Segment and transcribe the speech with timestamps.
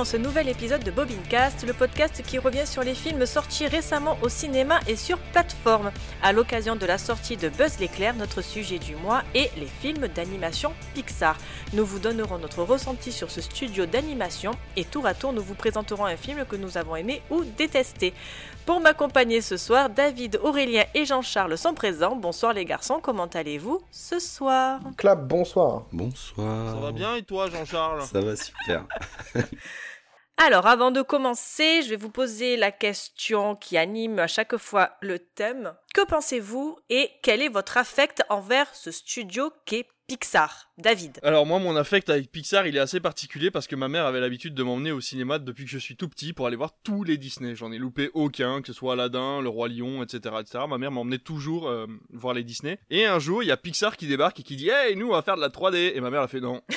[0.00, 4.16] Dans ce nouvel épisode de Bobincast, le podcast qui revient sur les films sortis récemment
[4.22, 5.92] au cinéma et sur plateforme.
[6.22, 10.08] À l'occasion de la sortie de Buzz l'éclair, notre sujet du mois est les films
[10.08, 11.36] d'animation Pixar.
[11.74, 15.54] Nous vous donnerons notre ressenti sur ce studio d'animation et tour à tour nous vous
[15.54, 18.14] présenterons un film que nous avons aimé ou détesté.
[18.64, 22.16] Pour m'accompagner ce soir, David, Aurélien et Jean-Charles sont présents.
[22.16, 24.80] Bonsoir les garçons, comment allez-vous ce soir?
[24.96, 25.82] Clap, bonsoir.
[25.92, 26.74] Bonsoir.
[26.74, 28.02] Ça va bien et toi, Jean-Charles?
[28.06, 28.86] Ça va super.
[30.42, 34.92] Alors, avant de commencer, je vais vous poser la question qui anime à chaque fois
[35.02, 35.74] le thème.
[35.92, 40.70] Que pensez-vous et quel est votre affect envers ce studio qu'est Pixar?
[40.78, 41.20] David.
[41.22, 44.20] Alors moi, mon affect avec Pixar, il est assez particulier parce que ma mère avait
[44.20, 47.04] l'habitude de m'emmener au cinéma depuis que je suis tout petit pour aller voir tous
[47.04, 47.54] les Disney.
[47.54, 50.36] J'en ai loupé aucun, que ce soit Aladdin, Le Roi Lion, etc.
[50.40, 50.64] etc.
[50.66, 52.78] Ma mère m'emmenait toujours euh, voir les Disney.
[52.88, 55.12] Et un jour, il y a Pixar qui débarque et qui dit «Hey, nous, on
[55.12, 56.62] va faire de la 3D!» Et ma mère a fait «Non!»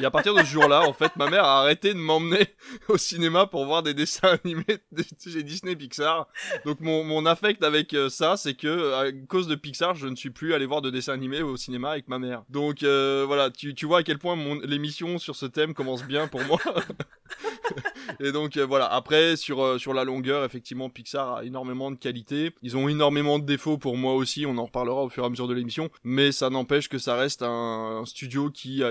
[0.00, 2.46] Et à partir de ce jour-là, en fait, ma mère a arrêté de m'emmener
[2.88, 4.78] au cinéma pour voir des dessins animés
[5.22, 6.28] chez Disney Pixar.
[6.64, 10.16] Donc mon, mon affect avec euh, ça, c'est que à cause de Pixar, je ne
[10.16, 12.42] suis plus allé voir de dessins animés au cinéma avec ma mère.
[12.48, 16.04] Donc euh, voilà, tu, tu vois à quel point mon l'émission sur ce thème commence
[16.04, 16.58] bien pour moi.
[18.20, 21.96] Et donc euh, voilà, après sur euh, sur la longueur, effectivement Pixar a énormément de
[21.96, 22.52] qualité.
[22.62, 25.30] Ils ont énormément de défauts pour moi aussi, on en reparlera au fur et à
[25.30, 28.90] mesure de l'émission, mais ça n'empêche que ça reste un, un studio qui a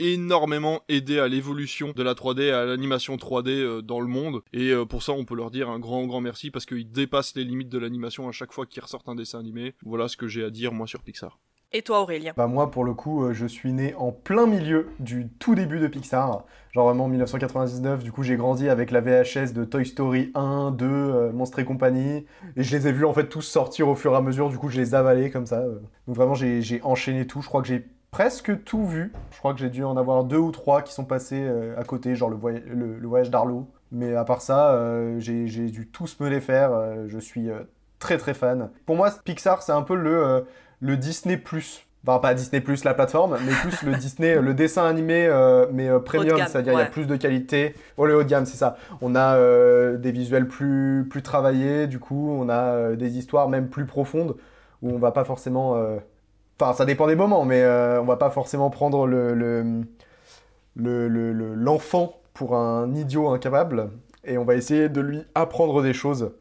[0.00, 4.40] énormément aidé à l'évolution de la 3D, à l'animation 3D euh, dans le monde.
[4.52, 7.36] Et euh, pour ça, on peut leur dire un grand, grand merci parce qu'ils dépassent
[7.36, 9.74] les limites de l'animation à chaque fois qu'ils ressortent un dessin animé.
[9.84, 11.38] Voilà ce que j'ai à dire moi sur Pixar.
[11.72, 12.32] Et toi Aurélien?
[12.36, 15.78] Bah moi pour le coup euh, je suis né en plein milieu du tout début
[15.78, 20.32] de Pixar, genre vraiment 1999, du coup j'ai grandi avec la VHS de Toy Story
[20.34, 22.26] 1, 2, euh, Monstres et compagnie,
[22.56, 24.58] et je les ai vus en fait tous sortir au fur et à mesure, du
[24.58, 25.60] coup je les avalais comme ça.
[25.60, 25.78] euh.
[26.08, 29.52] Donc vraiment j'ai j'ai enchaîné tout, je crois que j'ai presque tout vu, je crois
[29.54, 32.30] que j'ai dû en avoir deux ou trois qui sont passés euh, à côté, genre
[32.30, 33.68] le, voy- le- le voyage d'Arlo.
[33.92, 37.48] Mais à part ça, euh, j'ai dû tous me les faire, euh, je suis
[37.98, 38.70] très très fan.
[38.86, 40.44] Pour moi Pixar c'est un peu le...
[40.80, 41.86] le Disney Plus.
[42.06, 45.28] Enfin, pas Disney Plus la plateforme, mais plus le Disney, le dessin animé,
[45.72, 47.74] mais premium, c'est-à-dire il y a plus de qualité.
[47.98, 48.76] Oh, le haut de gamme, c'est ça.
[49.02, 49.36] On a
[49.98, 54.36] des visuels plus, plus travaillés, du coup, on a des histoires même plus profondes,
[54.82, 55.76] où on va pas forcément.
[56.60, 59.82] Enfin, ça dépend des moments, mais euh, on va pas forcément prendre le, le,
[60.76, 63.90] le- le- le- l'enfant pour un idiot incapable,
[64.24, 66.32] et on va essayer de lui apprendre des choses,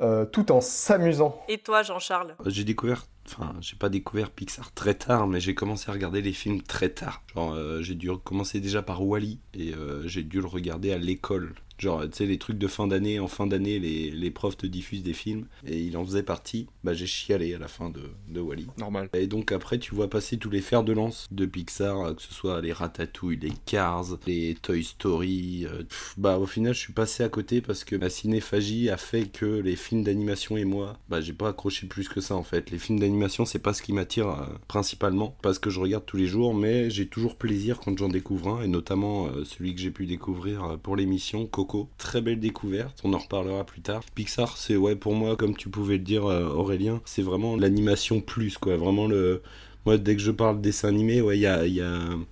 [0.00, 1.38] euh, tout en s'amusant.
[1.50, 2.34] Et toi Jean-Charles?
[2.46, 6.32] J'ai découvert, enfin, j'ai pas découvert Pixar très tard, mais j'ai commencé à regarder les
[6.32, 7.22] films très tard.
[7.34, 10.98] Genre, euh, j'ai dû commencer déjà par Wally et euh, j'ai dû le regarder à
[10.98, 11.52] l'école.
[11.78, 14.66] Genre, tu sais, les trucs de fin d'année, en fin d'année, les, les profs te
[14.66, 16.66] diffusent des films et il en faisait partie.
[16.82, 18.66] Bah, j'ai chialé à la fin de, de Wally.
[18.78, 19.08] Normal.
[19.14, 22.22] Et donc après, tu vois passer tous les fers de lance de Pixar, euh, que
[22.22, 25.66] ce soit les Ratatouille, les Cars, les Toy Story.
[25.66, 28.96] euh, pff, bah au final, je suis passé à côté parce que ma cinéphagie a
[28.96, 32.42] fait que les films d'animation et moi, bah j'ai pas accroché plus que ça en
[32.42, 32.70] fait.
[32.72, 36.16] Les films d'animation, c'est pas ce qui m'attire euh, principalement parce que je regarde tous
[36.16, 39.80] les jours, mais j'ai toujours plaisir quand j'en découvre un et notamment euh, celui que
[39.80, 41.67] j'ai pu découvrir pour l'émission Coco.
[41.98, 44.02] Très belle découverte, on en reparlera plus tard.
[44.14, 48.20] Pixar, c'est ouais pour moi, comme tu pouvais le dire euh, Aurélien, c'est vraiment l'animation
[48.20, 49.42] plus quoi, vraiment le
[49.88, 51.64] moi, dès que je parle dessin animé, il y a,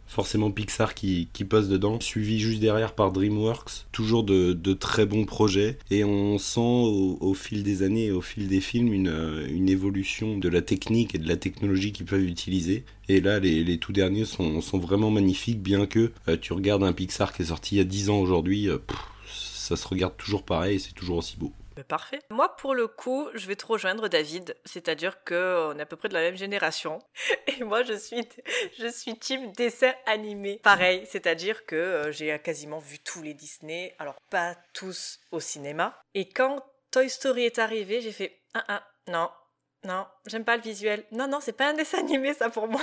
[0.06, 3.86] forcément Pixar qui, passe dedans, suivi juste derrière par DreamWorks.
[3.92, 5.78] Toujours de, très bons projets.
[5.90, 10.36] Et on sent au, fil des années au fil des films une, euh, une évolution
[10.36, 12.84] de la technique et de la technologie qu'ils peuvent utiliser.
[13.08, 17.32] Et là, les, tout derniers sont, vraiment magnifiques, bien que euh, tu regardes un Pixar
[17.32, 18.68] qui est sorti il y a 10 ans aujourd'hui,
[19.66, 21.52] ça se regarde toujours pareil et c'est toujours aussi beau.
[21.78, 22.20] Euh, Parfait.
[22.30, 24.56] Moi, pour le coup, je vais te rejoindre, David.
[24.64, 27.00] C'est-à-dire que on est à peu près de la même génération.
[27.58, 28.26] Et moi, je suis,
[28.78, 30.60] je suis team dessin animé.
[30.62, 33.94] Pareil, c'est-à-dire que euh, j'ai quasiment vu tous les Disney.
[33.98, 36.00] Alors, pas tous au cinéma.
[36.14, 39.28] Et quand Toy Story est arrivé, j'ai fait, ah, ah, non,
[39.84, 41.04] non, j'aime pas le visuel.
[41.12, 42.82] Non, non, c'est pas un dessin animé, ça, pour moi.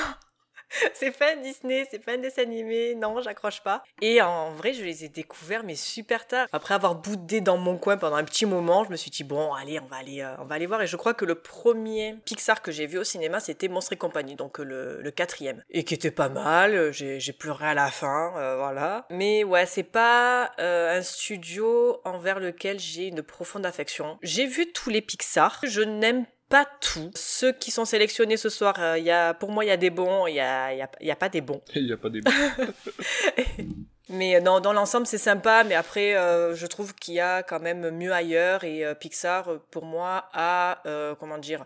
[0.94, 3.84] c'est pas Disney, c'est pas un dessin animé, non, j'accroche pas.
[4.02, 6.48] Et en vrai, je les ai découverts, mais super tard.
[6.52, 9.54] Après avoir boudé dans mon coin pendant un petit moment, je me suis dit, bon,
[9.54, 10.82] allez, on va aller, euh, on va aller voir.
[10.82, 13.98] Et je crois que le premier Pixar que j'ai vu au cinéma, c'était Monstres et
[13.98, 15.64] compagnie, donc euh, le, quatrième.
[15.70, 19.06] Et qui était pas mal, j'ai pleuré à la fin, euh, voilà.
[19.10, 24.18] Mais ouais, c'est pas un studio envers lequel j'ai une profonde affection.
[24.22, 27.10] J'ai vu tous les Pixar, je n'aime pas tout.
[27.16, 29.90] Ceux qui sont sélectionnés ce soir, euh, y a, pour moi, il y a des
[29.90, 31.62] bons, il y a, il y a- il y a pas des bons.
[31.76, 32.22] Il y a pas des.
[34.10, 37.60] Mais non, dans l'ensemble, c'est sympa, mais après, euh, je trouve qu'il y a quand
[37.62, 41.66] même mieux ailleurs et euh, Pixar, pour moi, a, euh, comment dire,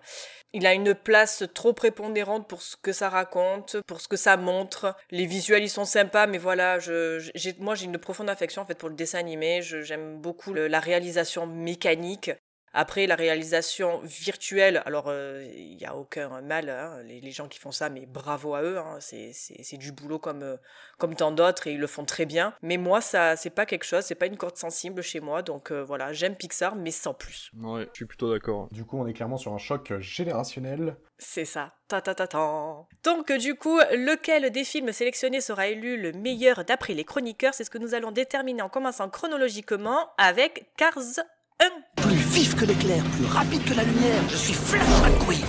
[0.54, 4.38] il a une place trop prépondérante pour ce que ça raconte, pour ce que ça
[4.38, 4.96] montre.
[5.10, 8.66] Les visuels, ils sont sympas, mais voilà, je, j'ai, moi, j'ai une profonde affection en
[8.66, 9.62] fait pour le dessin animé.
[9.64, 12.32] Je, j'aime beaucoup le- la réalisation mécanique.
[12.80, 17.48] Après, la réalisation virtuelle, alors euh, il n'y a aucun mal, hein, les, les gens
[17.48, 20.58] qui font ça, mais bravo à eux, hein, c'est, c'est, c'est du boulot comme, euh,
[21.00, 22.54] comme tant d'autres et ils le font très bien.
[22.62, 25.72] Mais moi, ça, c'est pas quelque chose, c'est pas une corde sensible chez moi, donc
[25.72, 27.50] euh, voilà, j'aime Pixar, mais sans plus.
[27.60, 28.68] Ouais, je suis plutôt d'accord.
[28.70, 30.98] Du coup, on est clairement sur un choc générationnel.
[31.18, 31.74] C'est ça.
[31.88, 32.86] Ta ta ta ta.
[33.04, 37.56] Donc du coup, lequel des films sélectionnés sera élu le meilleur d'après les chroniqueurs?
[37.56, 41.24] C'est ce que nous allons déterminer en commençant chronologiquement avec Cars
[41.60, 42.27] 1.
[42.38, 45.44] Plus vif que l'éclair, plus rapide que la lumière, je suis Flash McQueen.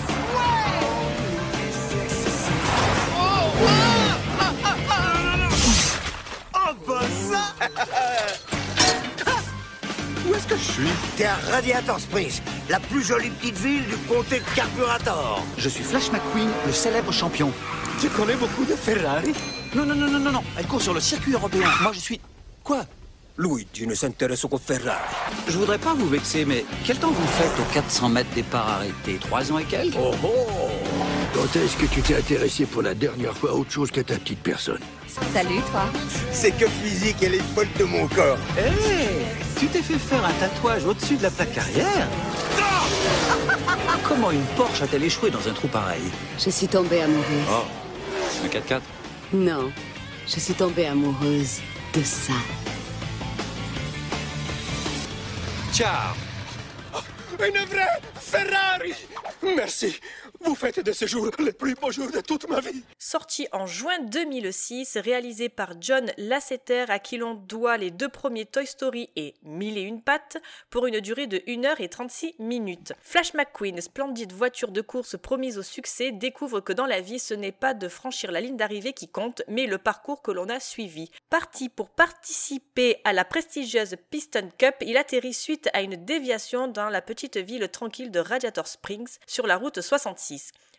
[6.54, 7.52] Oh bah ça
[10.26, 10.88] Où est-ce que je suis?
[11.18, 12.40] T'es à Radiator Springs,
[12.70, 15.44] la plus jolie petite ville du comté de Carburator.
[15.58, 17.52] Je suis Flash McQueen, le célèbre champion.
[18.00, 19.34] Tu connais beaucoup de Ferrari
[19.74, 21.68] Non, non, non, non, non, non, elle court sur le circuit européen.
[21.82, 22.18] Moi, je suis...
[22.64, 22.86] Quoi?
[23.38, 24.98] Luigi ne s'intéresse qu'aux Ferrari.
[25.46, 29.18] Je voudrais pas vous vexer, mais quel temps vous faites aux 400 mètres départ arrêté
[29.20, 29.94] Trois ans et quelques?
[29.96, 30.28] Oh oh
[31.32, 34.16] Quand est-ce que tu t'es intéressé pour la dernière fois à autre chose qu'à ta
[34.16, 34.80] petite personne?
[35.32, 35.84] Salut toi.
[36.32, 38.38] C'est que physique, elle est folle de mon corps.
[38.58, 38.70] Hé
[39.56, 42.08] Tu t'es fait faire un tatouage au-dessus de la plaque arrière?
[44.02, 46.02] Comment une Porsche a-t-elle échoué dans un trou pareil?
[46.44, 47.24] Je suis tombée amoureuse.
[47.50, 47.64] Oh,
[48.44, 48.80] un 4x4
[49.34, 49.70] Non,
[50.26, 51.60] je suis tombée amoureuse
[51.94, 52.32] de ça.
[55.72, 56.14] Ciao
[57.38, 58.94] Une vraie Ferrari
[59.42, 60.00] Merci.
[60.40, 62.82] Vous faites de ce jour le plus beau jour de toute ma vie.
[62.98, 68.46] Sorti en juin 2006, réalisé par John Lasseter à qui l'on doit les deux premiers
[68.46, 70.38] Toy Story et Mille et une pattes
[70.70, 72.92] pour une durée de 1h36 minutes.
[73.02, 77.34] Flash McQueen, splendide voiture de course promise au succès, découvre que dans la vie ce
[77.34, 80.60] n'est pas de franchir la ligne d'arrivée qui compte, mais le parcours que l'on a
[80.60, 81.10] suivi.
[81.30, 86.88] Parti pour participer à la prestigieuse Piston Cup, il atterrit suite à une déviation dans
[86.88, 90.27] la petite ville tranquille de Radiator Springs sur la route 66.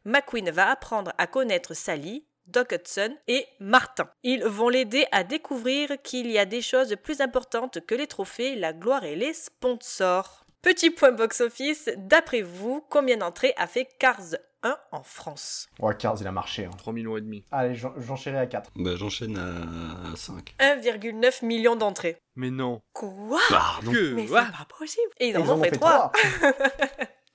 [0.06, 4.10] McQueen va apprendre à connaître Sally, Doc Hudson et Martin.
[4.24, 8.56] Ils vont l'aider à découvrir qu'il y a des choses plus importantes que les trophées,
[8.56, 10.46] la gloire et les sponsors.
[10.62, 15.69] Petit point box-office, d'après vous, combien d'entrées a fait Cars 1 en France?
[15.80, 16.66] Ouais, Cars, il a marché.
[16.66, 16.72] hein.
[16.78, 17.45] 3 millions et demi.
[17.52, 18.72] Allez, j'en- j'enchéris à 4.
[18.75, 20.56] Bah, j'enchaîne à 5.
[20.60, 22.18] 1,9 million d'entrées.
[22.36, 22.81] Mais non.
[22.94, 23.40] Quoi?
[23.50, 23.92] Pardon.
[23.92, 26.12] Que Mais c'est pas possible Et ils en en ont fait 3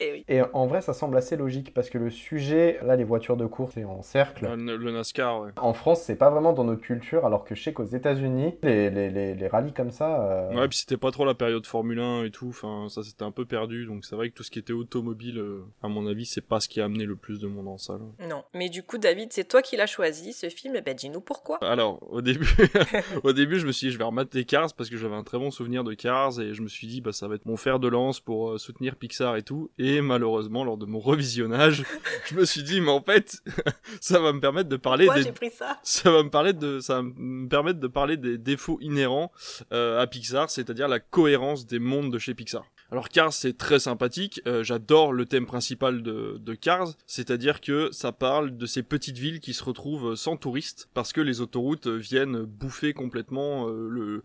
[0.00, 0.25] Et oui.
[0.29, 3.46] Et en vrai, ça semble assez logique parce que le sujet, là, les voitures de
[3.46, 4.46] course, c'est en cercle.
[4.56, 5.50] Le, le NASCAR, ouais.
[5.56, 8.91] En France, c'est pas vraiment dans notre culture, alors que je sais qu'aux États-Unis, les,
[8.91, 10.20] les, les, les rallyes comme ça.
[10.31, 13.23] euh, Ouais, puis c'était pas trop la période Formule 1 et tout, enfin, ça c'était
[13.23, 16.06] un peu perdu, donc c'est vrai que tout ce qui était automobile, euh, à mon
[16.06, 18.00] avis, c'est pas ce qui a amené le plus de monde en salle.
[18.29, 18.43] Non.
[18.52, 20.81] Mais du coup, David, c'est toi qui l'as choisi, ce film.
[20.85, 21.58] Ben, dis-nous pourquoi.
[21.62, 22.49] Alors, au début,
[23.23, 25.38] au début, je me suis dit, je vais remater Cars parce que j'avais un très
[25.38, 27.79] bon souvenir de Cars et je me suis dit, bah, ça va être mon fer
[27.79, 29.70] de lance pour euh, soutenir Pixar et tout.
[29.79, 31.84] Et malheureusement, lors de mon revisionnage,
[32.26, 33.43] je me suis dit, mais en fait,
[34.00, 35.79] ça va me permettre de parler des, j'ai pris ça?
[35.82, 39.32] ça va me parler de ça va me permettre de parler des défauts inhérents
[39.72, 42.64] euh, à Pixar, c'est-à-dire la cohérence des mondes de chez Pixar.
[42.91, 47.88] Alors Cars c'est très sympathique, euh, j'adore le thème principal de, de Cars, c'est-à-dire que
[47.93, 51.88] ça parle de ces petites villes qui se retrouvent sans touristes parce que les autoroutes
[51.88, 54.24] viennent bouffer complètement euh, le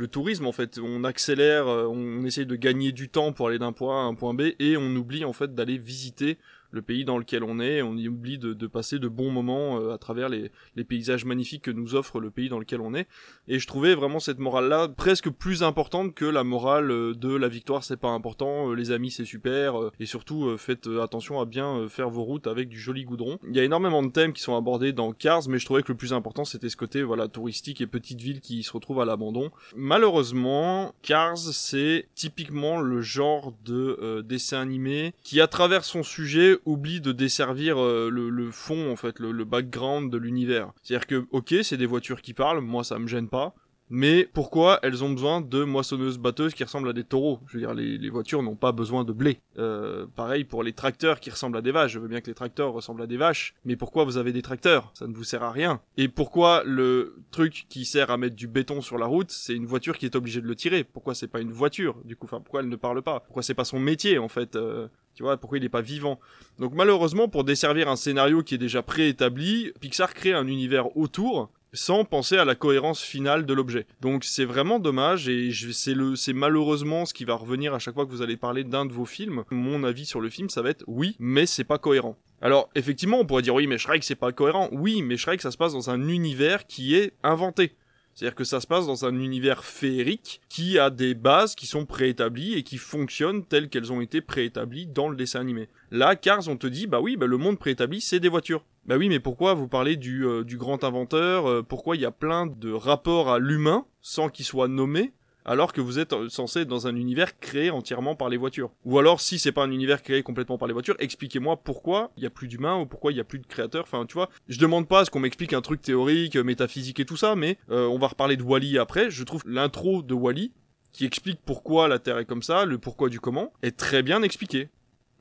[0.00, 3.58] le tourisme en fait, on accélère, euh, on essaye de gagner du temps pour aller
[3.58, 6.38] d'un point A à un point B et on oublie en fait d'aller visiter
[6.70, 9.80] le pays dans lequel on est, on y oublie de, de passer de bons moments
[9.80, 12.94] euh, à travers les, les paysages magnifiques que nous offre le pays dans lequel on
[12.94, 13.06] est.
[13.48, 17.48] Et je trouvais vraiment cette morale-là presque plus importante que la morale euh, de la
[17.48, 21.88] victoire c'est pas important, euh, les amis c'est super, et surtout faites attention à bien
[21.88, 23.38] faire vos routes avec du joli goudron.
[23.48, 25.92] Il y a énormément de thèmes qui sont abordés dans Cars, mais je trouvais que
[25.92, 29.04] le plus important c'était ce côté voilà touristique et petite ville qui se retrouve à
[29.04, 29.50] l'abandon.
[29.76, 36.58] Malheureusement, Cars c'est typiquement le genre de euh, dessin animé qui à travers son sujet
[36.64, 40.72] oublie de desservir euh, le, fond en fait, le, le background de l'univers.
[40.82, 43.54] C'est-à-dire que ok c'est des voitures qui parlent, moi ça me gêne pas.
[43.90, 47.40] Mais pourquoi elles ont besoin de moissonneuses batteuses qui ressemblent à des taureaux?
[47.46, 49.40] Je veux dire, les, les voitures n'ont pas besoin de blé.
[49.58, 51.92] Euh, pareil pour les tracteurs qui ressemblent à des vaches.
[51.92, 54.42] Je veux bien que les tracteurs ressemblent à des vaches, mais pourquoi vous avez des
[54.42, 54.92] tracteurs?
[54.94, 55.80] Ça ne vous sert à rien.
[55.96, 59.66] Et pourquoi le truc qui sert à mettre du béton sur la route, c'est une
[59.66, 60.84] voiture qui est obligée de le tirer?
[60.84, 63.20] Pourquoi c'est pas une voiture Du coup, enfin, pourquoi elle ne parle pas?
[63.20, 66.20] Pourquoi c'est pas son métier en fait euh, tu vois, pourquoi il n'est pas vivant?
[66.58, 71.50] Donc malheureusement, pour desservir un scénario qui est déjà préétabli, Pixar crée un univers autour
[71.72, 73.86] sans penser à la cohérence finale de l'objet.
[74.00, 78.06] Donc c'est vraiment dommage et c'est c'est malheureusement ce qui va revenir à chaque fois
[78.06, 79.44] que vous allez parler d'un de vos films.
[79.50, 82.16] Mon avis sur le film ça va être oui, mais c'est pas cohérent.
[82.42, 84.68] Alors effectivement, on pourrait dire oui, mais Shrek c'est pas cohérent.
[84.72, 87.76] Oui, mais Shrek ça se passe dans un univers qui est inventé.
[88.20, 91.86] C'est-à-dire que ça se passe dans un univers féerique qui a des bases qui sont
[91.86, 95.70] préétablies et qui fonctionnent telles qu'elles ont été préétablies dans le dessin animé.
[95.90, 98.62] Là, Cars, on te dit, bah oui, bah le monde préétabli, c'est des voitures.
[98.84, 101.46] Bah oui, mais pourquoi vous parlez du, euh, du grand inventeur?
[101.46, 105.14] Euh, Pourquoi il y a plein de rapports à l'humain sans qu'il soit nommé?
[105.44, 108.70] Alors que vous êtes euh, censé être dans un univers créé entièrement par les voitures.
[108.84, 112.22] Ou alors, si c'est pas un univers créé complètement par les voitures, expliquez-moi pourquoi il
[112.22, 113.84] y a plus d'humains ou pourquoi il y a plus de créateurs.
[113.84, 117.04] Enfin, tu vois, je demande pas à ce qu'on m'explique un truc théorique, métaphysique et
[117.04, 119.10] tout ça, mais on va reparler de Wally après.
[119.10, 120.52] Je trouve l'intro de Wally
[120.92, 124.22] qui explique pourquoi la Terre est comme ça, le pourquoi du comment, est très bien
[124.22, 124.68] expliqué.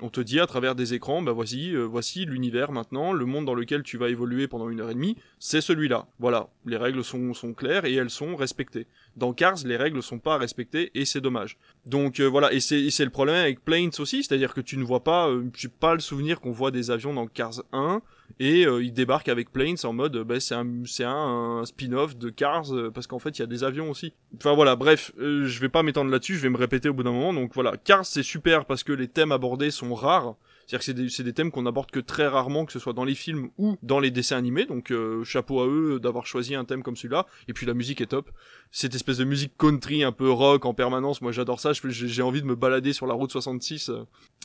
[0.02, 3.44] On te dit à travers des écrans, bah voici, euh, voici l'univers maintenant, le monde
[3.44, 6.08] dans lequel tu vas évoluer pendant une heure et demie, c'est celui-là.
[6.20, 8.88] Voilà, les règles sont, claires et elles sont respectées.
[9.18, 11.58] Dans Cars, les règles sont pas respectées et c'est dommage.
[11.86, 15.04] Donc euh, voilà, et c'est le problème avec Planes aussi, c'est-à-dire que tu ne vois
[15.04, 18.02] pas, euh, j'ai pas le souvenir qu'on voit des avions dans Cars 1
[18.40, 20.66] et euh, il débarque avec Planes en mode bah, c'est un,
[21.02, 24.14] un, un spin-off de Cars euh, parce qu'en fait il y a des avions aussi.
[24.38, 27.12] Enfin voilà, bref, je vais pas m'étendre là-dessus, je vais me répéter au bout d'un
[27.12, 27.34] moment.
[27.34, 30.36] Donc voilà, Cars c'est super parce que les thèmes abordés sont rares.
[30.70, 33.16] C'est-à-dire que c'est des, thèmes qu'on aborde que très rarement, que ce soit dans les
[33.16, 34.68] films ou dans les dessins animés.
[34.68, 37.26] Donc euh, chapeau à eux d'avoir choisi un thème comme celui-là.
[37.48, 38.30] Et puis la musique est top.
[38.70, 41.72] Cette espèce de musique country un peu rock en permanence, moi j'adore ça.
[41.74, 44.04] J'ai envie de me balader sur la route 66 euh,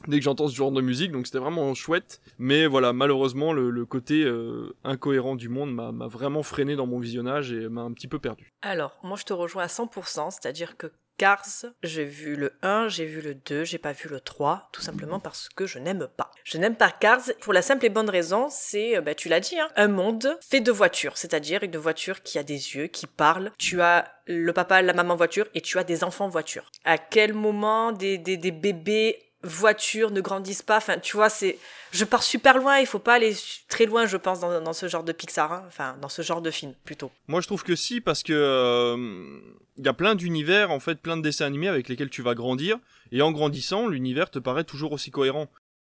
[0.09, 1.12] dès que j'entends ce genre de musique.
[1.12, 2.23] Donc c'était vraiment chouette.
[2.38, 7.52] Mais voilà, malheureusement le, côté euh, incohérent du monde m'a vraiment freiné dans mon visionnage
[7.52, 8.50] et m'a un petit peu perdu.
[8.62, 13.06] Alors moi je te rejoins à 100%, c'est-à-dire que Cars, j'ai vu le 1, j'ai
[13.06, 16.30] vu le 2, j'ai pas vu le 3, tout simplement parce que je n'aime pas.
[16.42, 19.40] Je n'aime pas Cars pour la simple et bonne raison, c'est, euh, bah, tu l'as
[19.40, 23.06] dit, hein, un monde fait de voitures, c'est-à-dire une voiture qui a des yeux, qui
[23.06, 23.52] parle.
[23.59, 26.71] Tu as le papa, la maman voiture et tu as des enfants voiture.
[26.85, 30.78] À quel moment des, des, des bébés voitures ne grandissent pas.
[30.78, 31.58] Enfin, tu vois, c'est,
[31.92, 32.78] je pars super loin.
[32.78, 33.36] Il faut pas aller
[33.68, 35.52] très loin, je pense, dans, ce genre de Pixar.
[35.52, 35.64] Hein.
[35.68, 37.10] Enfin, dans ce genre de film, plutôt.
[37.28, 38.96] Moi, je trouve que si, parce que euh,
[39.76, 42.34] il y a plein d'univers, en fait, plein de dessins animés avec lesquels tu vas
[42.34, 42.78] grandir.
[43.12, 45.48] Et en grandissant, l'univers te paraît toujours aussi cohérent.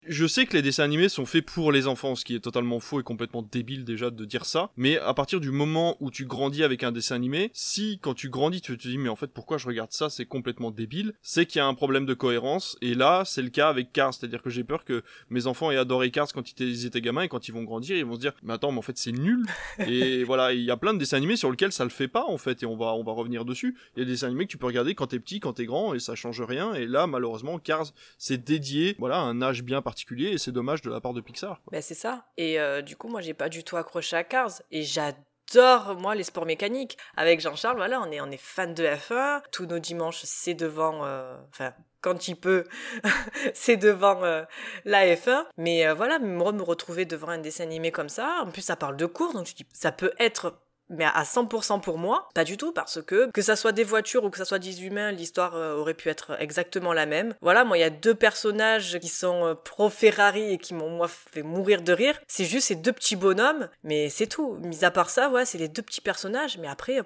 [0.09, 2.80] Je sais que les dessins animés sont faits pour les enfants, ce qui est totalement
[2.80, 4.73] faux et complètement débile déjà de dire ça.
[4.76, 8.28] Mais à partir du moment où tu grandis avec un dessin animé, si quand tu
[8.28, 11.47] grandis tu te dis mais en fait pourquoi je regarde ça, c'est complètement débile, c'est
[11.47, 12.76] qu'il y a un problème de cohérence.
[12.82, 15.76] Et là c'est le cas avec Cars, c'est-à-dire que j'ai peur que mes enfants aient
[15.76, 18.32] adoré Cars quand ils étaient gamins et quand ils vont grandir ils vont se dire
[18.42, 19.47] mais attends mais en fait c'est nul.
[19.87, 22.25] et voilà il y a plein de dessins animés sur lesquels ça le fait pas
[22.26, 23.76] en fait et on va on va revenir dessus.
[23.94, 25.64] Il y a des dessins animés que tu peux regarder quand t'es petit, quand t'es
[25.64, 26.75] grand et ça change rien.
[26.75, 30.82] Et là malheureusement Cars c'est dédié voilà à un âge bien particulier et c'est dommage
[30.82, 31.61] de la part de Pixar.
[31.70, 32.26] Ben c'est ça.
[32.37, 36.14] Et euh, du coup, moi, j'ai pas du tout accroché à Cars et j'adore moi
[36.14, 36.99] les sports mécaniques.
[37.16, 39.42] Avec Jean-Charles, voilà, on est on est fan de F1.
[39.52, 42.64] Tous nos dimanches, c'est devant, euh, enfin quand il peut,
[43.54, 44.42] c'est devant euh,
[44.84, 45.44] la F1.
[45.56, 48.42] Mais voilà, me retrouver devant un dessin animé comme ça.
[48.42, 50.58] En plus, ça parle de course, donc je dis ça peut être
[50.92, 54.25] mais à 100% pour moi, pas du tout, parce que que ça soit des voitures
[54.25, 57.34] ou que ça soit des humains, l'histoire euh, aurait pu être exactement la même.
[57.40, 60.90] Voilà, moi il y a deux personnages qui sont euh, pro Ferrari et qui m'ont
[60.90, 62.18] moi fait mourir de rire.
[62.28, 64.58] C'est juste ces deux petits bonhommes, mais c'est tout.
[64.62, 67.00] Mis à part ça, ouais, c'est les deux petits personnages, mais après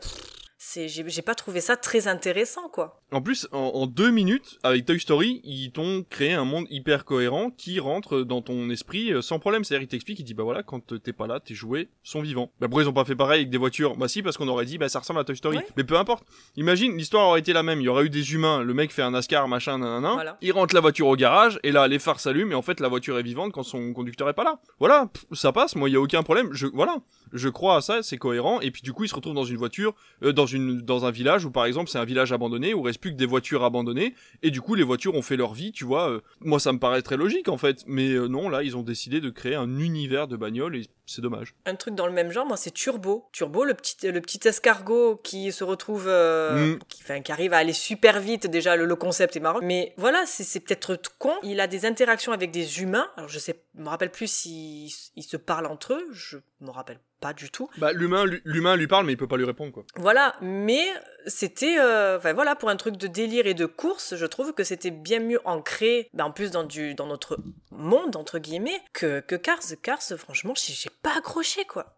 [0.58, 3.00] c'est j'ai pas trouvé ça très intéressant quoi.
[3.12, 7.50] En plus, en, deux minutes, avec Toy Story, ils t'ont créé un monde hyper cohérent
[7.50, 9.62] qui rentre dans ton esprit euh, sans problème.
[9.62, 12.50] C'est-à-dire, il t'explique, il dit, bah voilà, quand t'es pas là, tes jouets sont vivants.
[12.60, 13.96] Bah pourquoi ils ont pas fait pareil avec des voitures?
[13.96, 15.58] Bah si, parce qu'on aurait dit, bah ça ressemble à Toy Story.
[15.76, 16.24] Mais peu importe.
[16.56, 17.80] Imagine, l'histoire aurait été la même.
[17.80, 20.36] Il y aurait eu des humains, le mec fait un NASCAR, machin, nanana.
[20.40, 22.88] Il rentre la voiture au garage, et là, les phares s'allument, et en fait, la
[22.88, 24.58] voiture est vivante quand son conducteur est pas là.
[24.80, 26.48] Voilà, ça passe, moi, il y a aucun problème.
[26.52, 26.96] Je, voilà.
[27.32, 29.56] Je crois à ça, c'est cohérent, et puis du coup, il se retrouve dans une
[29.56, 29.94] voiture,
[30.24, 32.86] euh, dans une, dans un village où, par exemple, c'est un village abandonné, où il
[32.86, 35.72] reste plus que des voitures abandonnées et du coup les voitures ont fait leur vie
[35.72, 38.62] tu vois euh, moi ça me paraît très logique en fait mais euh, non là
[38.62, 41.54] ils ont décidé de créer un univers de bagnole et c'est dommage.
[41.66, 43.28] Un truc dans le même genre moi c'est Turbo.
[43.32, 46.78] Turbo le petit le petit escargot qui se retrouve euh, mm.
[46.88, 49.60] qui, qui arrive à aller super vite déjà le, concept est marrant.
[49.62, 51.34] Mais voilà c'est peut-être con.
[51.42, 53.08] Il a des interactions avec des humains.
[53.16, 54.90] Alors je sais me rappelle plus s'ils
[55.22, 56.08] se parlent entre eux.
[56.12, 57.68] Je me rappelle pas du tout.
[57.78, 59.84] Bah l'humain l'humain lui parle mais il peut pas lui répondre quoi.
[59.96, 60.84] Voilà, mais
[61.26, 64.64] c'était euh, enfin voilà pour un truc de délire et de course, je trouve que
[64.64, 67.38] c'était bien mieux ancré bah, en plus dans du dans notre
[67.70, 71.96] monde entre guillemets que que Cars Cars franchement, j'ai pas accroché quoi.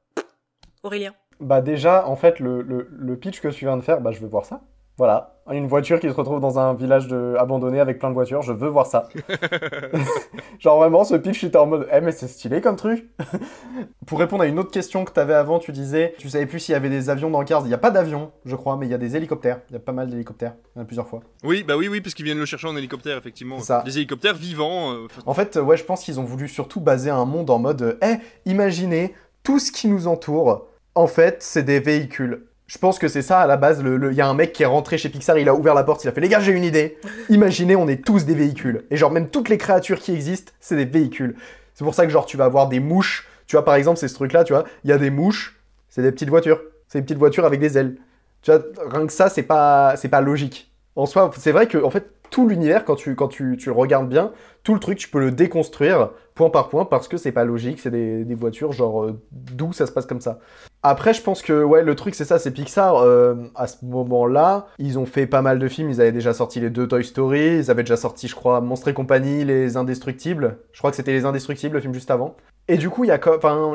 [0.82, 1.14] Aurélien.
[1.40, 4.20] Bah déjà en fait le, le, le, pitch que tu viens de faire, bah je
[4.20, 4.62] vais voir ça.
[4.98, 7.36] Voilà, une voiture qui se retrouve dans un village de...
[7.38, 9.08] abandonné avec plein de voitures, je veux voir ça.
[10.58, 13.08] Genre vraiment, ce pitch, était en mode, eh mais c'est stylé comme truc.
[14.06, 16.72] Pour répondre à une autre question que t'avais avant, tu disais, tu savais plus s'il
[16.72, 17.62] y avait des avions dans Cars.
[17.64, 19.60] Il n'y a pas d'avions, je crois, mais il y a des hélicoptères.
[19.70, 21.20] Il y a pas mal d'hélicoptères, il y en a plusieurs fois.
[21.44, 23.60] Oui, bah oui, oui, parce qu'ils viennent le chercher en hélicoptère, effectivement.
[23.60, 23.82] Ça.
[23.84, 24.92] Des hélicoptères vivants.
[24.94, 27.98] euh, En fait, ouais, je pense qu'ils ont voulu surtout baser un monde en mode,
[28.02, 29.14] eh, imaginez,
[29.44, 32.46] tout ce qui nous entoure, en fait, c'est des véhicules.
[32.68, 33.82] Je pense que c'est ça à la base.
[33.82, 36.04] Il y a un mec qui est rentré chez Pixar, il a ouvert la porte,
[36.04, 36.98] il a fait Les gars, j'ai une idée.
[37.30, 38.84] Imaginez, on est tous des véhicules.
[38.90, 41.34] Et genre, même toutes les créatures qui existent, c'est des véhicules.
[41.72, 43.26] C'est pour ça que, genre, tu vas avoir des mouches.
[43.46, 45.58] Tu vois, par exemple, c'est ce truc-là, tu vois, il y a des mouches,
[45.88, 46.60] c'est des petites voitures.
[46.88, 47.96] C'est des petites voitures avec des ailes.
[48.42, 50.70] Tu vois, rien que ça, c'est pas, c'est pas logique.
[50.94, 53.74] En soi, c'est vrai que, en fait, tout l'univers, quand tu, quand tu, tu le
[53.74, 54.32] regardes bien,
[54.62, 57.80] tout le truc, tu peux le déconstruire point par point parce que c'est pas logique,
[57.80, 60.38] c'est des, des voitures, genre, euh, d'où ça se passe comme ça.
[60.82, 62.96] Après, je pense que, ouais, le truc, c'est ça, c'est Pixar.
[62.96, 65.90] euh, à ce moment-là, ils ont fait pas mal de films.
[65.90, 67.58] Ils avaient déjà sorti les deux Toy Story.
[67.58, 70.58] Ils avaient déjà sorti, je crois, Monstres et compagnie, Les Indestructibles.
[70.72, 72.36] Je crois que c'était Les Indestructibles, le film juste avant.
[72.68, 73.18] Et du coup, y a,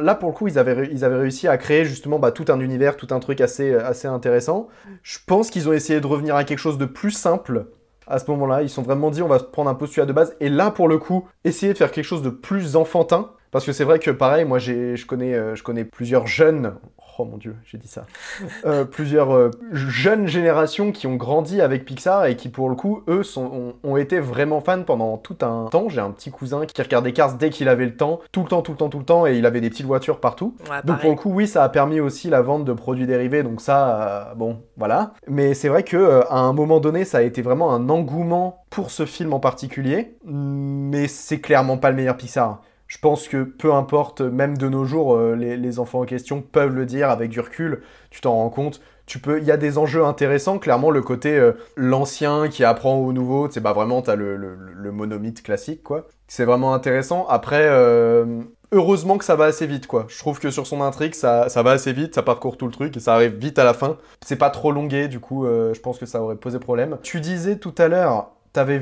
[0.01, 2.59] là, pour le coup, ils avaient, ils avaient réussi à créer justement bah, tout un
[2.59, 4.67] univers, tout un truc assez, assez intéressant.
[5.01, 7.65] Je pense qu'ils ont essayé de revenir à quelque chose de plus simple
[8.07, 8.61] à ce moment-là.
[8.61, 10.35] Ils sont vraiment dit, on va prendre un postulat de base.
[10.39, 13.31] Et là, pour le coup, essayer de faire quelque chose de plus enfantin.
[13.53, 16.73] Parce que c'est vrai que pareil, moi j'ai, je connais, euh, je connais plusieurs jeunes,
[17.19, 18.05] oh mon dieu, j'ai dit ça,
[18.65, 23.03] Euh, plusieurs euh, jeunes générations qui ont grandi avec Pixar et qui pour le coup,
[23.07, 25.89] eux, sont, ont, ont été vraiment fans pendant tout un temps.
[25.89, 28.61] J'ai un petit cousin qui regardait Cars dès qu'il avait le temps, tout le temps,
[28.61, 30.55] tout le temps, tout le temps, et il avait des petites voitures partout.
[30.69, 33.43] Ouais, Donc pour le coup, oui, ça a permis aussi la vente de produits dérivés,
[33.43, 35.13] donc ça, euh, bon, voilà.
[35.27, 38.91] Mais c'est vrai que à un moment donné, ça a été vraiment un engouement pour
[38.91, 42.61] ce film en particulier, mais c'est clairement pas le meilleur Pixar.
[42.93, 46.75] Je pense que peu importe, même de nos jours, euh, les, enfants en question peuvent
[46.75, 47.81] le dire avec du recul,
[48.11, 48.81] tu t'en rends compte.
[49.07, 52.97] Tu peux, il y a des enjeux intéressants, clairement le côté euh, l'ancien qui apprend
[52.97, 56.05] au nouveau, c'est bah vraiment t'as le, le, classique quoi.
[56.27, 57.25] C'est vraiment intéressant.
[57.29, 58.41] Après, euh,
[58.71, 60.05] heureusement que ça va assez vite, quoi.
[60.07, 62.95] Je trouve que sur son intrigue, ça, va assez vite, ça parcourt tout le truc
[62.95, 63.97] et ça arrive vite à la fin.
[64.23, 66.99] C'est pas trop longué, du coup, je pense que ça aurait posé problème.
[67.01, 68.77] Tu disais tout à l'heure, t'avais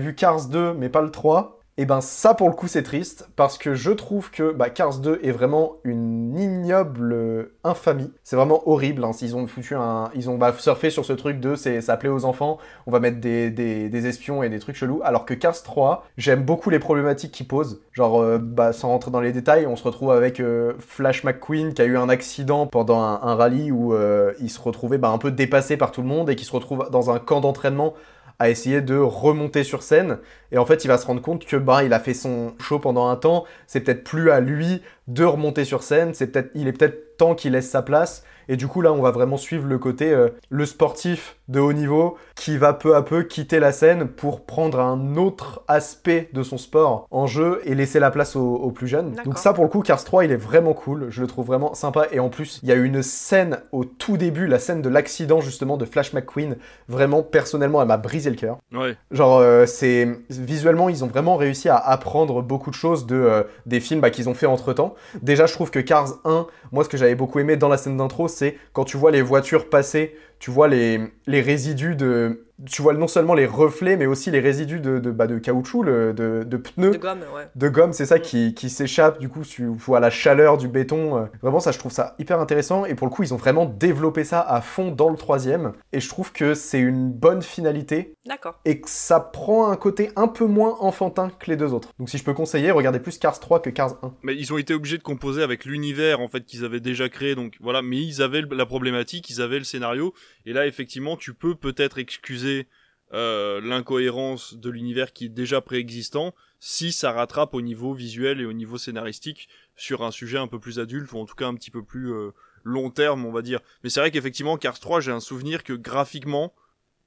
[0.00, 1.53] vu Cars 2, mais pas le 3.
[1.76, 4.98] Et ben ça pour le coup c'est triste parce que je trouve que bah, Cars
[4.98, 8.12] 2 est vraiment une ignoble euh, infamie.
[8.22, 9.02] C'est vraiment horrible.
[9.02, 9.10] Hein.
[9.20, 12.08] Ils ont foutu un, ils ont bah, surfé sur ce truc de c'est ça plaît
[12.08, 12.58] aux enfants.
[12.86, 15.00] On va mettre des, des, espions et des trucs chelous.
[15.02, 17.80] Alors que Cars 3, j'aime beaucoup les problématiques qu'il pose.
[17.90, 21.74] Genre euh, bah, sans rentrer dans les détails, on se retrouve avec euh, Flash McQueen
[21.74, 23.96] qui a eu un accident pendant un, rallye où
[24.40, 26.88] il se retrouvait bah, un peu dépassé par tout le monde et qui se retrouve
[26.92, 27.94] dans un camp d'entraînement
[28.38, 30.18] à essayer de remonter sur scène.
[30.52, 32.78] Et en fait, il va se rendre compte que bah, il a fait son show
[32.78, 33.44] pendant un temps.
[33.66, 36.14] C'est peut-être plus à lui de remonter sur scène.
[36.14, 38.24] C'est peut-être, il est peut-être temps qu'il laisse sa place.
[38.48, 41.72] Et du coup, là, on va vraiment suivre le côté euh, le sportif de haut
[41.72, 46.42] niveau qui va peu à peu quitter la scène pour prendre un autre aspect de
[46.42, 49.14] son sport en jeu et laisser la place aux, aux plus jeunes.
[49.24, 51.06] Donc ça, pour le coup, Cars 3, il est vraiment cool.
[51.10, 52.06] Je le trouve vraiment sympa.
[52.12, 55.40] Et en plus, il y a une scène au tout début, la scène de l'accident
[55.40, 56.56] justement de Flash McQueen.
[56.88, 58.58] Vraiment, personnellement, elle m'a brisé le cœur.
[58.72, 58.96] Ouais.
[59.10, 63.42] Genre, euh, c'est visuellement, ils ont vraiment réussi à apprendre beaucoup de choses de euh,
[63.66, 64.94] des films bah, qu'ils ont fait entre temps.
[65.22, 67.96] Déjà, je trouve que Cars 1, moi, ce que j'avais beaucoup aimé dans la scène
[67.96, 72.42] d'intro, c'est quand tu vois les voitures passer, tu vois les, les résidus de.
[72.70, 75.82] Tu vois non seulement les reflets, mais aussi les résidus de, de, bah, de caoutchouc,
[75.82, 77.48] le- de, de pneus De gomme, ouais.
[77.56, 81.16] de gomme, c'est ça qui, qui s'échappe, du coup, tu vois la chaleur du béton.
[81.18, 82.84] euh, Vraiment, ça, je trouve ça hyper intéressant.
[82.84, 85.72] Et pour le coup, ils ont vraiment développé ça à fond dans le troisième.
[85.92, 88.60] Et je trouve que c'est une bonne finalité D'accord.
[88.64, 91.88] et que ça prend un côté un peu moins enfantin que les deux autres.
[91.98, 94.12] Donc, si je peux conseiller, regardez plus Cars 3 que Cars 1.
[94.22, 97.34] Mais ils ont été obligés de composer avec l'univers en fait qu'ils avaient déjà créé,
[97.34, 97.82] donc voilà.
[97.82, 100.14] Mais ils avaient la problématique, ils avaient le scénario,
[100.46, 102.68] et là effectivement tu peux peut-être excuser
[103.12, 108.44] euh, l'incohérence de l'univers qui est déjà préexistant si ça rattrape au niveau visuel et
[108.44, 111.54] au niveau scénaristique sur un sujet un peu plus adulte ou en tout cas un
[111.54, 112.30] petit peu plus euh,
[112.64, 113.60] long terme on va dire.
[113.82, 116.54] Mais c'est vrai qu'effectivement Cars 3 j'ai un souvenir que graphiquement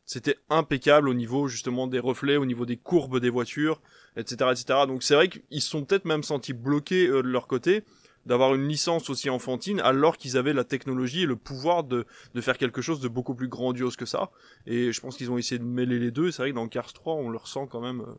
[0.05, 3.81] c'était impeccable au niveau justement des reflets, au niveau des courbes des voitures,
[4.15, 4.65] etc., etc.
[4.87, 7.83] Donc c'est vrai qu'ils sont peut-être même sentis bloqués de leur côté
[8.27, 12.41] d'avoir une licence aussi enfantine alors qu'ils avaient la technologie et le pouvoir de, de
[12.41, 14.29] faire quelque chose de beaucoup plus grandiose que ça.
[14.67, 16.29] Et je pense qu'ils ont essayé de mêler les deux.
[16.31, 18.01] C'est vrai que dans Cars 3, on le ressent quand même.
[18.01, 18.13] euh,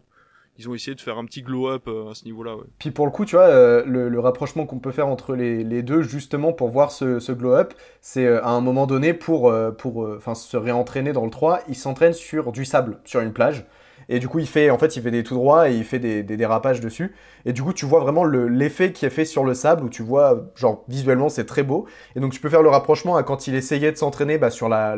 [0.61, 2.57] ils ont essayé de faire un petit glow-up euh, à ce niveau-là.
[2.57, 2.65] Ouais.
[2.81, 5.63] Puis pour le coup, tu vois, euh, le, le rapprochement qu'on peut faire entre les,
[5.63, 10.09] les deux, justement, pour voir ce, ce glow-up, c'est à un moment donné, pour, pour
[10.35, 13.67] se réentraîner dans le 3, il s'entraîne sur du sable, sur une plage.
[14.09, 15.99] Et du coup, il fait, en fait, il fait des tout droits et il fait
[15.99, 17.15] des, dérapages dessus.
[17.45, 19.89] Et du coup, tu vois vraiment le- l'effet qui est fait sur le sable où
[19.89, 21.87] tu vois, genre, visuellement, c'est très beau.
[22.17, 24.69] Et donc, tu peux faire le rapprochement à quand il essayait de s'entraîner bah, sur
[24.69, 24.97] la,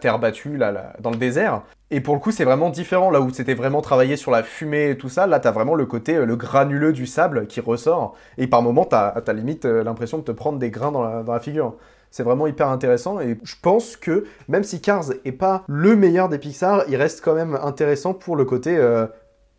[0.00, 1.62] terre battue, là, là, dans le désert.
[1.90, 3.10] Et pour le coup, c'est vraiment différent.
[3.10, 5.84] Là où c'était vraiment travaillé sur la fumée et tout ça, là, t'as vraiment le
[5.84, 8.14] côté, euh, le granuleux du sable qui ressort.
[8.38, 11.40] Et par moments, t'as as limite euh, l'impression de te prendre des grains dans la
[11.40, 11.76] figure.
[12.12, 16.28] C'est vraiment hyper intéressant et je pense que même si Cars est pas le meilleur
[16.28, 19.06] des Pixar, il reste quand même intéressant pour le côté euh,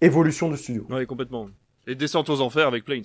[0.02, 0.86] évolution du studio.
[0.92, 1.48] Ouais, complètement.
[1.88, 3.04] Et descente aux enfers avec Planes.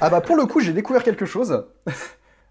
[0.00, 1.64] Ah bah pour le coup, j'ai découvert quelque chose.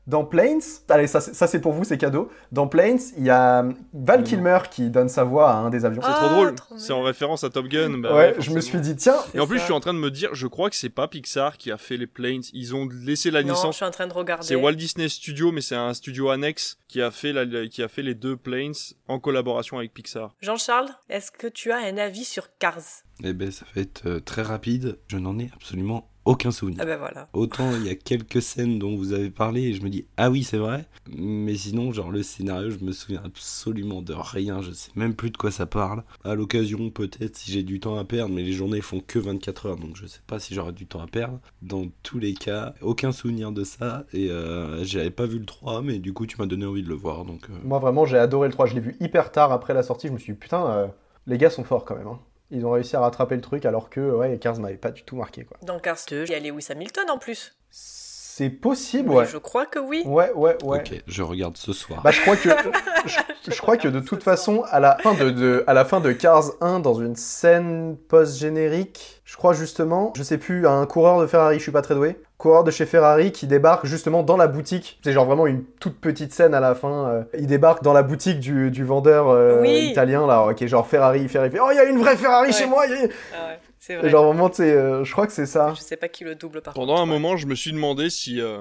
[0.07, 2.29] Dans Planes, allez, ça, c'est- ça c'est pour vous, c'est cadeau.
[2.53, 6.01] Dans Planes, il y a Val Kilmer qui donne sa voix à un des avions.
[6.01, 6.55] C'est Ah, trop drôle.
[6.55, 7.97] trop C'est en référence à Top Gun.
[7.97, 9.61] bah ouais, je me suis dit, tiens, Et en plus, ça.
[9.61, 11.77] je suis en train de me dire, je crois que c'est pas Pixar qui a
[11.77, 12.43] fait les Planes.
[12.53, 13.75] Ils ont laissé la Non, je licence.
[13.75, 14.45] suis en train de regarder.
[14.47, 17.89] C'est Walt Disney Studio, mais c'est un studio annexe qui a fait la- qui a
[17.89, 18.73] fait les deux Planes
[19.09, 20.33] en collaboration avec Pixar.
[20.41, 22.77] Jean-Charles, est-ce que tu as un avis sur Cars?
[23.23, 24.99] Eh ben, ça va être euh, très rapide.
[25.07, 26.79] Je n'en ai absolument aucun souvenir.
[26.81, 27.27] Ah ben voilà.
[27.33, 30.29] Autant il y a quelques scènes dont vous avez parlé et je me dis ah
[30.29, 30.85] oui c'est vrai,
[31.15, 35.29] mais sinon genre le scénario je me souviens absolument de rien, je sais même plus
[35.31, 36.03] de quoi ça parle.
[36.23, 39.65] À l'occasion peut-être si j'ai du temps à perdre, mais les journées font que 24
[39.67, 41.39] heures donc je sais pas si j'aurai du temps à perdre.
[41.61, 45.81] Dans tous les cas, aucun souvenir de ça et euh, j'avais pas vu le 3
[45.81, 48.17] mais du coup tu m'as donné envie de le voir donc euh, moi vraiment j'ai
[48.17, 50.39] adoré le 3, je l'ai vu hyper tard après la sortie, je me suis dit,
[50.39, 50.87] putain, euh,
[51.25, 52.07] les gars sont forts quand même.
[52.07, 52.19] hein.
[52.51, 55.15] Ils ont réussi à rattraper le truc alors que ouais, Cars m'avait pas du tout
[55.15, 55.57] marqué quoi.
[55.63, 57.57] Dans Cars 2, il y a Lewis Hamilton en plus.
[57.69, 59.25] C'est possible, Oui, ouais.
[59.25, 60.03] je crois que oui.
[60.05, 60.77] Ouais, ouais, ouais.
[60.79, 62.01] ok je regarde ce soir.
[62.03, 62.49] Bah, je crois que
[63.05, 65.99] je, je crois que de toute façon, à la fin de, de- à la fin
[65.99, 71.19] de Cars 1, dans une scène post-générique, je crois justement, je sais plus, un coureur
[71.19, 74.37] de Ferrari, je suis pas très doué, coureur de chez Ferrari qui débarque justement dans
[74.37, 74.99] la boutique.
[75.03, 77.07] C'est genre vraiment une toute petite scène à la fin.
[77.09, 79.89] euh, il débarque dans la boutique du, du vendeur euh, Oui.
[79.91, 81.49] italien là, qui est genre Ferrari, Ferrari.
[81.51, 82.53] fait, Oh, il y a une vraie Ferrari Ouais.
[82.53, 82.85] chez moi.
[82.85, 84.09] il y a- Ah ouais, c'est Et vrai.
[84.09, 85.73] genre vraiment, tu sais, euh, je crois que c'est ça.
[85.75, 87.19] Je sais pas qui le double par Pendant contre, un ouais.
[87.19, 88.57] moment, je me suis demandé si euh,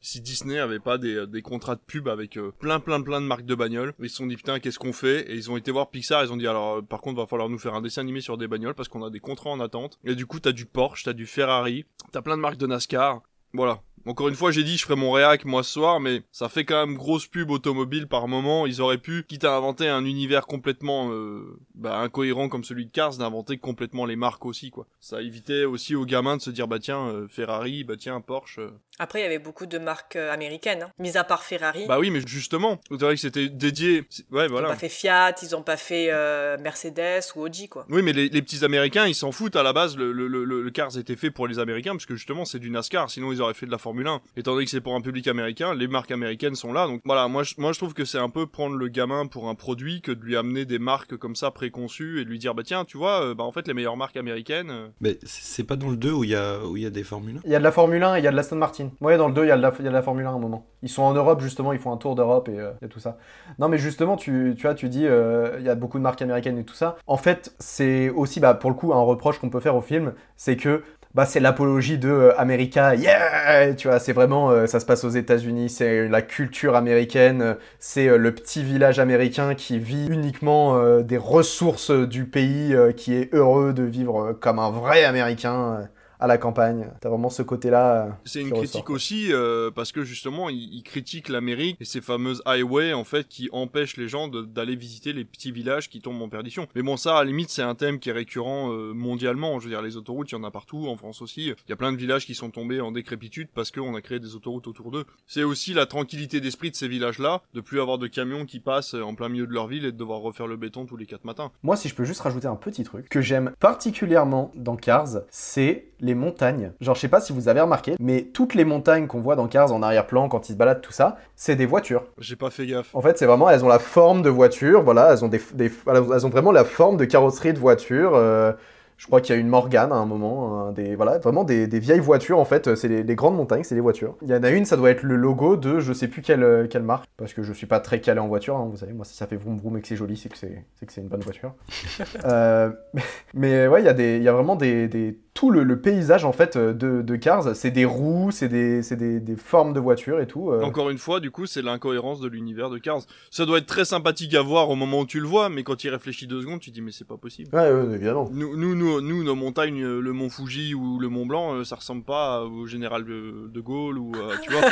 [0.00, 3.26] si Disney avait pas des, des contrats de pub avec euh, plein plein plein de
[3.26, 3.94] marques de bagnoles.
[4.00, 5.30] Ils se sont dit putain qu'est-ce qu'on fait?
[5.30, 6.24] Et ils ont été voir Pixar.
[6.24, 8.38] Ils ont dit alors euh, par contre va falloir nous faire un dessin animé sur
[8.38, 9.98] des bagnoles parce qu'on a des contrats en attente.
[10.04, 13.22] Et du coup t'as du Porsche, t'as du Ferrari, t'as plein de marques de NASCAR.
[13.52, 13.82] Voilà.
[14.06, 16.64] Encore une fois, j'ai dit je ferai mon réac moi ce soir, mais ça fait
[16.64, 18.66] quand même grosse pub automobile par moment.
[18.66, 22.90] Ils auraient pu, quitte à inventer un univers complètement euh, bah, incohérent comme celui de
[22.92, 24.86] Cars, d'inventer complètement les marques aussi quoi.
[25.00, 28.58] Ça évitait aussi aux gamins de se dire bah tiens euh, Ferrari, bah tiens Porsche.
[28.58, 28.70] euh.
[29.02, 30.90] Après, il y avait beaucoup de marques euh, américaines, hein.
[30.98, 31.86] mis à part Ferrari.
[31.86, 34.00] Bah oui, mais justement, c'est vrai que c'était dédié.
[34.30, 34.68] Ouais, Ils ont voilà.
[34.68, 37.86] pas fait Fiat, ils ont pas fait euh, Mercedes ou Audi, quoi.
[37.88, 39.96] Oui, mais les, les petits Américains, ils s'en foutent à la base.
[39.96, 42.68] Le, le, le, le Cars était fait pour les Américains, parce que justement, c'est du
[42.70, 43.08] NASCAR.
[43.10, 44.20] Sinon, ils auraient fait de la Formule 1.
[44.36, 46.86] Étant donné que c'est pour un public américain, les marques américaines sont là.
[46.86, 49.48] Donc voilà, moi, je, moi, je trouve que c'est un peu prendre le gamin pour
[49.48, 52.54] un produit que de lui amener des marques comme ça préconçues et de lui dire,
[52.54, 54.70] bah tiens, tu vois, euh, bah en fait, les meilleures marques américaines.
[54.70, 56.86] euh, Mais c'est c'est pas dans le 2 où il y a, où il y
[56.86, 58.30] a des Formule 1 Il y a de la Formule 1 et il y a
[58.30, 58.90] de l'Aston Martin.
[59.00, 60.24] Ouais, dans le 2, il y, a de la- il y a de la Formule
[60.26, 60.66] 1 à un moment.
[60.82, 62.88] Ils sont en Europe, justement, ils font un tour d'Europe et euh, il y a
[62.88, 63.18] tout ça.
[63.58, 66.22] Non, mais justement, tu, tu vois, tu dis, euh, il y a beaucoup de marques
[66.22, 66.96] américaines et tout ça.
[67.06, 70.14] En fait, c'est aussi, bah, pour le coup, un reproche qu'on peut faire au film,
[70.36, 70.82] c'est que
[71.14, 75.02] bah, c'est l'apologie de euh, America, yeah Tu vois, c'est vraiment, euh, ça se passe
[75.04, 80.06] aux États-Unis, c'est la culture américaine, euh, c'est euh, le petit village américain qui vit
[80.08, 84.70] uniquement euh, des ressources du pays, euh, qui est heureux de vivre euh, comme un
[84.70, 85.88] vrai Américain.
[86.20, 86.90] À la campagne.
[87.00, 88.06] T'as vraiment ce côté-là.
[88.06, 91.84] euh, C'est une critique ressort, aussi euh, parce que justement ils, ils critiquent l'Amérique et
[91.84, 96.00] ces fameuses highways en fait qui empêchent les gens d'aller visiter les petits villages qui
[96.00, 96.66] tombent en perdition.
[96.74, 99.58] Mais bon ça à la limite c'est un thème qui est récurrent euh, mondialement.
[99.58, 101.46] Je veux dire les autoroutes il y en a partout en France aussi.
[101.48, 104.18] Il y a plein de villages qui sont tombés en décrépitude parce qu'on a créé
[104.20, 105.04] des autoroutes autour d'eux.
[105.26, 108.94] C'est aussi la tranquillité d'esprit de ces villages-là de plus avoir de camions qui passent
[108.94, 111.24] en plein milieu de leur ville et de devoir refaire le béton tous les quatre
[111.24, 111.50] matins.
[111.62, 115.86] Moi, si je peux juste rajouter un petit truc que j'aime particulièrement dans Cars, c'est
[116.00, 116.72] les montagnes.
[116.80, 119.46] Genre, je sais pas si vous avez remarqué, mais toutes les montagnes qu'on voit dans
[119.48, 122.04] Cars en arrière-plan quand ils se baladent, tout ça, c'est des voitures.
[122.18, 122.94] J'ai pas fait gaffe.
[122.94, 125.70] En fait, c'est vraiment, elles ont la forme de voiture, voilà, elles ont, des, des-
[125.86, 128.12] elles ont vraiment la forme de carrosserie de voiture.
[128.14, 128.52] euh,
[128.96, 131.66] je crois qu'il y a une Morgane à un moment, un des, voilà, vraiment des,
[131.66, 132.74] des vieilles voitures en fait.
[132.74, 134.14] C'est les, les grandes montagnes, c'est des voitures.
[134.20, 136.42] Il y en a une, ça doit être le logo de je sais plus quelle,
[136.42, 138.56] euh, quelle marque, parce que je suis pas très calé en voiture.
[138.58, 140.36] hein, vous savez, moi si ça fait vroom vroom et que c'est joli, c'est que
[140.36, 141.54] c'est c'est que c'est une bonne voiture.
[142.26, 142.70] Euh,
[143.34, 145.80] mais ouais, il y a des, il y a vraiment des, des tout le, le
[145.80, 149.80] paysage en fait de, de Cars, c'est des roues, c'est des, des, des formes de
[149.80, 150.50] voitures et tout.
[150.50, 150.60] euh.
[150.62, 153.00] Encore une fois, du coup, c'est l'incohérence de l'univers de Cars.
[153.30, 155.76] Ça doit être très sympathique à voir au moment où tu le vois, mais quand
[155.76, 157.48] tu y réfléchis deux secondes, tu te dis mais c'est pas possible.
[157.54, 158.28] Ouais, ouais, évidemment.
[158.32, 161.64] Nous, nous, nous, nous, nos montagnes, euh, le mont Fuji ou le mont Blanc, euh,
[161.64, 164.62] ça ressemble pas au général de, de Gaulle ou euh, tu vois.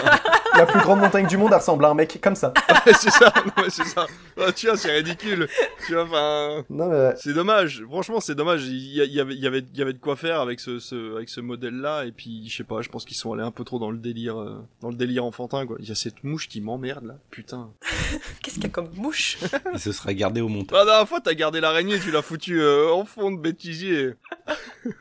[0.57, 2.53] La plus grande montagne du monde, elle ressemble à un mec comme ça.
[2.87, 3.33] Ouais, c'est ça,
[3.69, 4.07] c'est ça.
[4.41, 5.47] Ah, tu vois, c'est ridicule.
[5.87, 6.65] Tu vois, enfin.
[6.71, 7.13] Non, mais...
[7.17, 10.41] C'est dommage, franchement c'est dommage, il y, y, avait, il y avait de quoi faire
[10.41, 13.33] avec ce, ce, avec ce modèle-là, et puis je sais pas, je pense qu'ils sont
[13.33, 15.77] allés un peu trop dans le délire, euh, dans le délire enfantin quoi.
[15.81, 17.71] Il y a cette mouche qui m'emmerde là, putain.
[18.43, 19.39] Qu'est-ce qu'il y a comme mouche?
[19.75, 20.79] Et ce sera gardé au montage.
[20.79, 24.15] La dernière fois t'as gardé l'araignée, tu l'as foutu euh, en fond de bêtisier.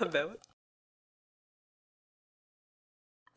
[0.00, 0.38] Ah bah ouais.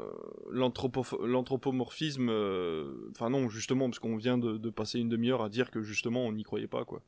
[0.51, 5.49] l'anthropo- l'anthropomorphisme, euh, enfin non, justement, parce qu'on vient de, de passer une demi-heure à
[5.49, 7.01] dire que justement on n'y croyait pas, quoi.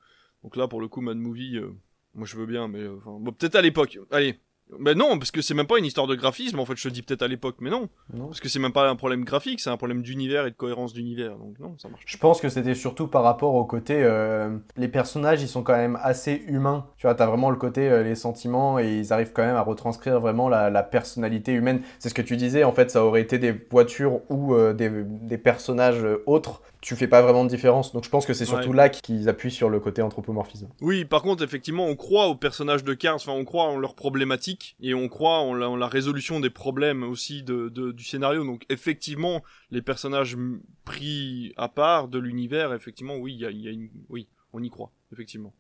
[0.43, 1.71] Donc là, pour le coup, Mad Movie, euh,
[2.15, 3.99] moi je veux bien, mais euh, enfin, bon, peut-être à l'époque.
[4.11, 4.41] Allez.
[4.79, 6.93] Ben non, parce que c'est même pas une histoire de graphisme, en fait, je te
[6.93, 7.89] dis peut-être à l'époque, mais non.
[8.13, 8.27] Non.
[8.27, 10.93] Parce que c'est même pas un problème graphique, c'est un problème d'univers et de cohérence
[10.93, 12.03] d'univers, donc non, ça marche.
[12.07, 14.03] Je pense que c'était surtout par rapport au côté.
[14.03, 16.87] euh, les personnages, ils sont quand même assez humains.
[16.97, 19.63] Tu vois, t'as vraiment le côté, euh, les sentiments, et ils arrivent quand même à
[19.63, 21.83] retranscrire vraiment la, la personnalité humaine.
[21.99, 24.91] C'est ce que tu disais, en fait, ça aurait été des voitures ou euh, des,
[24.91, 26.63] des personnages autres.
[26.83, 27.93] Tu fais pas vraiment de différence.
[27.93, 28.77] Donc je pense que c'est surtout Ouais.
[28.77, 30.69] là qu'ils appuient sur le côté anthropomorphisme.
[30.81, 33.95] Oui, par contre, effectivement, on croit aux personnages de Cars, enfin, on croit en leurs
[33.95, 38.03] problématiques, et on croit en la, en la résolution des problèmes aussi de, de- du
[38.05, 38.45] scénario.
[38.45, 40.37] Donc, effectivement, les personnages
[40.85, 43.89] pris à part de l'univers, effectivement, oui, il y a, y a une...
[44.09, 45.55] oui, on y croit, effectivement.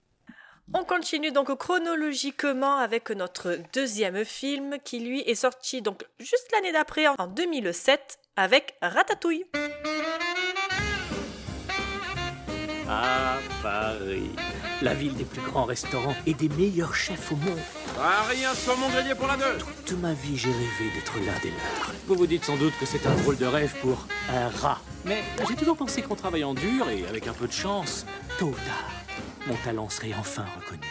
[0.75, 6.73] On continue donc chronologiquement avec notre deuxième film qui lui est sorti donc juste l'année
[6.73, 9.45] d'après en 2007 avec Ratatouille.
[12.95, 14.31] Ah, Paris.
[14.83, 17.59] La ville des plus grands restaurants et des meilleurs chefs au monde.
[17.99, 21.39] Ah, rien sur mon grenier pour la deux Toute ma vie, j'ai rêvé d'être l'un
[21.43, 21.93] des leurs.
[22.07, 24.79] Vous vous dites sans doute que c'est un drôle de rêve pour un rat.
[25.07, 28.05] Mais j'ai toujours pensé qu'en travaillant dur et avec un peu de chance,
[28.39, 28.91] tôt ou tard,
[29.47, 30.87] mon talent serait enfin reconnu.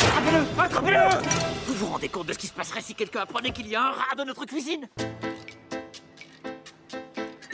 [0.00, 1.26] Attrapez-le Attrapez-le
[1.66, 3.82] Vous vous rendez compte de ce qui se passerait si quelqu'un apprenait qu'il y a
[3.82, 4.88] un rat dans notre cuisine?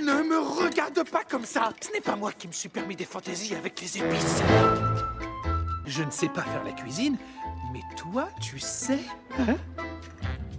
[0.05, 1.73] Ne me regarde pas comme ça.
[1.81, 4.43] Ce n'est pas moi qui me suis permis des fantaisies avec les épices.
[5.87, 7.17] Je ne sais pas faire la cuisine,
[7.73, 8.99] mais toi, tu sais.
[9.39, 9.57] Hein?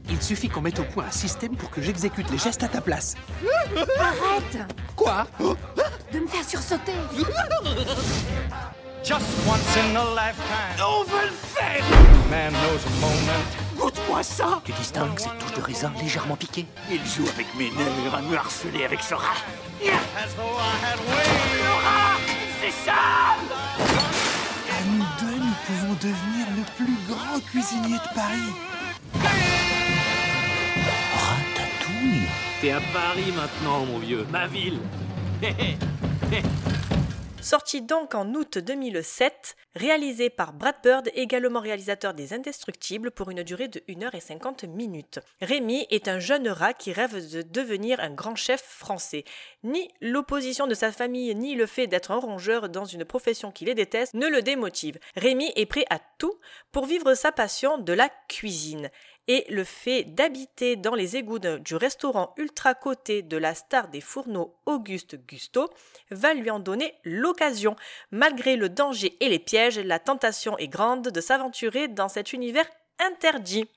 [0.09, 2.81] Il suffit qu'on mette au point un système pour que j'exécute les gestes à ta
[2.81, 3.13] place.
[3.99, 4.57] Arrête.
[4.95, 5.27] Quoi?
[6.11, 6.93] De me faire sursauter.
[9.03, 10.83] Just once in a lifetime.
[10.83, 11.83] On va le faire!
[12.31, 13.64] Man knows a moment.
[13.85, 18.15] Goûte-moi ça Tu distingues ces touches de raisin légèrement piquées Il joue avec mes nerfs
[18.15, 19.35] à me harceler avec ce rat.
[19.79, 19.99] Le rat
[22.59, 23.35] C'est ça
[24.71, 28.53] À nous deux, nous pouvons devenir le plus grand cuisinier de Paris.
[31.13, 32.27] Ratatouille
[32.61, 34.25] T'es à Paris maintenant, mon vieux.
[34.31, 34.79] Ma ville.
[37.45, 43.43] Sorti donc en août 2007, réalisé par Brad Bird, également réalisateur des Indestructibles, pour une
[43.43, 45.19] durée de 1h50 minutes.
[45.41, 49.25] Rémi est un jeune rat qui rêve de devenir un grand chef français.
[49.63, 53.65] Ni l'opposition de sa famille, ni le fait d'être un rongeur dans une profession qui
[53.65, 54.97] les déteste ne le démotive.
[55.15, 56.33] Rémi est prêt à tout
[56.71, 58.89] pour vivre sa passion de la cuisine
[59.27, 64.01] et le fait d'habiter dans les égouts du restaurant ultra coté de la star des
[64.01, 65.69] fourneaux Auguste Gusto
[66.11, 67.75] va lui en donner l'occasion.
[68.11, 72.67] Malgré le danger et les pièges, la tentation est grande de s'aventurer dans cet univers
[72.99, 73.67] interdit.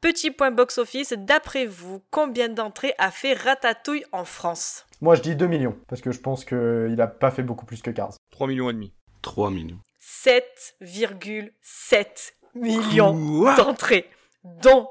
[0.00, 4.86] Petit point box-office, d'après vous, combien d'entrées a fait Ratatouille en France?
[5.00, 7.82] Moi, je dis 2 millions, parce que je pense qu'il a pas fait beaucoup plus
[7.82, 8.14] que Cars.
[8.30, 8.92] 3 millions et demi.
[9.22, 9.78] 3 millions.
[10.00, 13.12] 7,7 millions
[13.56, 14.08] d'entrées,
[14.44, 14.88] dont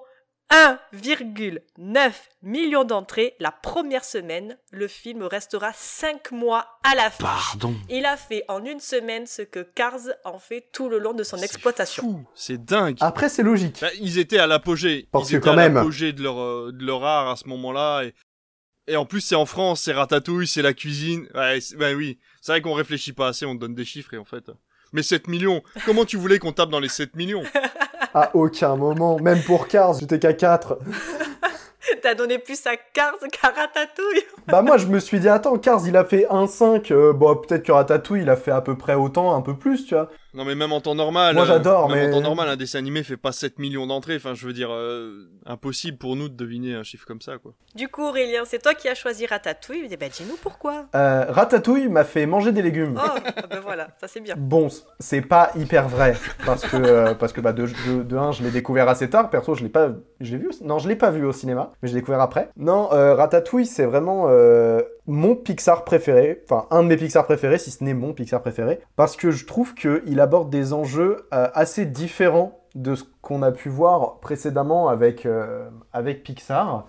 [0.52, 2.12] 1,9
[2.44, 4.58] million d'entrées la première semaine.
[4.72, 7.26] Le film restera 5 mois à la fin.
[7.26, 7.76] Pardon.
[7.90, 11.24] Il a fait en une semaine ce que Cars en fait tout le long de
[11.24, 12.04] son exploitation.
[12.04, 12.98] Fou, c'est dingue.
[13.02, 13.80] Après, c'est logique.
[13.82, 15.08] Bah, ils étaient à l'apogée.
[15.12, 17.36] Parce Ils que étaient quand à même- l'apogée de leur, euh, de leur art à
[17.36, 18.04] ce moment-là.
[18.04, 18.14] Et,
[18.88, 21.28] et en plus, c'est en France, c'est ratatouille, c'est la cuisine.
[21.34, 22.20] Ouais, c'est- bah oui.
[22.42, 24.44] C'est vrai qu'on réfléchit pas assez, on te donne des chiffres et en fait.
[24.94, 27.44] Mais 7 millions, comment tu voulais qu'on tape dans les 7 millions?
[28.14, 30.80] À aucun moment, même pour Cars, j'étais qu'à 4.
[32.02, 34.24] T'as donné plus à Cars qu'à Ratatouille.
[34.48, 37.64] Bah moi je me suis dit attends Cars il a fait 1,5 euh, bon peut-être
[37.64, 40.46] que Ratatouille il a fait à peu près autant un peu plus tu vois Non
[40.46, 42.80] mais même en temps normal, Moi, euh, j'adore, même mais- en temps normal, un dessin
[42.80, 44.16] animé fait pas 7 millions d'entrées.
[44.18, 47.54] Enfin, je veux dire, euh, impossible pour nous de deviner un chiffre comme ça, quoi.
[47.76, 49.82] Du coup, Aurélien, c'est toi qui as choisi Ratatouille.
[49.84, 50.86] Il dit, bah, dis-nous pourquoi.
[50.96, 52.96] Euh, Ratatouille m'a fait manger des légumes.
[52.98, 54.36] Oh, ah ben voilà, ça c'est bien.
[54.38, 54.68] Bon,
[55.00, 58.44] c'est pas hyper vrai parce que euh, parce que bah de, de, de un, je
[58.44, 59.30] l'ai découvert assez tard.
[59.30, 61.88] Perso, je l'ai pas, j'ai vu, au- non, je l'ai pas vu au cinéma, mais
[61.88, 62.50] j'ai découvert après.
[62.58, 67.58] Non, euh, Ratatouille, c'est vraiment euh, mon Pixar préféré, enfin un de mes Pixar préférés,
[67.58, 71.28] si ce n'est mon Pixar préféré, parce que je trouve que il aborde des enjeux
[71.34, 75.70] euh, assez différents de ce qu'on a pu voir précédemment avec euh,
[76.24, 76.88] Pixar.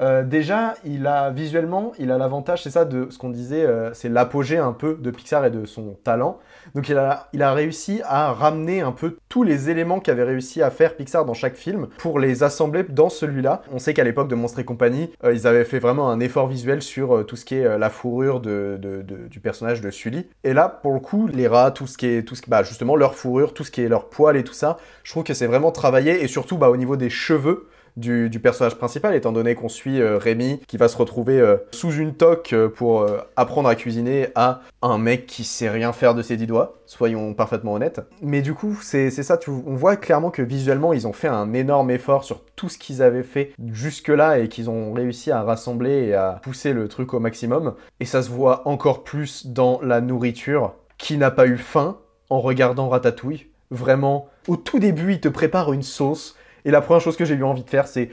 [0.00, 4.10] Euh, déjà, il a visuellement, il a l'avantage, c'est ça, de ce qu'on disait, c'est
[4.10, 6.38] l'apogée un peu de Pixar et de son talent.
[6.74, 10.96] Donc il a, réussi à ramener un peu tous les éléments qu'avait réussi à faire
[10.96, 13.62] Pixar dans chaque film pour les assembler dans celui-là.
[13.72, 16.48] On sait qu'à l'époque de Monstres et compagnie, euh, ils avaient fait vraiment un effort
[16.48, 20.26] visuel sur euh, tout ce qui est euh, la fourrure du personnage de Sully.
[20.42, 23.14] Et là, pour le coup, les rats, tout ce qui est, tout bah, justement leur
[23.14, 25.70] fourrure, tout ce qui est leur poil et tout ça, je trouve que c'est vraiment
[25.70, 30.00] travaillé et surtout bah, au niveau des cheveux du, personnage principal, étant donné qu'on suit
[30.00, 34.28] euh, Rémi qui va se retrouver euh, sous une toque euh, pour apprendre à cuisiner
[34.34, 38.00] à un mec qui sait rien faire de ses dix doigts, soyons parfaitement honnêtes.
[38.20, 41.28] Mais du coup, c'est c'est ça, tu- on voit clairement que visuellement, ils ont fait
[41.28, 45.42] un énorme effort sur tout ce qu'ils avaient fait jusque-là et qu'ils ont réussi à
[45.42, 47.74] rassembler et à pousser le truc au maximum.
[48.00, 50.74] Et ça se voit encore plus dans la nourriture.
[50.96, 51.98] Qui n'a pas eu faim
[52.30, 56.36] en regardant Ratatouille Vraiment, au tout début, il te prépare une sauce.
[56.64, 58.10] Et la première chose que j'ai eu envie de faire, c'est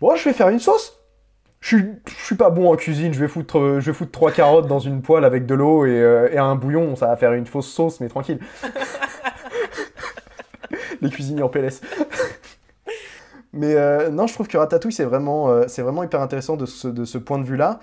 [0.00, 0.96] Bon, je vais faire une sauce.
[1.60, 4.12] Je suis, je suis pas bon en cuisine, je vais foutre, euh, je vais foutre
[4.12, 7.16] trois carottes dans une poêle avec de l'eau et, euh, et un bouillon, ça va
[7.16, 8.40] faire une fausse sauce, mais tranquille.
[11.02, 11.82] Les cuisiniers en PLS.
[13.52, 16.64] mais euh, non, je trouve que Ratatouille, c'est vraiment, euh, c'est vraiment hyper intéressant de
[16.64, 17.80] ce, de ce point de vue-là.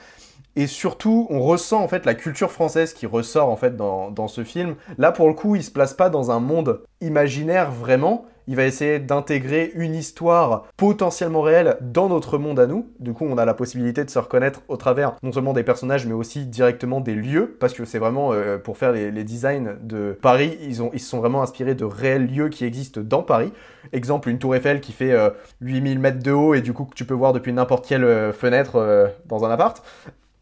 [0.56, 4.28] Et surtout, on ressent en fait la culture française qui ressort en fait dans, dans
[4.28, 4.76] ce film.
[4.98, 8.26] Là, pour le coup, il se place pas dans un monde imaginaire vraiment.
[8.48, 12.88] Il va essayer d'intégrer une histoire potentiellement réelle dans notre monde à nous.
[13.00, 16.06] Du coup, on a la possibilité de se reconnaître au travers non seulement des personnages,
[16.06, 20.18] mais aussi directement des lieux, parce que c'est vraiment euh, pour faire les, designs de
[20.22, 23.52] Paris, ils, se sont vraiment inspirés de réels lieux qui existent dans Paris.
[23.94, 25.30] Exemple, une tour Eiffel qui fait euh,
[25.62, 28.34] 8000 mètres de haut et du coup que tu peux voir depuis n'importe quelle euh,
[28.34, 29.84] fenêtre euh, dans un appart.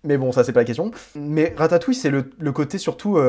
[0.03, 0.91] Mais bon, ça c'est pas la question.
[1.15, 3.19] Mais Ratatouille, c'est le, le côté surtout,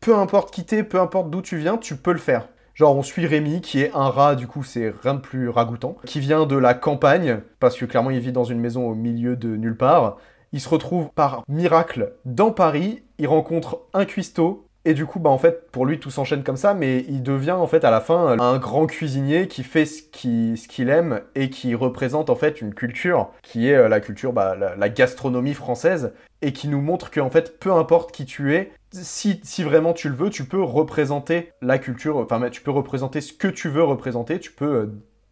[0.00, 2.46] peu importe qui t'es, peu importe d'où tu viens, tu peux le faire.
[2.74, 5.96] Genre, on suit Rémi, qui est un rat, du coup, c'est rien de plus ragoûtant,
[6.04, 9.36] qui vient de la campagne, parce que clairement, il vit dans une maison au milieu
[9.36, 10.16] de nulle part.
[10.52, 15.30] Il se retrouve par miracle dans Paris, il rencontre un cuistot, et du coup, bah
[15.30, 18.00] en fait, pour lui, tout s'enchaîne comme ça, mais il devient en fait à la
[18.00, 22.60] fin un grand cuisinier qui fait ce qu'il ce aime et qui représente en fait
[22.60, 26.82] une culture qui est euh, la culture, bah, la, la gastronomie française, et qui nous
[26.82, 30.62] montre qu'en fait, peu importe qui tu es, si, vraiment tu le veux, tu peux
[30.62, 34.86] représenter la culture, enfin, tu peux représenter ce que tu veux représenter, tu peux euh,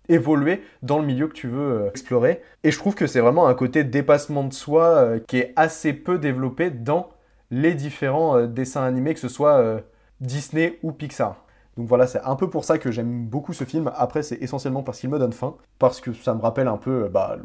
[0.09, 2.43] évoluer dans le milieu que tu veux euh, explorer.
[2.65, 5.93] Et je trouve que c'est vraiment un côté dépassement de soi euh, qui est assez
[5.93, 7.11] peu développé dans
[7.51, 9.83] les différents dessins animés, que ce soit
[10.23, 11.45] Disney ou Pixar.
[11.77, 13.93] Donc voilà, c'est un peu pour ça que j'aime beaucoup ce film.
[13.95, 17.11] Après, c'est essentiellement parce qu'il me donne faim, parce que ça me rappelle un peu
[17.11, 17.37] bah,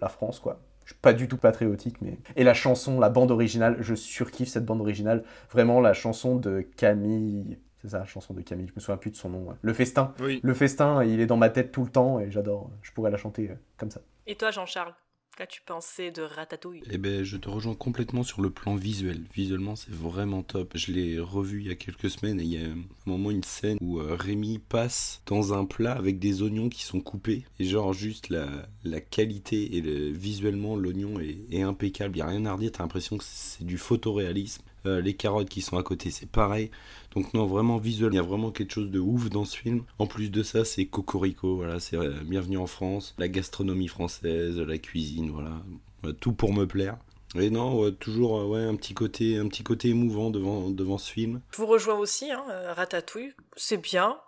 [0.00, 0.58] la France, quoi.
[0.84, 2.18] Je suis pas du tout patriotique, mais...
[2.36, 5.24] Et la chanson, la bande originale, je surkiffe cette bande originale.
[5.50, 7.58] Vraiment, la chanson de Camille...
[7.80, 9.48] C'est ça, la chanson de Camille, je me souviens plus de son nom.
[9.48, 9.56] ouais.
[9.60, 10.14] Le festin.
[10.20, 10.38] Oui.
[10.42, 12.70] Le festin, il est dans ma tête tout le temps, et j'adore.
[12.82, 14.00] Je pourrais la chanter euh, comme ça.
[14.28, 14.94] Et toi, Jean-Charles,
[15.36, 16.82] qu'as-tu pensé de Ratatouille?
[16.90, 19.22] Eh ben, je te rejoins complètement sur le plan visuel.
[19.34, 20.72] Visuellement, c'est vraiment top.
[20.76, 23.44] Je l'ai revu il y a quelques semaines et il y a un moment une
[23.44, 27.44] scène où euh, Rémi passe dans un plat avec des oignons qui sont coupés.
[27.58, 32.16] Et genre, juste la, qualité et le, visuellement, l'oignon est, est impeccable.
[32.16, 32.72] Il n'y a rien à redire.
[32.72, 34.62] T'as l'impression que c'est du photoréalisme.
[34.86, 36.70] Euh, les carottes qui sont à côté, c'est pareil.
[37.14, 39.84] Donc non, vraiment visuel, il y a vraiment quelque chose de ouf dans ce film.
[39.98, 44.58] En plus de ça, c'est Cocorico, voilà, c'est euh, Bienvenue en France, la gastronomie française,
[44.58, 45.62] la cuisine, voilà,
[46.04, 46.98] Ouais, tout pour me plaire.
[47.38, 51.10] Et non, toujours euh, ouais, un petit côté, un petit côté émouvant devant, devant ce
[51.10, 51.40] film.
[51.52, 54.18] Je vous rejoins aussi, hein, euh, Ratatouille, c'est bien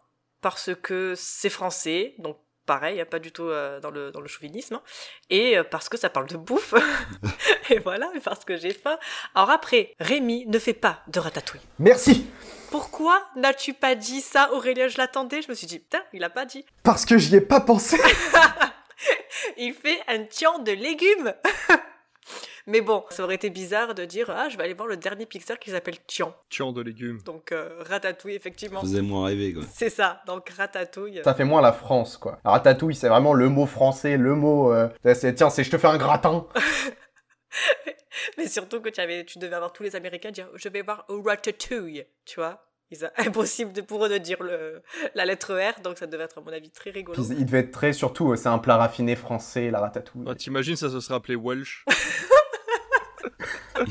[0.40, 4.29] parce que c'est français, donc pareil, a pas du tout euh, dans, le, dans le
[4.29, 4.83] chauvinisme, hein,
[5.31, 6.74] et euh, parce que ça parle de bouffe,
[7.70, 8.98] et voilà, parce que j'ai faim.
[9.35, 11.61] Alors après, Rémi ne fait pas de Ratatouille.
[11.79, 12.27] Merci
[12.70, 14.88] Pourquoi n'as-tu pas dit ça, Aurélien?
[14.88, 16.64] Je l'attendais, je me suis dit, putain, il a pas dit.
[16.82, 17.99] Parce que j'y ai pas pensé
[19.57, 21.34] Il fait un tian de légumes
[22.66, 25.27] Mais bon, ça aurait été bizarre de dire, ah, je vais aller voir le dernier
[25.27, 26.35] Pixar qui s'appelle Tian.
[26.49, 27.20] Tian de légumes.
[27.25, 28.81] Donc euh, Ratatouille, effectivement.
[28.81, 29.62] Faisais-moi rêver, quoi.
[29.72, 31.20] C'est ça, donc Ratatouille.
[31.25, 32.39] Ça fait moins la France, quoi.
[32.45, 34.72] Ratatouille, c'est vraiment le mot français, le mot...
[34.72, 36.47] euh, c'est, tiens, c'est je te fais un gratin
[38.39, 41.05] Mais surtout que tu, avais, tu devais avoir tous les Américains dire je vais voir
[41.09, 42.64] Ratatouille, tu vois.
[42.95, 44.82] Ils a- Impossible de, pour eux de dire le,
[45.14, 47.22] la lettre R, donc ça devait être à mon avis très rigolo.
[47.22, 50.24] Puis il devait être très, surtout, euh, c'est un plat raffiné français, la ratatouille.
[50.24, 51.84] Bah, T'imagines, ça se serait appelé Welsh.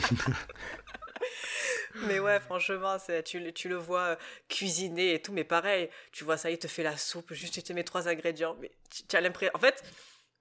[2.08, 4.16] Mais ouais, franchement, tu, le- tu le vois euh,
[4.49, 7.64] cuisiner et tout, mais pareil, tu vois ça, il te fait la soupe, juste il
[7.64, 9.51] te met trois ingrédients, mais tu, tu as l'impression...
[9.54, 9.84] En fait,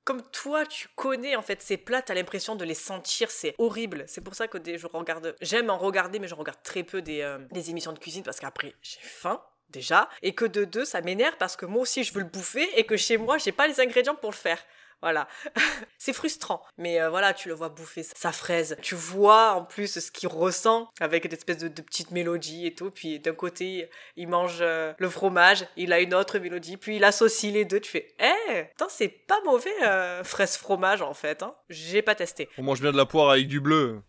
[0.05, 4.05] comme toi, tu connais en fait ces plats, t'as l'impression de les sentir, c'est horrible.
[4.09, 5.36] C'est pour ça que des, je regarde...
[5.40, 8.74] J'aime en regarder, mais je regarde très peu euh, des émissions de cuisine, parce qu'après,
[8.82, 9.40] j'ai faim
[9.70, 12.68] déjà, et que de deux, ça m'énerve parce que moi aussi, je veux le bouffer,
[12.78, 14.59] et que chez moi, j'ai pas les ingrédients pour le faire.
[15.03, 15.28] Voilà.
[15.98, 16.62] c'est frustrant.
[16.78, 18.76] Mais euh, voilà, tu le vois bouffer sa fraise.
[18.82, 22.74] Tu vois en plus ce qu'il ressent avec une espèce de, de petite mélodie et
[22.74, 22.90] tout.
[22.90, 27.05] Puis d'un côté, il mange euh, le fromage, il a une autre mélodie, puis il
[27.05, 27.80] associe les deux.
[27.80, 31.42] Tu fais, eh, attends, c'est pas mauvais, euh, fraise fromage en fait.
[31.42, 31.55] Hein.
[31.68, 32.48] J'ai pas testé.
[32.59, 34.00] On mange bien de la poire avec du bleu.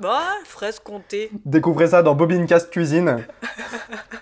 [0.00, 1.28] Bah, fraise comté.
[1.44, 3.26] Découvrez ça dans Bobine Cast Cuisine.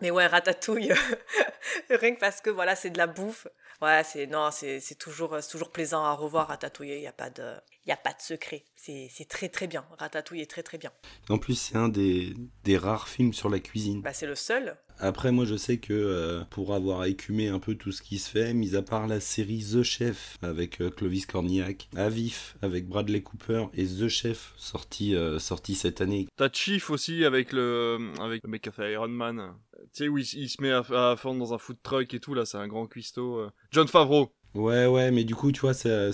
[0.00, 0.92] Mais ouais, ratatouille,
[1.90, 3.46] rien que parce que voilà, c'est de la bouffe.
[3.82, 6.90] Ouais, c'est non, c'est toujours toujours plaisant à revoir Ratatouille.
[6.90, 7.54] Il y a pas de
[7.86, 8.64] il y a pas de secret.
[8.76, 9.86] C'est c'est très très bien.
[9.98, 10.92] Ratatouille est très très bien.
[11.30, 12.34] En plus, c'est un des,
[12.64, 14.02] des rares films sur la cuisine.
[14.02, 14.76] Bah c'est le seul.
[15.00, 18.28] Après, moi, je sais que euh, pour avoir écumé un peu tout ce qui se
[18.30, 23.22] fait, mis à part la série The Chef avec euh, Clovis Cornillac, Avif avec Bradley
[23.22, 26.28] Cooper et The Chef sorti, euh, sorti cette année.
[26.36, 29.54] T'as Chief aussi avec le, avec le mec qui a fait Iron Man.
[29.94, 30.80] Tu sais, où il, il se met à,
[31.12, 33.46] à fondre dans un food truck et tout, là, c'est un grand cuistot.
[33.72, 34.32] John Favreau.
[34.54, 36.10] Ouais, ouais, mais du coup, tu vois, c'est-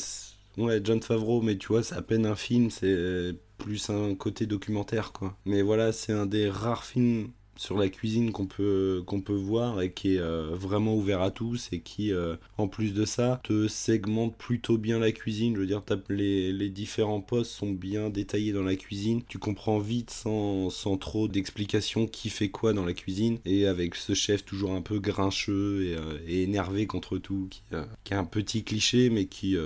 [0.59, 4.47] Ouais, John Favreau, mais tu vois, c'est à peine un film, c'est plus un côté
[4.47, 5.37] documentaire, quoi.
[5.45, 9.93] Mais voilà, c'est un des rares films sur la cuisine qu'on peut, peut voir et
[9.93, 13.69] qui est euh, vraiment ouvert à tous et qui, euh, en plus de ça, te
[13.69, 15.55] segmente plutôt bien la cuisine.
[15.55, 19.23] Je veux dire, les, les différents postes sont bien détaillés dans la cuisine.
[19.29, 23.39] Tu comprends vite, sans, sans trop d'explications, qui fait quoi dans la cuisine.
[23.45, 27.63] Et avec ce chef toujours un peu grincheux et, euh, énervé contre tout, qui,
[28.05, 29.57] qui a un petit cliché, mais qui,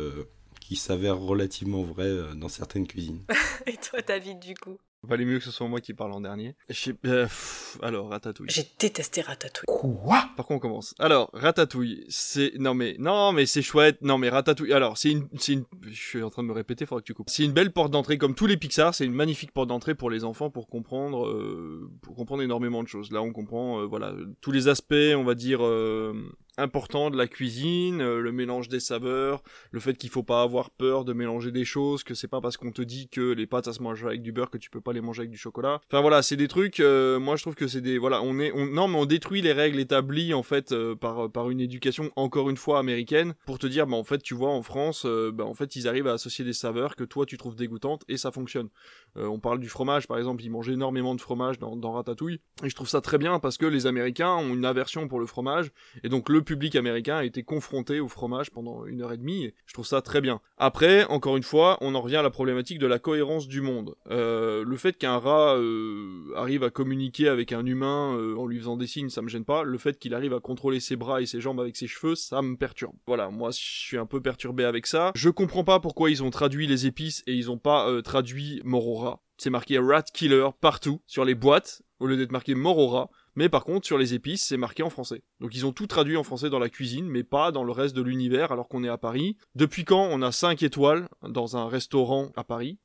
[0.75, 3.21] s'avère relativement vrai dans certaines cuisines.
[3.67, 4.79] Et toi, David, du coup?
[5.03, 6.55] Valait mieux que ce soit moi qui parle en dernier.
[6.69, 8.49] Je sais- euh, pff, alors, Ratatouille.
[8.51, 9.65] J'ai détesté Ratatouille.
[9.67, 10.25] Quoi?
[10.37, 10.95] Par contre, on commence.
[10.99, 13.97] Alors, Ratatouille, c'est non mais non mais c'est chouette.
[14.03, 14.75] Non mais Ratatouille.
[14.75, 17.15] Alors, c'est une c'est une je suis en train de me répéter, faudra que tu
[17.15, 17.31] coupes.
[17.31, 20.11] C'est une belle porte d'entrée comme tous les Pixar, c'est une magnifique porte d'entrée pour
[20.11, 23.11] les enfants pour comprendre euh, pour comprendre énormément de choses.
[23.11, 25.61] Là, on comprend euh, voilà, tous les aspects, on va dire
[26.57, 30.71] importants de la cuisine, euh, le mélange des saveurs, le fait qu'il faut pas avoir
[30.71, 33.67] peur de mélanger des choses, que c'est pas parce qu'on te dit que les pâtes
[33.67, 35.81] ça se mange avec du beurre que tu peux pas les manger avec du chocolat.
[35.91, 36.81] Enfin voilà, c'est des trucs.
[36.81, 39.43] euh, moi, je trouve que c'est des voilà, on est on non mais on détruit
[39.43, 43.59] les règles établies en fait euh, par par une éducation encore une fois américaine pour
[43.59, 46.13] te dire bah en fait tu vois en France bah en fait ils arrivent à
[46.13, 48.69] associer des saveurs que toi tu trouves dégoûtantes et ça fonctionne.
[49.17, 52.69] On parle du fromage par exemple, ils mangent énormément de fromage dans, dans Ratatouille et
[52.69, 55.71] je trouve ça très bien parce que les Américains ont une aversion pour le fromage
[56.03, 59.45] et donc le public américain a été confronté au fromage pendant une heure et demie
[59.45, 60.41] et je trouve ça très bien.
[60.57, 63.95] Après, encore une fois, on en revient à la problématique de la cohérence du monde.
[64.11, 68.59] Euh, le fait qu'un rat euh, arrive à communiquer avec un humain euh, en lui
[68.59, 69.63] faisant des signes, ça me gêne pas.
[69.63, 72.43] Le fait qu'il arrive à contrôler ses bras et ses jambes avec ses cheveux, ça
[72.43, 72.95] me perturbe.
[73.07, 75.13] Voilà, moi je suis un peu perturbé avec ça.
[75.15, 79.23] Je comprends pas pourquoi ils ont traduit les épices et ils ont pas traduit rat.
[79.39, 83.11] C'est marqué Rat Killer partout sur les boîtes au lieu d'être marqué rat.
[83.35, 85.23] Mais par contre, sur les épices, c'est marqué en français.
[85.41, 87.95] Donc ils ont tout traduit en français dans la cuisine, mais pas dans le reste
[87.95, 89.37] de l'univers alors qu'on est à Paris.
[89.55, 92.79] Depuis quand on a 5 étoiles dans un restaurant à Paris?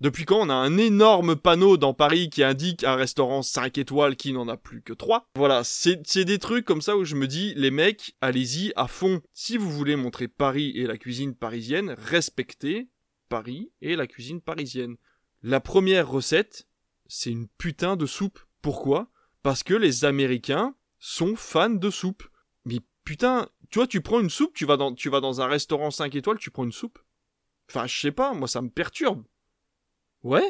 [0.00, 4.14] Depuis quand on a un énorme panneau dans Paris qui indique un restaurant 5 étoiles
[4.14, 7.26] qui n'en a plus que 3 Voilà, c'est des trucs comme ça où je me
[7.26, 9.20] dis, les mecs, allez-y à fond.
[9.34, 12.88] Si vous voulez montrer Paris et la cuisine parisienne, respectez
[13.28, 14.96] Paris et la cuisine parisienne.
[15.42, 16.68] La première recette,
[17.08, 18.38] c'est une putain de soupe.
[18.62, 19.10] Pourquoi?
[19.48, 22.22] Parce que les Américains sont fans de soupe.
[22.66, 25.46] Mais putain, tu vois, tu prends une soupe, tu vas dans, tu vas dans un
[25.46, 26.98] restaurant 5 étoiles, tu prends une soupe.
[27.70, 29.24] Enfin, je sais pas, moi ça me perturbe.
[30.22, 30.46] Ouais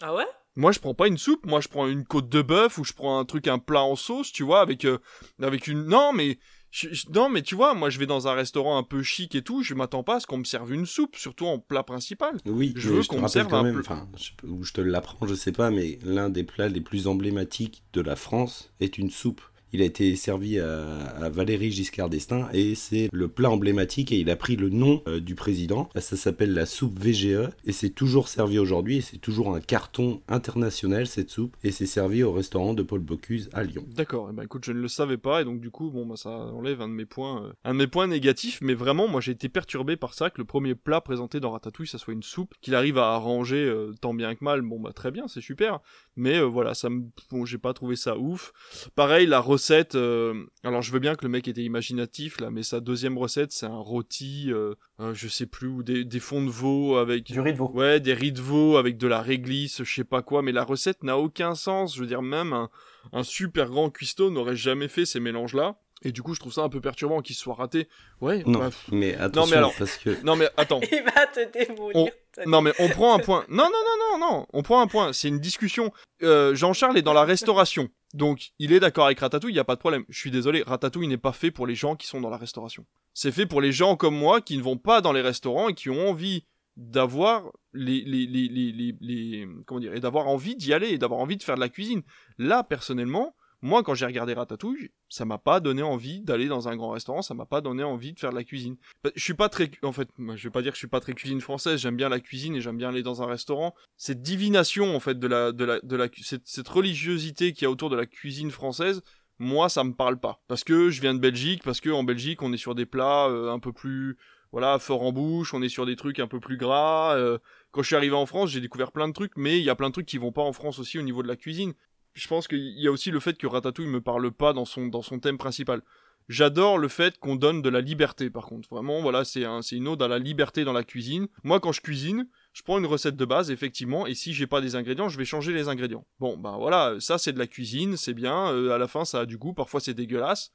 [0.00, 0.28] Ah ouais?
[0.54, 2.92] Moi je prends pas une soupe, moi je prends une côte de bœuf ou je
[2.92, 4.98] prends un truc, un plat en sauce, tu vois, avec, euh,
[5.42, 5.86] avec une...
[5.86, 6.38] Non mais...
[6.70, 9.34] je- je- non mais tu vois, moi je vais dans un restaurant un peu chic
[9.34, 11.82] et tout, je m'attends pas à ce qu'on me serve une soupe, surtout en plat
[11.82, 12.36] principal.
[12.46, 15.26] Oui, je veux qu'on me serve quand un même, enfin, je où je te l'apprends,
[15.26, 19.10] je sais pas, mais l'un des plats les plus emblématiques de la France est une
[19.10, 19.40] soupe.
[19.72, 20.84] Il a été servi à,
[21.20, 25.02] à Valéry Giscard d'Estaing et c'est le plat emblématique et il a pris le nom
[25.06, 25.88] euh, du président.
[25.94, 30.22] Ça s'appelle la soupe VGE et c'est toujours servi aujourd'hui et c'est toujours un carton
[30.28, 33.84] international cette soupe et c'est servi au restaurant de Paul Bocuse à Lyon.
[33.94, 36.16] D'accord, eh ben écoute, je ne le savais pas et donc du coup, bon bah
[36.16, 39.20] ça enlève un de mes points, euh, un de mes points négatifs, mais vraiment, moi
[39.20, 42.22] j'ai été perturbé par ça que le premier plat présenté dans Ratatouille, ça soit une
[42.22, 44.62] soupe qu'il arrive à arranger euh, tant bien que mal.
[44.62, 45.80] Bon bah très bien, c'est super,
[46.16, 48.52] mais voilà, ça me, bon, j'ai pas trouvé ça ouf.
[48.94, 49.59] Pareil, la recette,
[49.94, 50.34] euh,
[50.64, 53.66] alors je veux bien que le mec était imaginatif là, mais sa deuxième recette, c'est
[53.66, 57.40] un rôti, euh, euh, je sais plus, ou des, des fonds de veau avec Du
[57.40, 57.70] riz de veau.
[57.74, 60.64] Ouais, des riz de veau avec de la réglisse, je sais pas quoi, mais la
[60.64, 61.94] recette n'a aucun sens.
[61.94, 62.70] Je veux dire, même un,
[63.12, 65.76] un super grand cuistot n'aurait jamais fait ces mélanges-là.
[66.02, 67.86] Et du coup, je trouve ça un peu perturbant qu'il soit raté.
[68.22, 70.80] Ouais, Non, bah, mais attention alors- parce que non mais attends.
[70.90, 71.94] Il va te démolir.
[71.94, 72.10] On-
[72.50, 73.44] Non mais on prend un point.
[73.50, 74.46] Non non non non non.
[74.54, 75.12] On prend un point.
[75.12, 75.92] C'est une discussion.
[76.22, 79.52] Euh, Jean-Charles est dans la restauration, donc il est d'accord avec Ratatouille.
[79.52, 80.04] Il y a pas de problème.
[80.08, 80.62] Je suis désolé.
[80.66, 82.86] Ratatouille n'est pas fait pour les gens qui sont dans la restauration.
[83.14, 85.74] C'est fait pour les gens comme moi qui ne vont pas dans les restaurants et
[85.74, 86.44] qui ont envie
[86.76, 91.36] d'avoir les les les, les- comment dire et d'avoir envie d'y aller et d'avoir envie
[91.36, 92.02] de faire de la cuisine.
[92.38, 93.34] Là personnellement.
[93.62, 97.20] Moi, quand j'ai regardé Ratatouille, ça m'a pas donné envie d'aller dans un grand restaurant,
[97.20, 98.76] ça m'a pas donné envie de faire de la cuisine.
[99.04, 101.00] Bah, Je suis pas très, en fait, je vais pas dire que je suis pas
[101.00, 101.80] très cuisine française.
[101.80, 103.74] J'aime bien la cuisine et j'aime bien aller dans un restaurant.
[103.96, 107.66] Cette divination, en fait, de la, de la, de la, cette, cette religiosité qu'il y
[107.66, 109.02] a autour de la cuisine française,
[109.38, 110.42] moi, ça me parle pas.
[110.48, 113.26] Parce que je viens de Belgique, parce que en Belgique, on est sur des plats
[113.28, 114.16] euh, un peu plus,
[114.52, 117.16] voilà, fort en bouche, on est sur des trucs un peu plus gras.
[117.16, 117.38] euh,
[117.70, 119.74] quand je suis arrivé en France, j'ai découvert plein de trucs, mais il y a
[119.76, 121.72] plein de trucs qui vont pas en France aussi au niveau de la cuisine.
[122.14, 124.86] Je pense qu'il y a aussi le fait que Ratatouille me parle pas dans son,
[124.86, 125.82] dans son thème principal.
[126.28, 128.68] J'adore le fait qu'on donne de la liberté, par contre.
[128.68, 131.26] Vraiment, voilà, c'est un, une ode à la liberté dans la cuisine.
[131.42, 134.60] Moi, quand je cuisine, je prends une recette de base, effectivement, et si j'ai pas
[134.60, 136.06] des ingrédients, je vais changer les ingrédients.
[136.20, 138.52] Bon, ben voilà, ça c'est de la cuisine, c'est bien.
[138.52, 139.54] euh, à la fin, ça a du goût.
[139.54, 140.52] Parfois, c'est dégueulasse.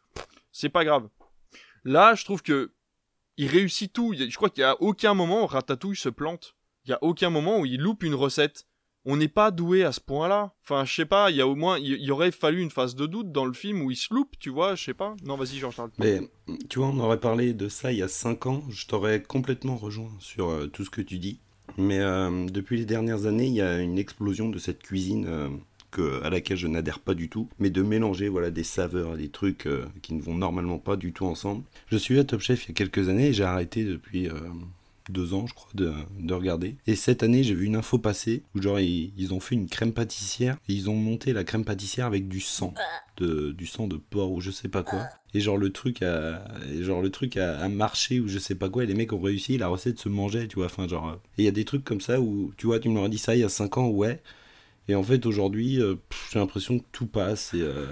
[0.53, 1.09] C'est pas grave.
[1.83, 2.71] Là, je trouve que
[3.37, 4.13] il réussit tout.
[4.17, 6.55] Je crois qu'il y a aucun moment où Ratatouille se plante.
[6.85, 8.65] Il y a aucun moment où il loupe une recette.
[9.07, 10.53] On n'est pas doué à ce point-là.
[10.63, 13.05] Enfin, je sais pas, il y a au moins, il aurait fallu une phase de
[13.05, 15.15] doute dans le film où il se loupe, tu vois, je sais pas.
[15.23, 15.91] Non, vas-y, Jean-Charles.
[15.99, 16.21] Mais
[16.69, 19.75] tu vois, on aurait parlé de ça il y a 5 ans, je t'aurais complètement
[19.75, 21.39] rejoint sur euh, tout ce que tu dis.
[21.77, 25.49] Mais euh, depuis les dernières années, il y a une explosion de cette cuisine euh,
[25.91, 29.29] que, à laquelle je n'adhère pas du tout, mais de mélanger voilà, des saveurs, des
[29.29, 29.67] trucs
[30.01, 31.63] qui ne vont normalement pas du tout ensemble.
[31.87, 34.29] Je suis à Top Chef il y a quelques années et j'ai arrêté depuis...
[35.09, 36.75] deux ans, je crois, de, de regarder.
[36.87, 39.67] Et cette année, j'ai vu une info passer où, genre, ils, ils ont fait une
[39.67, 42.73] crème pâtissière et ils ont monté la crème pâtissière avec du sang,
[43.17, 45.07] de, du sang de porc ou je sais pas quoi.
[45.33, 46.45] Et genre, le truc a,
[46.81, 48.83] genre, le truc a, marché ou je sais pas quoi.
[48.83, 50.67] Et les mecs ont réussi, la recette se mangeait, tu vois.
[50.67, 51.19] Enfin, genre.
[51.37, 53.35] Et il y a des trucs comme ça où, tu vois, tu me dit ça
[53.35, 54.21] il y a 5 ans, ouais.
[54.87, 55.95] Et en fait, aujourd'hui, euh,
[56.31, 57.87] j'ai l'impression que tout passe euh,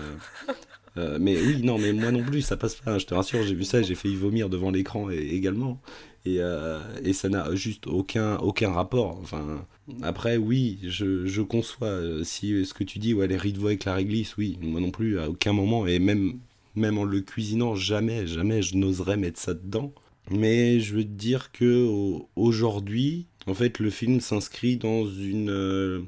[0.97, 2.91] euh, mais oui, non, mais moi non plus, ça passe pas.
[2.91, 5.81] hein, je te rassure, j'ai vu ça, j'ai failli vomir devant l'écran également.
[6.25, 9.19] Et, euh, et ça n'a juste aucun, aucun rapport.
[9.21, 9.65] Enfin,
[10.01, 13.67] après, oui, je, conçois euh, si ce que tu dis, ouais, les riz de veau
[13.67, 16.39] avec la réglisse, oui, moi non plus, à aucun moment, et même,
[16.75, 19.93] même en le cuisinant, jamais, jamais je n'oserais mettre ça dedans.
[20.31, 25.49] Mais je veux te dire que au- aujourd'hui, en fait, le film s'inscrit dans une.
[25.49, 26.01] euh,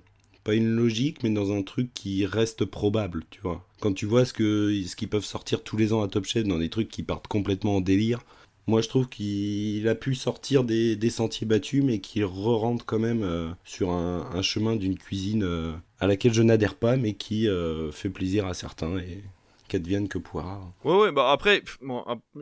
[0.45, 3.65] pas une logique, mais dans un truc qui reste probable, tu vois.
[3.81, 6.45] Quand tu vois ce que ce qu'ils peuvent sortir tous les ans à Top Chef
[6.45, 8.23] dans des trucs qui partent complètement en délire,
[8.67, 13.23] moi je trouve qu'il a pu sortir des, sentiers battus, mais qu'il re-rentre quand même
[13.23, 17.91] euh, sur un, chemin d'une cuisine euh, à laquelle je n'adhère pas, mais qui euh,
[17.91, 19.23] fait plaisir à certains et
[19.67, 20.61] qu'advienne que pourra.
[20.83, 21.63] Ouais, ouais, bah après,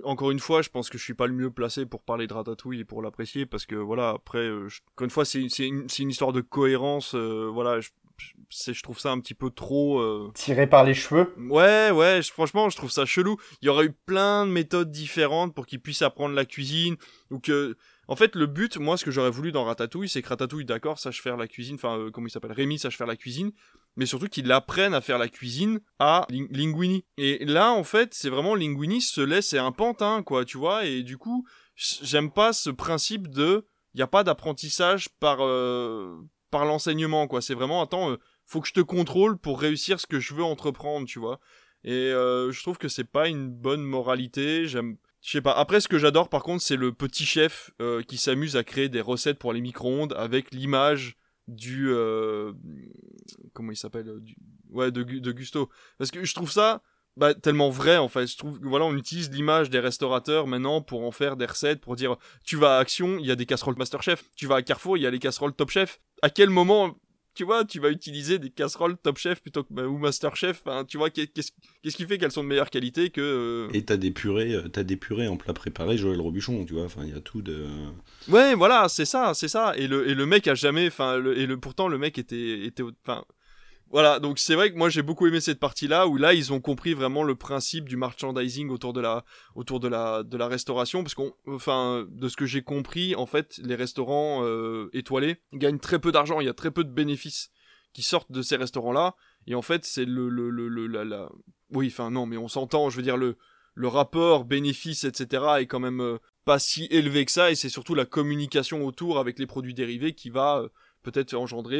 [0.03, 2.33] encore une fois, je pense que je suis pas le mieux placé pour parler de
[2.33, 6.41] Ratatouille et pour l'apprécier, parce que voilà, après, encore une fois, c'est une, histoire de
[6.41, 7.79] cohérence, voilà,
[8.53, 9.99] je- c'est- je trouve ça un petit peu trop.
[9.99, 11.33] euh, Tiré par les cheveux.
[11.37, 13.37] Ouais, ouais, je- franchement, je trouve ça chelou.
[13.61, 16.95] Il y aurait eu plein de méthodes différentes pour qu'ils puissent apprendre la cuisine,
[17.31, 17.75] ou que.
[18.09, 20.99] En fait, le but, moi, ce que j'aurais voulu dans Ratatouille, c'est que Ratatouille, d'accord,
[20.99, 23.51] sache faire la cuisine, enfin, euh, comment il s'appelle Rémi sache faire la cuisine,
[23.95, 27.05] mais surtout qu'il apprenne à faire la cuisine à Ling- Linguini.
[27.17, 30.85] Et là, en fait, c'est vraiment Linguini se laisse, c'est un pantin, quoi, tu vois,
[30.85, 31.45] et du coup,
[31.75, 33.65] j'aime pas ce principe de.
[33.93, 36.13] Il n'y a pas d'apprentissage par, euh,
[36.51, 37.41] par l'enseignement, quoi.
[37.41, 40.43] C'est vraiment, attends, euh, faut que je te contrôle pour réussir ce que je veux
[40.43, 41.39] entreprendre, tu vois.
[41.83, 44.67] Et euh, je trouve que c'est pas une bonne moralité.
[44.67, 45.51] J'aime, je sais pas.
[45.53, 48.89] Après, ce que j'adore, par contre, c'est le petit chef euh, qui s'amuse à créer
[48.89, 51.17] des recettes pour les micro-ondes avec l'image
[51.49, 52.53] du euh,
[53.53, 54.21] comment il s'appelle euh,
[54.69, 56.81] ouais de, Gu- de Gusto parce que je trouve ça
[57.17, 61.03] bah, tellement vrai en fait je trouve voilà on utilise l'image des restaurateurs maintenant pour
[61.03, 62.15] en faire des recettes pour dire
[62.45, 65.03] tu vas à Action il y a des casseroles Masterchef tu vas à Carrefour il
[65.03, 66.97] y a les casseroles Top Chef à quel moment
[67.35, 70.61] tu vois, tu vas utiliser des casseroles Top Chef plutôt que ou Master Chef.
[70.65, 73.83] Enfin, tu vois, qu'est-ce qu'est-ce qui fait qu'elles sont de meilleure qualité que euh, Et
[73.83, 76.83] t'as des purées, euh, t'as des purées en plat préparé, Joël Robuchon, tu vois.
[76.85, 77.65] Enfin, il y a tout de.
[78.29, 79.73] Ouais, voilà, c'est ça, c'est ça.
[79.77, 82.65] Et le et le mec a jamais, enfin, le- et le pourtant le mec était
[82.65, 83.23] était, enfin.
[83.93, 86.59] Voilà, donc c'est vrai que moi j'ai beaucoup aimé cette partie-là où là ils ont
[86.59, 92.35] compris vraiment le principe du merchandising autour de la restauration parce qu'on enfin de ce
[92.35, 96.49] que j'ai compris en fait les restaurants euh, étoilés gagnent très peu d'argent, il y
[96.49, 97.51] a très peu de bénéfices
[97.93, 99.15] qui sortent de ces restaurants-là
[99.45, 101.29] et en fait c'est le le le, le- la,
[101.69, 105.79] oui enfin non mais on s'entend, je veux dire le rapport bénéfice etc est quand
[105.79, 109.45] même euh, pas si élevé que ça et c'est surtout la communication autour avec les
[109.45, 110.69] produits dérivés qui va euh,
[111.03, 111.79] peut-être engendrer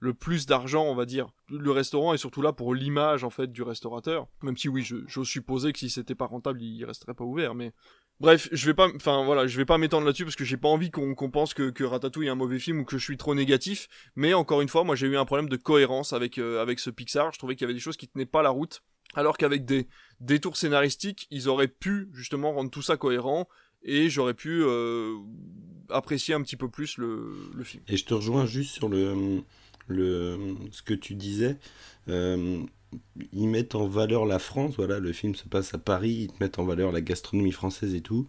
[0.00, 1.28] le plus d'argent, on va dire.
[1.48, 4.28] Le restaurant est surtout là pour l'image en fait du restaurateur.
[4.42, 7.54] Même si oui, je, supposer que si c'était pas rentable, il resterait pas ouvert.
[7.54, 7.72] Mais
[8.20, 10.68] bref, je vais pas, enfin voilà, je vais pas m'étendre là-dessus parce que j'ai pas
[10.68, 13.88] envie qu'on, pense que, Ratatouille est un mauvais film ou que je suis trop négatif.
[14.14, 16.90] Mais encore une fois, moi j'ai eu un problème de cohérence avec euh, avec ce
[16.90, 17.32] Pixar.
[17.32, 18.82] Je trouvais qu'il y avait des choses qui tenaient pas la route.
[19.14, 19.88] Alors qu'avec des
[20.20, 23.48] détours scénaristiques, ils auraient pu justement rendre tout ça cohérent
[23.82, 25.16] et j'aurais pu euh,
[25.88, 27.82] apprécier un petit peu plus le film.
[27.88, 29.42] Et je te rejoins juste sur le,
[29.88, 30.38] le
[30.70, 31.56] ce que tu disais.
[32.08, 32.62] Euh,
[33.32, 34.74] ils mettent en valeur la France.
[34.76, 36.28] Voilà, le film se passe à Paris.
[36.28, 38.26] Ils te mettent en valeur la gastronomie française et tout.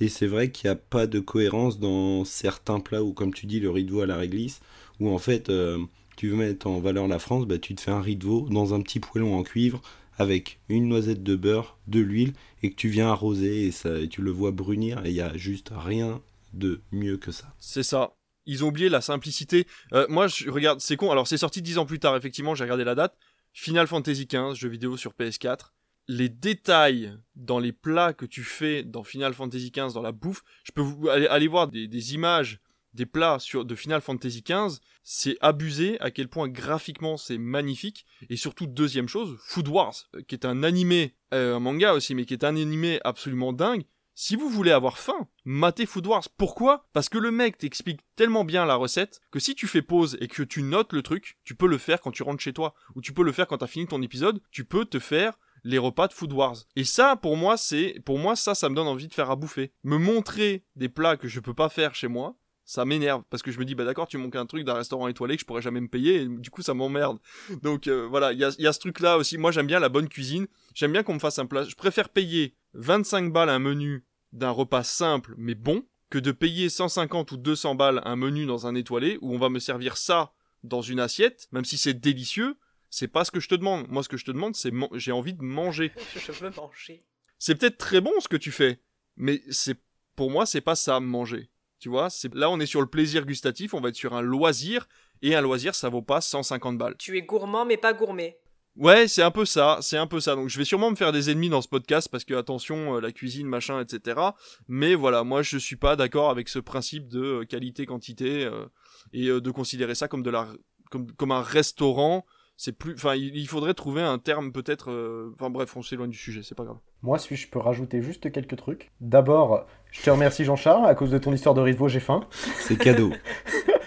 [0.00, 3.46] Et c'est vrai qu'il n'y a pas de cohérence dans certains plats où, comme tu
[3.46, 4.60] dis, le riz de veau à la réglisse,
[5.00, 5.78] où en fait, euh,
[6.16, 8.48] tu veux mettre en valeur la France, bah, tu te fais un riz de veau
[8.48, 9.82] dans un petit poêlon en cuivre
[10.16, 12.32] avec une noisette de beurre, de l'huile,
[12.62, 15.20] et que tu viens arroser et, ça, et tu le vois brunir, et il y
[15.20, 16.20] a juste rien
[16.54, 17.54] de mieux que ça.
[17.60, 18.17] C'est ça.
[18.48, 19.66] Ils ont oublié la simplicité.
[19.92, 21.12] Euh, moi, je regarde, c'est con.
[21.12, 23.16] Alors, c'est sorti dix ans plus tard, effectivement, j'ai regardé la date.
[23.52, 25.72] Final Fantasy XV, jeu vidéo sur PS4.
[26.08, 30.42] Les détails dans les plats que tu fais dans Final Fantasy XV, dans la bouffe,
[30.64, 32.60] je peux vous aller, voir des, des images
[32.94, 38.06] des plats sur, de Final Fantasy XV, c'est abusé à quel point graphiquement c'est magnifique.
[38.30, 42.14] Et surtout, deuxième chose, Food Wars, euh, qui est un animé, euh, un manga aussi,
[42.14, 43.84] mais qui est un animé absolument dingue.
[44.20, 46.28] Si vous voulez avoir faim, matez Food Wars.
[46.36, 46.88] Pourquoi?
[46.92, 50.26] Parce que le mec t'explique tellement bien la recette que si tu fais pause et
[50.26, 53.00] que tu notes le truc, tu peux le faire quand tu rentres chez toi ou
[53.00, 54.40] tu peux le faire quand t'as fini ton épisode.
[54.50, 56.56] Tu peux te faire les repas de Food Wars.
[56.74, 59.36] Et ça, pour moi, c'est, pour moi, ça, ça me donne envie de faire à
[59.36, 59.70] bouffer.
[59.84, 62.36] Me montrer des plats que je peux pas faire chez moi,
[62.68, 65.08] ça m'énerve parce que je me dis bah d'accord tu manques un truc d'un restaurant
[65.08, 67.18] étoilé que je pourrais jamais me payer et du coup ça m'emmerde
[67.62, 69.80] donc euh, voilà il y a, y a ce truc là aussi moi j'aime bien
[69.80, 73.48] la bonne cuisine j'aime bien qu'on me fasse un plat je préfère payer 25 balles
[73.50, 78.16] un menu d'un repas simple mais bon que de payer 150 ou 200 balles un
[78.16, 80.32] menu dans un étoilé où on va me servir ça
[80.64, 82.56] dans une assiette même si c'est délicieux
[82.90, 85.12] c'est pas ce que je te demande moi ce que je te demande c'est j'ai
[85.12, 87.04] envie de manger Je veux manger.
[87.38, 88.80] c'est peut-être très bon ce que tu fais,
[89.16, 89.76] mais c'est
[90.16, 91.50] pour moi c'est pas ça manger.
[91.80, 94.20] Tu vois, c'est là on est sur le plaisir gustatif, on va être sur un
[94.20, 94.88] loisir
[95.22, 96.96] et un loisir ça vaut pas 150 balles.
[96.98, 98.40] Tu es gourmand mais pas gourmet.
[98.78, 100.36] Ouais, c'est un peu ça, c'est un peu ça.
[100.36, 103.00] Donc je vais sûrement me faire des ennemis dans ce podcast parce que attention, euh,
[103.00, 104.20] la cuisine, machin, etc.
[104.68, 108.66] Mais voilà, moi je suis pas d'accord avec ce principe de euh, qualité-quantité euh,
[109.12, 110.46] et euh, de considérer ça comme de la
[110.90, 112.24] comme, comme un restaurant.
[112.60, 114.90] C'est plus, enfin, il, il faudrait trouver un terme peut-être.
[114.90, 116.78] euh, Enfin bref, on s'éloigne du sujet, c'est pas grave.
[117.02, 118.90] Moi, si je peux rajouter juste quelques trucs.
[119.00, 122.00] D'abord, je te remercie Jean-Charles, à cause de ton histoire de riz de veau, j'ai
[122.00, 122.20] faim.
[122.60, 123.12] C'est cadeau.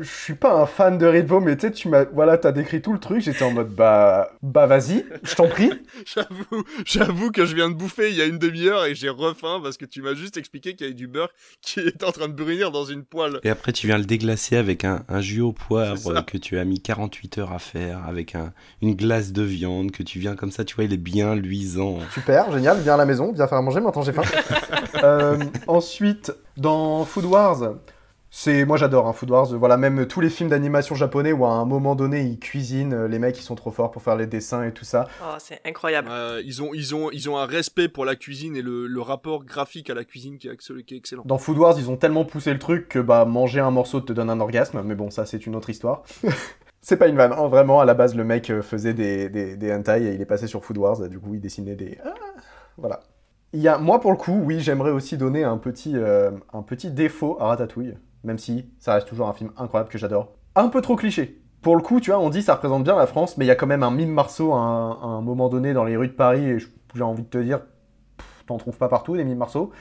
[0.00, 2.80] Je suis pas un fan de veau, mais tu sais, tu m'as, voilà, t'as décrit
[2.80, 5.72] tout le truc, j'étais en mode, bah, bah vas-y, je t'en prie.
[6.06, 9.60] J'avoue, j'avoue que je viens de bouffer il y a une demi-heure et j'ai refaim
[9.60, 11.30] parce que tu m'as juste expliqué qu'il y avait du beurre
[11.62, 13.40] qui est en train de brunir dans une poêle.
[13.42, 16.64] Et après, tu viens le déglacer avec un, un jus au poivre que tu as
[16.64, 20.52] mis 48 heures à faire, avec un, une glace de viande que tu viens comme
[20.52, 21.98] ça, tu vois, il est bien luisant.
[22.14, 24.22] Super, génial, viens à la maison, viens faire à manger, maintenant j'ai faim.
[25.04, 25.38] Euh,
[25.68, 27.74] ensuite, dans Food Wars,
[28.30, 31.50] c'est, moi j'adore hein, Food Wars, voilà, même tous les films d'animation japonais où à
[31.50, 34.26] un moment donné ils cuisinent, euh, les mecs ils sont trop forts pour faire les
[34.26, 35.06] dessins et tout ça.
[35.22, 36.08] Oh, c'est incroyable.
[36.10, 39.00] Euh, ils, ont, ils, ont, ils ont un respect pour la cuisine et le, le
[39.00, 41.22] rapport graphique à la cuisine qui est, excell- qui est excellent.
[41.24, 44.12] Dans Food Wars, ils ont tellement poussé le truc que bah manger un morceau te
[44.12, 46.02] donne un orgasme, mais bon, ça c'est une autre histoire.
[46.82, 49.56] c'est pas une vanne, hein, vraiment, à la base le mec euh, faisait des, des,
[49.56, 51.98] des hentai et il est passé sur Food Wars, et du coup il dessinait des...
[52.04, 52.12] Ah,
[52.76, 53.00] voilà.
[53.54, 56.62] Il y a, moi pour le coup, oui, j'aimerais aussi donner un petit, euh, un
[56.62, 60.32] petit défaut à Ratatouille, même si ça reste toujours un film incroyable que j'adore.
[60.54, 61.40] Un peu trop cliché.
[61.62, 63.50] Pour le coup, tu vois, on dit ça représente bien la France, mais il y
[63.50, 66.44] a quand même un mime Marceau à un, moment donné dans les rues de Paris,
[66.44, 66.58] et
[66.94, 67.60] j'ai envie de te dire,
[68.46, 69.72] t'en trouves pas partout des mimes Marceau.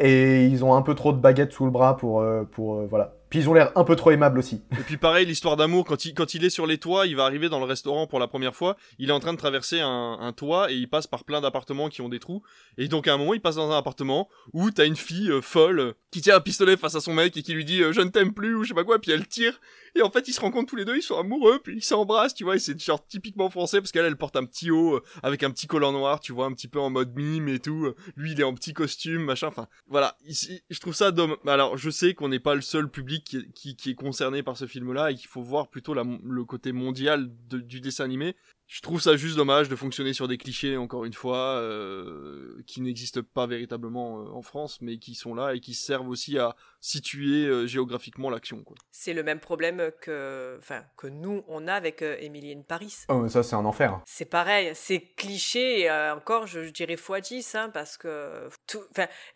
[0.00, 3.14] Et ils ont un peu trop de baguettes sous le bras pour, euh, euh, voilà.
[3.34, 4.62] Ils ont l'air un peu trop aimables aussi.
[4.72, 7.24] Et puis pareil, l'histoire d'amour, quand il, quand il est sur les toits, il va
[7.24, 10.32] arriver dans le restaurant pour la première fois, il est en train de traverser un,
[10.36, 12.42] toit et il passe par plein d'appartements qui ont des trous.
[12.78, 15.40] Et donc à un moment, il passe dans un appartement où t'as une fille euh,
[15.40, 18.00] folle qui tient un pistolet face à son mec et qui lui dit euh, je
[18.00, 19.60] ne t'aime plus ou je sais pas quoi, puis elle tire.
[19.96, 22.34] Et en fait, ils se rencontrent tous les deux, ils sont amoureux, puis ils s'embrassent,
[22.34, 25.02] tu vois, et c'est genre typiquement français parce qu'elle, elle porte un petit haut euh,
[25.22, 27.86] avec un petit collant noir, tu vois, un petit peu en mode mime et tout.
[27.86, 29.46] Euh, Lui, il est en petit costume, machin.
[29.46, 30.16] Enfin, voilà.
[30.26, 31.38] Je trouve ça dommage.
[31.46, 34.56] Alors, je sais qu'on n'est pas le seul public qui, qui, qui est concerné par
[34.56, 38.34] ce film-là et qu'il faut voir plutôt la, le côté mondial du dessin animé.
[38.66, 42.80] Je trouve ça juste dommage de fonctionner sur des clichés, encore une fois, euh, qui
[42.80, 46.56] n'existent pas véritablement euh, en France, mais qui sont là et qui servent aussi à
[46.80, 48.62] situer euh, géographiquement l'action.
[48.90, 52.94] C'est le même problème que, enfin, que nous, on a avec euh, Emily in Paris.
[53.08, 54.00] Oh, mais ça, c'est un enfer.
[54.06, 58.82] C'est pareil, c'est cliché, euh, encore, je, je dirais x10, hein, parce que tout,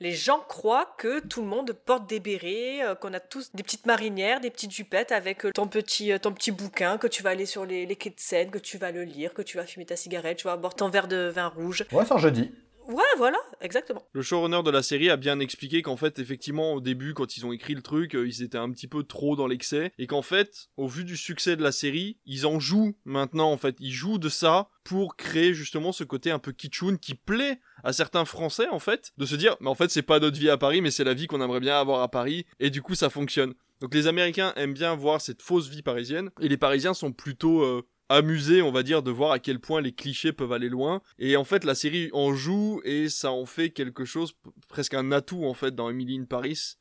[0.00, 3.62] les gens croient que tout le monde porte des bérets, euh, qu'on a tous des
[3.62, 7.22] petites marinières, des petites jupettes avec euh, ton petit, euh, ton petit bouquin, que tu
[7.22, 9.56] vas aller sur les, les quais de Seine, que tu vas le lire, que tu
[9.56, 11.84] vas fumer ta cigarette, tu vas boire ton verre de vin rouge.
[11.92, 12.50] Ouais, c'est un jeudi.
[12.88, 14.02] Ouais, voilà, exactement.
[14.12, 17.44] Le showrunner de la série a bien expliqué qu'en fait, effectivement, au début, quand ils
[17.44, 20.22] ont écrit le truc, euh, ils étaient un petit peu trop dans l'excès, et qu'en
[20.22, 23.76] fait, au vu du succès de la série, ils en jouent maintenant, en fait.
[23.78, 27.92] Ils jouent de ça pour créer justement ce côté un peu kitschoun qui plaît à
[27.92, 30.56] certains Français, en fait, de se dire, mais en fait, c'est pas notre vie à
[30.56, 33.10] Paris, mais c'est la vie qu'on aimerait bien avoir à Paris, et du coup, ça
[33.10, 33.52] fonctionne.
[33.80, 37.60] Donc les Américains aiment bien voir cette fausse vie parisienne, et les Parisiens sont plutôt...
[37.64, 41.02] euh, amusés, on va dire, de voir à quel point les clichés peuvent aller loin.
[41.18, 44.32] Et en fait, la série en joue et ça en fait quelque chose,
[44.68, 46.76] presque un atout en fait dans Emily in Paris.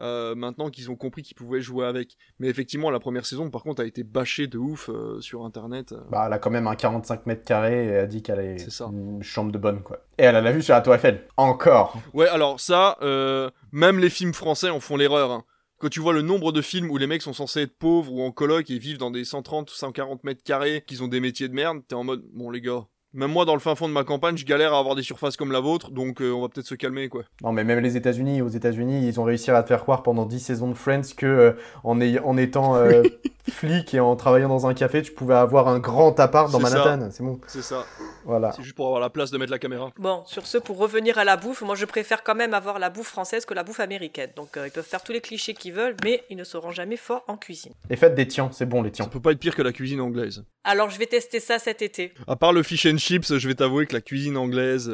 [0.00, 2.16] euh, maintenant qu'ils ont compris qu'ils pouvaient jouer avec.
[2.38, 5.92] Mais effectivement, la première saison, par contre, a été bâchée de ouf euh, sur Internet.
[5.92, 6.00] euh.
[6.10, 9.22] Bah, elle a quand même un 45 mètres carrés et a dit qu'elle est, une
[9.22, 9.98] chambre de bonne, quoi.
[10.16, 11.26] Et elle a la vue sur la Tour Eiffel.
[11.36, 12.00] Encore.
[12.14, 15.30] Ouais, alors ça, euh, même les films français en font l'erreur.
[15.30, 15.44] Hein.
[15.80, 18.20] Quand tu vois le nombre de films où les mecs sont censés être pauvres ou
[18.20, 21.48] en coloc et vivent dans des 130 ou 140 mètres carrés, qu'ils ont des métiers
[21.48, 23.92] de merde, t'es en mode, bon les gars, même moi dans le fin fond de
[23.92, 26.48] ma campagne, je galère à avoir des surfaces comme la vôtre, donc euh, on va
[26.48, 27.22] peut-être se calmer quoi.
[27.42, 30.26] Non, mais même les États-Unis, aux États-Unis, ils ont réussi à te faire croire pendant
[30.26, 31.52] 10 saisons de Friends que euh,
[31.82, 33.02] en, étant euh,
[33.50, 36.60] flic et en travaillant dans un café, tu pouvais avoir un grand appart dans.
[36.60, 37.08] Manhattan.
[37.10, 37.40] C'est bon.
[37.46, 37.84] C'est ça.
[38.24, 38.52] Voilà.
[38.52, 39.90] C'est juste pour avoir la place de mettre la caméra.
[39.98, 42.90] Bon, sur ce, pour revenir à la bouffe, moi je préfère quand même avoir la
[42.90, 44.30] bouffe française que la bouffe américaine.
[44.36, 46.96] Donc euh, ils peuvent faire tous les clichés qu'ils veulent, mais ils ne seront jamais
[46.96, 47.72] forts en cuisine.
[47.88, 49.06] Et faites des tiens, c'est bon les tiens.
[49.06, 50.44] Ça peut pas être pire que la cuisine anglaise.
[50.64, 52.12] Alors je vais tester ça cet été.
[52.26, 54.92] À part le fish and chips, je vais t'avouer que la cuisine anglaise,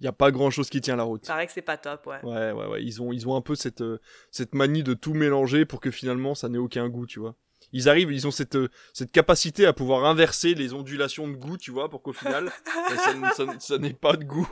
[0.00, 1.22] il y a pas grand chose qui tient la route.
[1.24, 2.22] Il paraît que c'est pas top, ouais.
[2.22, 2.82] Ouais, ouais, ouais.
[2.82, 3.98] Ils ont, ils ont un peu cette, euh,
[4.30, 7.34] cette manie de tout mélanger pour que finalement ça n'ait aucun goût, tu vois.
[7.72, 11.56] Ils arrivent, ils ont cette, euh, cette capacité à pouvoir inverser les ondulations de goût,
[11.56, 12.50] tu vois, pour qu'au final,
[13.36, 14.48] ça, ça n'ait pas de goût.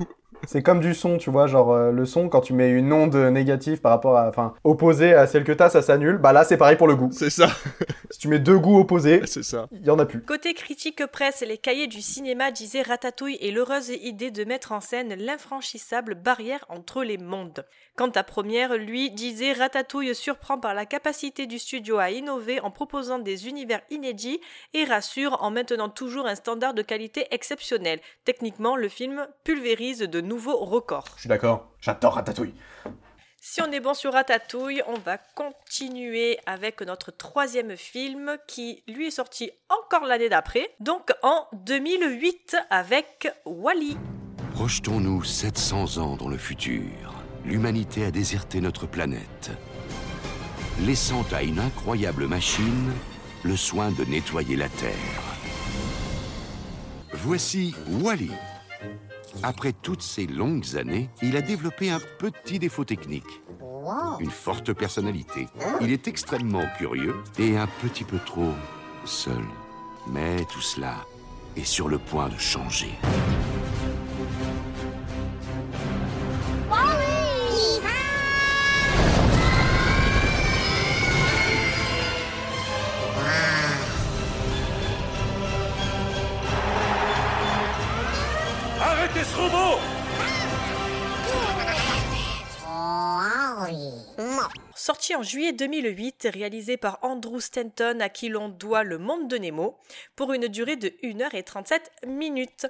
[0.46, 3.16] C'est comme du son, tu vois, genre euh, le son, quand tu mets une onde
[3.16, 4.28] négative par rapport à.
[4.28, 6.18] Enfin, opposée à celle que t'as, ça s'annule.
[6.18, 7.08] Bah là, c'est pareil pour le goût.
[7.12, 7.48] C'est ça.
[8.10, 9.68] si tu mets deux goûts opposés, c'est ça.
[9.72, 10.22] Il y en a plus.
[10.22, 14.80] Côté critique presse, les cahiers du cinéma disaient Ratatouille et l'heureuse idée de mettre en
[14.80, 17.64] scène l'infranchissable barrière entre les mondes.
[17.96, 22.70] Quant à Première, lui, disait Ratatouille surprend par la capacité du studio à innover en
[22.70, 24.40] proposant des univers inédits
[24.72, 28.00] et rassure en maintenant toujours un standard de qualité exceptionnel.
[28.24, 31.08] Techniquement, le film pulvérise de nouveaux records.
[31.16, 31.68] Je suis d'accord.
[31.80, 32.54] J'adore Ratatouille.
[33.46, 39.08] Si on est bon sur Ratatouille, on va continuer avec notre troisième film qui lui
[39.08, 43.98] est sorti encore l'année d'après, donc en 2008 avec Wally.
[44.54, 47.12] Projetons-nous 700 ans dans le futur.
[47.44, 49.50] L'humanité a déserté notre planète,
[50.80, 52.92] laissant à une incroyable machine
[53.42, 54.92] le soin de nettoyer la Terre.
[57.12, 58.30] Voici Wally.
[59.42, 63.42] Après toutes ces longues années, il a développé un petit défaut technique.
[64.20, 65.46] Une forte personnalité.
[65.80, 68.52] Il est extrêmement curieux et un petit peu trop
[69.04, 69.44] seul.
[70.08, 70.94] Mais tout cela
[71.56, 72.94] est sur le point de changer.
[94.76, 99.38] Sorti en juillet 2008, réalisé par Andrew Stanton à qui l'on doit Le Monde de
[99.38, 99.78] Nemo,
[100.14, 102.66] pour une durée de 1h37 minutes.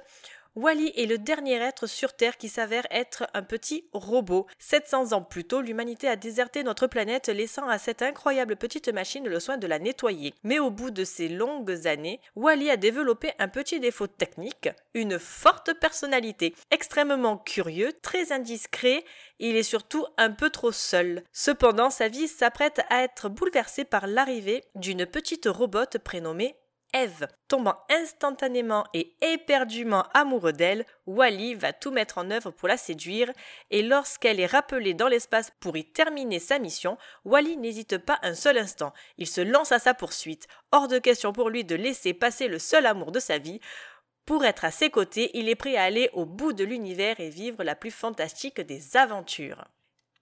[0.55, 4.47] Wally est le dernier être sur Terre qui s'avère être un petit robot.
[4.59, 9.27] 700 ans plus tôt, l'humanité a déserté notre planète, laissant à cette incroyable petite machine
[9.27, 10.33] le soin de la nettoyer.
[10.43, 15.19] Mais au bout de ces longues années, Wally a développé un petit défaut technique, une
[15.19, 19.03] forte personnalité, extrêmement curieux, très indiscret,
[19.39, 21.23] il est surtout un peu trop seul.
[21.33, 26.55] Cependant, sa vie s'apprête à être bouleversée par l'arrivée d'une petite robote prénommée
[26.95, 27.27] Eve.
[27.49, 33.31] Tombant instantanément et éperdument amoureux d'elle, Wally va tout mettre en œuvre pour la séduire,
[33.69, 38.33] et lorsqu'elle est rappelée dans l'espace pour y terminer sa mission, Wally n'hésite pas un
[38.33, 38.93] seul instant.
[39.17, 40.47] Il se lance à sa poursuite.
[40.71, 43.59] Hors de question pour lui de laisser passer le seul amour de sa vie.
[44.25, 47.29] Pour être à ses côtés, il est prêt à aller au bout de l'univers et
[47.29, 49.65] vivre la plus fantastique des aventures.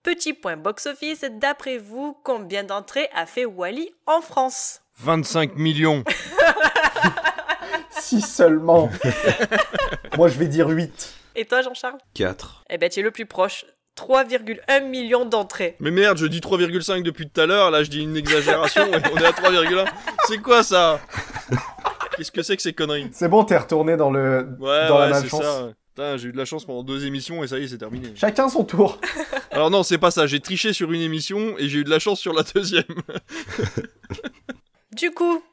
[0.03, 4.81] Petit point box-office, d'après vous, combien d'entrées a fait Wally en France?
[4.99, 6.03] 25 millions.
[7.89, 8.89] si seulement.
[10.17, 11.13] Moi, je vais dire 8.
[11.37, 11.99] Et toi, Jean-Charles?
[12.15, 12.65] 4.
[12.69, 13.63] Eh ben, tu es le plus proche.
[13.97, 15.77] 3,1 millions d'entrées.
[15.79, 19.17] Mais merde, je dis 3,5 depuis tout à l'heure, là je dis une exagération, on
[19.17, 19.85] est à 3,1.
[20.27, 20.99] C'est quoi ça?
[22.17, 23.09] Qu'est-ce que c'est que ces conneries?
[23.13, 25.43] C'est bon, t'es retourné dans le ouais, dans ouais, la c'est malchance.
[25.43, 25.69] ça.
[25.93, 28.13] Putain, j'ai eu de la chance pendant deux émissions et ça y est, c'est terminé.
[28.15, 28.99] Chacun son tour.
[29.51, 30.25] Alors non, c'est pas ça.
[30.25, 32.83] J'ai triché sur une émission et j'ai eu de la chance sur la deuxième.
[34.91, 35.43] Du coup,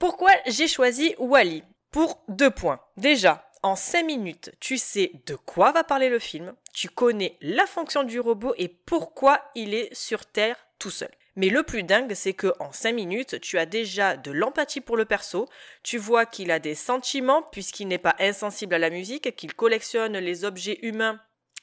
[0.00, 2.80] pourquoi j'ai choisi Wally Pour deux points.
[2.96, 7.66] Déjà, en 5 minutes, tu sais de quoi va parler le film, tu connais la
[7.66, 11.10] fonction du robot et pourquoi il est sur Terre tout seul.
[11.38, 14.96] Mais le plus dingue, c'est que en 5 minutes, tu as déjà de l'empathie pour
[14.96, 15.46] le perso,
[15.84, 20.18] tu vois qu'il a des sentiments puisqu'il n'est pas insensible à la musique, qu'il collectionne
[20.18, 21.20] les objets humains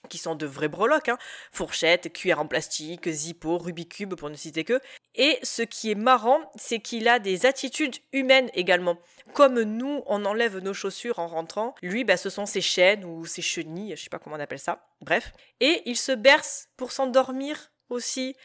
[0.07, 1.17] qui sont de vrais breloques, hein.
[1.51, 4.80] fourchettes, cuillères en plastique, zippo, Rubik's Cube pour ne citer que.
[5.13, 8.97] Et ce qui est marrant, c'est qu'il a des attitudes humaines également.
[9.34, 13.26] Comme nous, on enlève nos chaussures en rentrant, lui, bah, ce sont ses chaînes ou
[13.26, 14.88] ses chenilles, je sais pas comment on appelle ça.
[15.01, 15.34] Bref.
[15.59, 18.38] Et il se berce pour s'endormir aussi.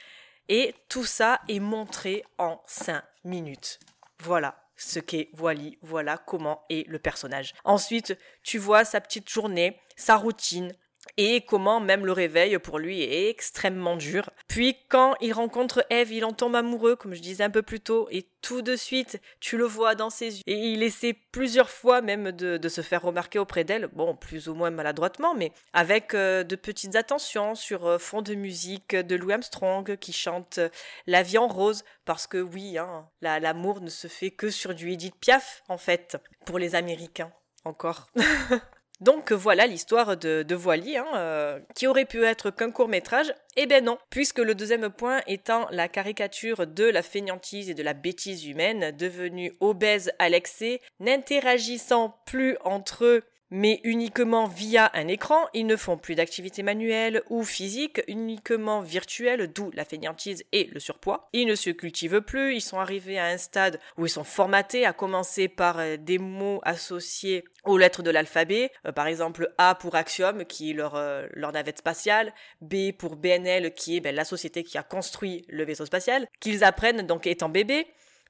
[0.52, 3.78] Et tout ça est montré en 5 minutes.
[4.18, 7.54] Voilà ce qu'est Wally, voilà comment est le personnage.
[7.64, 10.74] Ensuite, tu vois sa petite journée, sa routine,
[11.22, 14.30] et comment même le réveil pour lui est extrêmement dur.
[14.48, 17.80] Puis quand il rencontre Eve, il en tombe amoureux, comme je disais un peu plus
[17.80, 20.42] tôt, et tout de suite, tu le vois dans ses yeux.
[20.46, 24.54] Et il essaie plusieurs fois même de, se faire remarquer auprès d'elle, bon, plus ou
[24.54, 29.34] moins maladroitement, mais avec euh, de petites attentions sur euh, fond de musique de Louis
[29.34, 30.70] Armstrong qui chante euh,
[31.06, 34.90] La vie en rose, parce que oui, hein, l'amour ne se fait que sur du
[34.90, 36.16] Edith Piaf, en fait,
[36.46, 37.30] pour les Américains,
[37.66, 38.08] encore.
[39.00, 40.54] Donc voilà l'histoire de, de
[40.96, 43.32] hein, euh, qui aurait pu être qu'un court métrage.
[43.56, 47.82] Eh ben non, puisque le deuxième point étant la caricature de la fainéantise et de
[47.82, 55.08] la bêtise humaine, devenue obèse à l'excès, n'interagissant plus entre eux mais uniquement via un
[55.08, 60.64] écran, ils ne font plus d'activité manuelle ou physique, uniquement virtuelle, d'où la fainéantise et
[60.72, 61.28] le surpoids.
[61.32, 64.86] Ils ne se cultivent plus, ils sont arrivés à un stade où ils sont formatés,
[64.86, 69.74] à commencer par euh, des mots associés aux lettres de l'alphabet, euh, par exemple A
[69.74, 74.14] pour Axiom, qui est leur, euh, leur navette spatiale, B pour BNL, qui est ben,
[74.14, 77.86] la société qui a construit le vaisseau spatial, qu'ils apprennent donc étant bébés.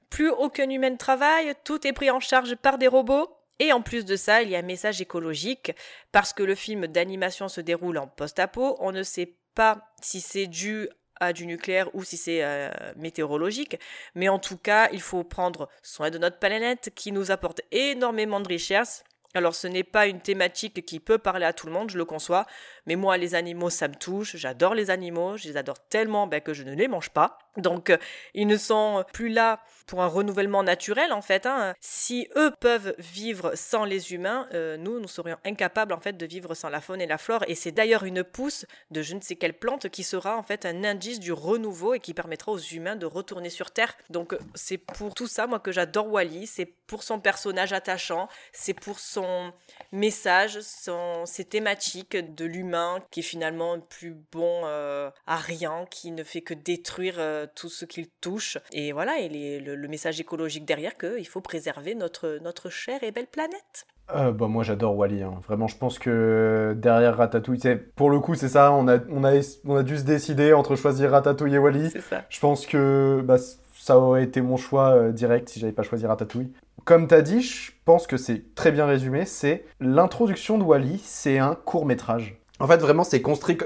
[0.09, 3.29] Plus aucun humain ne travaille, tout est pris en charge par des robots,
[3.59, 5.73] et en plus de ça, il y a un message écologique,
[6.11, 10.47] parce que le film d'animation se déroule en post-apo, on ne sait pas si c'est
[10.47, 10.89] dû
[11.19, 13.79] à du nucléaire ou si c'est euh, météorologique,
[14.15, 18.39] mais en tout cas, il faut prendre soin de notre planète qui nous apporte énormément
[18.39, 19.03] de richesses.
[19.33, 22.05] Alors ce n'est pas une thématique qui peut parler à tout le monde, je le
[22.05, 22.45] conçois,
[22.85, 26.41] mais moi les animaux ça me touche, j'adore les animaux, je les adore tellement ben,
[26.41, 27.37] que je ne les mange pas.
[27.57, 27.97] Donc euh,
[28.33, 31.45] ils ne sont plus là pour un renouvellement naturel en fait.
[31.45, 31.73] Hein.
[31.81, 36.25] Si eux peuvent vivre sans les humains, euh, nous nous serions incapables en fait de
[36.25, 37.43] vivre sans la faune et la flore.
[37.47, 40.65] Et c'est d'ailleurs une pousse de je ne sais quelle plante qui sera en fait
[40.65, 43.97] un indice du renouveau et qui permettra aux humains de retourner sur Terre.
[44.09, 48.73] Donc c'est pour tout ça moi que j'adore Wally, c'est pour son personnage attachant, c'est
[48.73, 49.51] pour son
[49.91, 52.70] message, son, ses thématiques de l'humain
[53.09, 57.69] qui est finalement plus bon euh, à rien, qui ne fait que détruire euh, tout
[57.69, 58.57] ce qu'il touche.
[58.71, 63.03] Et voilà, et les, le, le, message écologique derrière qu'il faut préserver notre, notre chère
[63.03, 63.85] et belle planète.
[64.15, 65.39] Euh, bah moi j'adore Wally, hein.
[65.47, 67.61] vraiment je pense que derrière Ratatouille,
[67.95, 69.31] pour le coup c'est ça, on a, on, a,
[69.63, 71.93] on a dû se décider entre choisir Ratatouille et Wally.
[72.29, 73.37] Je pense que bah,
[73.81, 76.51] ça aurait été mon choix euh, direct si j'avais pas choisi Ratatouille.
[76.83, 81.37] Comme t'as dit, je pense que c'est très bien résumé, c'est l'introduction de Wally, c'est
[81.37, 82.40] un court métrage.
[82.61, 83.57] En fait, vraiment, c'est construit,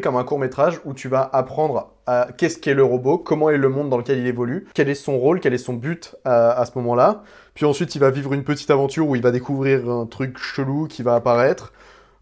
[0.00, 1.94] comme un court métrage où tu vas apprendre
[2.36, 5.18] qu'est-ce qu'est le robot, comment est le monde dans lequel il évolue, quel est son
[5.18, 7.22] rôle, quel est son but à, ce moment-là.
[7.54, 10.86] Puis ensuite, il va vivre une petite aventure où il va découvrir un truc chelou
[10.86, 11.72] qui va apparaître.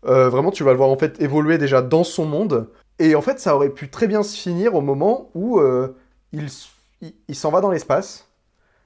[0.06, 2.68] Euh, vraiment, tu vas le voir en fait évoluer déjà dans son monde.
[3.00, 5.96] Et en fait, ça aurait pu très bien se finir au moment où euh,
[6.32, 8.29] il s'en va dans l'espace.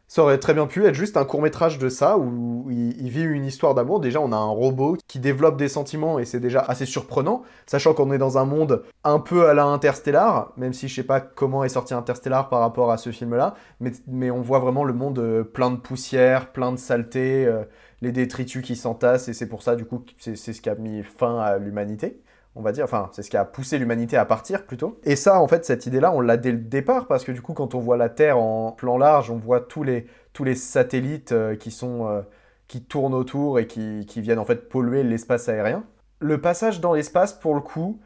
[0.06, 3.22] Ça aurait très bien pu être juste un court métrage de ça où il, vit
[3.22, 4.00] une histoire d'amour.
[4.00, 7.94] Déjà, on a un robot qui développe des sentiments et c'est déjà assez surprenant, sachant
[7.94, 11.20] qu'on est dans un monde un peu à la Interstellar, même si je sais pas
[11.20, 15.18] comment est sorti Interstellar par rapport à ce film-là, mais, on voit vraiment le monde
[15.18, 17.64] euh, plein de poussière, plein de saleté, euh,
[18.00, 21.02] les détritus qui s'entassent et c'est pour ça du coup c'est ce qui a mis
[21.02, 22.20] fin à l'humanité
[22.56, 25.00] on va dire, enfin, c'est ce qui a poussé l'humanité à partir plutôt.
[25.02, 27.52] Et ça, en fait, cette idée-là, on l'a dès le départ, parce que du coup,
[27.52, 31.70] quand on voit la Terre en plan large, on voit tous les, satellites euh, qui
[31.72, 32.22] sont, euh,
[32.68, 35.84] qui tournent autour et qui, viennent en fait polluer l'espace aérien.
[36.20, 38.00] Le passage dans l'espace, pour le coup,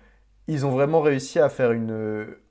[0.46, 1.72] ils ont vraiment réussi à faire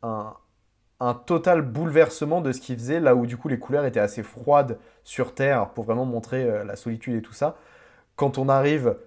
[0.03, 4.23] un, total bouleversement de ce qu'ils faisaient, là où du coup les couleurs étaient assez
[4.23, 7.57] froides sur Terre pour vraiment montrer euh, la solitude et tout ça.
[8.15, 8.97] Quand on arrive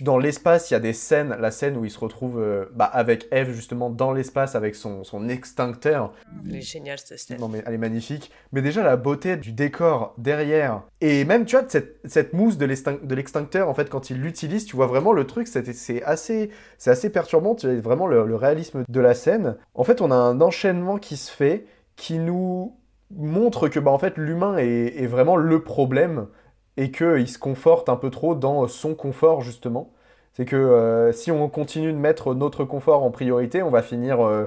[0.00, 2.86] dans l'espace, il y a des scènes, la scène où il se retrouve euh, bah,
[2.86, 6.12] avec Eve justement dans l'espace avec son, son extincteur.
[6.46, 7.38] Elle est géniale cette scène.
[7.38, 8.32] Non mais elle est magnifique.
[8.52, 12.64] Mais déjà la beauté du décor derrière et même tu vois cette, cette mousse de
[12.64, 16.02] l'extin- de l'extincteur en fait quand il l'utilise, tu vois vraiment le truc, c'est c'est
[16.02, 19.56] assez c'est assez perturbant, tu vois vraiment le, le réalisme de la scène.
[19.74, 21.66] En fait, on a un enchaînement qui se fait
[21.96, 22.74] qui nous
[23.14, 26.28] montre que bah en fait l'humain est, est vraiment le problème
[26.76, 29.92] et qu'il se conforte un peu trop dans son confort justement.
[30.34, 34.26] C'est que euh, si on continue de mettre notre confort en priorité, on va finir
[34.26, 34.46] euh,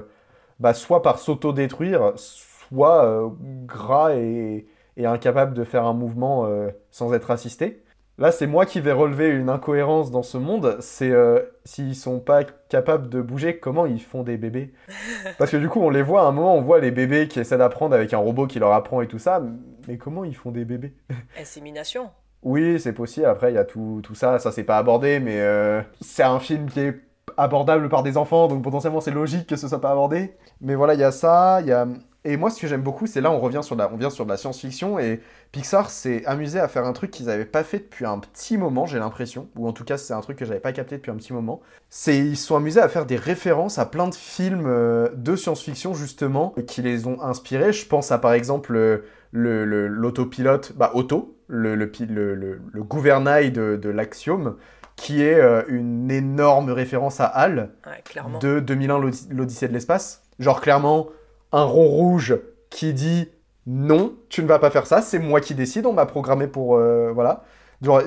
[0.60, 3.28] bah, soit par s'auto-détruire, soit euh,
[3.66, 4.66] gras et,
[4.96, 7.82] et incapable de faire un mouvement euh, sans être assisté.
[8.18, 12.18] Là, c'est moi qui vais relever une incohérence dans ce monde, c'est euh, s'ils sont
[12.18, 14.72] pas capables de bouger, comment ils font des bébés?
[15.38, 17.40] Parce que du coup, on les voit, à un moment, on voit les bébés qui
[17.40, 19.42] essaient d'apprendre avec un robot qui leur apprend et tout ça,
[19.88, 20.94] mais comment ils font des bébés?
[21.40, 22.10] Insémination.
[22.42, 23.26] oui, c'est possible.
[23.26, 24.38] Après, il y a tout, tout ça.
[24.38, 27.00] Ça, c'est pas abordé, mais euh, c'est un film qui est
[27.36, 30.36] abordable par des enfants, donc potentiellement, c'est logique que ce soit pas abordé.
[30.60, 31.60] Mais voilà, il y a ça.
[31.60, 31.86] Il y a...
[32.24, 34.10] Et moi, ce que j'aime beaucoup, c'est là, on revient sur de la, on vient
[34.10, 35.20] sur de la science-fiction, et
[35.52, 38.84] Pixar s'est amusé à faire un truc qu'ils avaient pas fait depuis un petit moment,
[38.84, 39.48] j'ai l'impression.
[39.56, 41.60] Ou en tout cas, c'est un truc que j'avais pas capté depuis un petit moment.
[41.88, 45.36] C'est, ils se sont amusés à faire des références à plein de films euh, de
[45.36, 47.72] science-fiction, justement, qui les ont inspirés.
[47.72, 49.04] Je pense à, par exemple,
[49.36, 54.56] euh, le, le- l'autopilote, bah, Auto, le, le, gouvernail de, de l'Axiom,
[54.96, 58.02] qui est euh, une énorme référence à HAL Ouais,
[58.40, 58.98] de 2001
[59.30, 60.22] l'Odyssée- de l'espace.
[60.38, 61.08] Genre clairement,
[61.52, 62.36] un rond rouge
[62.70, 63.28] qui dit
[63.66, 66.76] non, tu ne vas pas faire ça, c'est moi qui décide, on m'a programmé pour...
[66.76, 67.44] euh, voilà.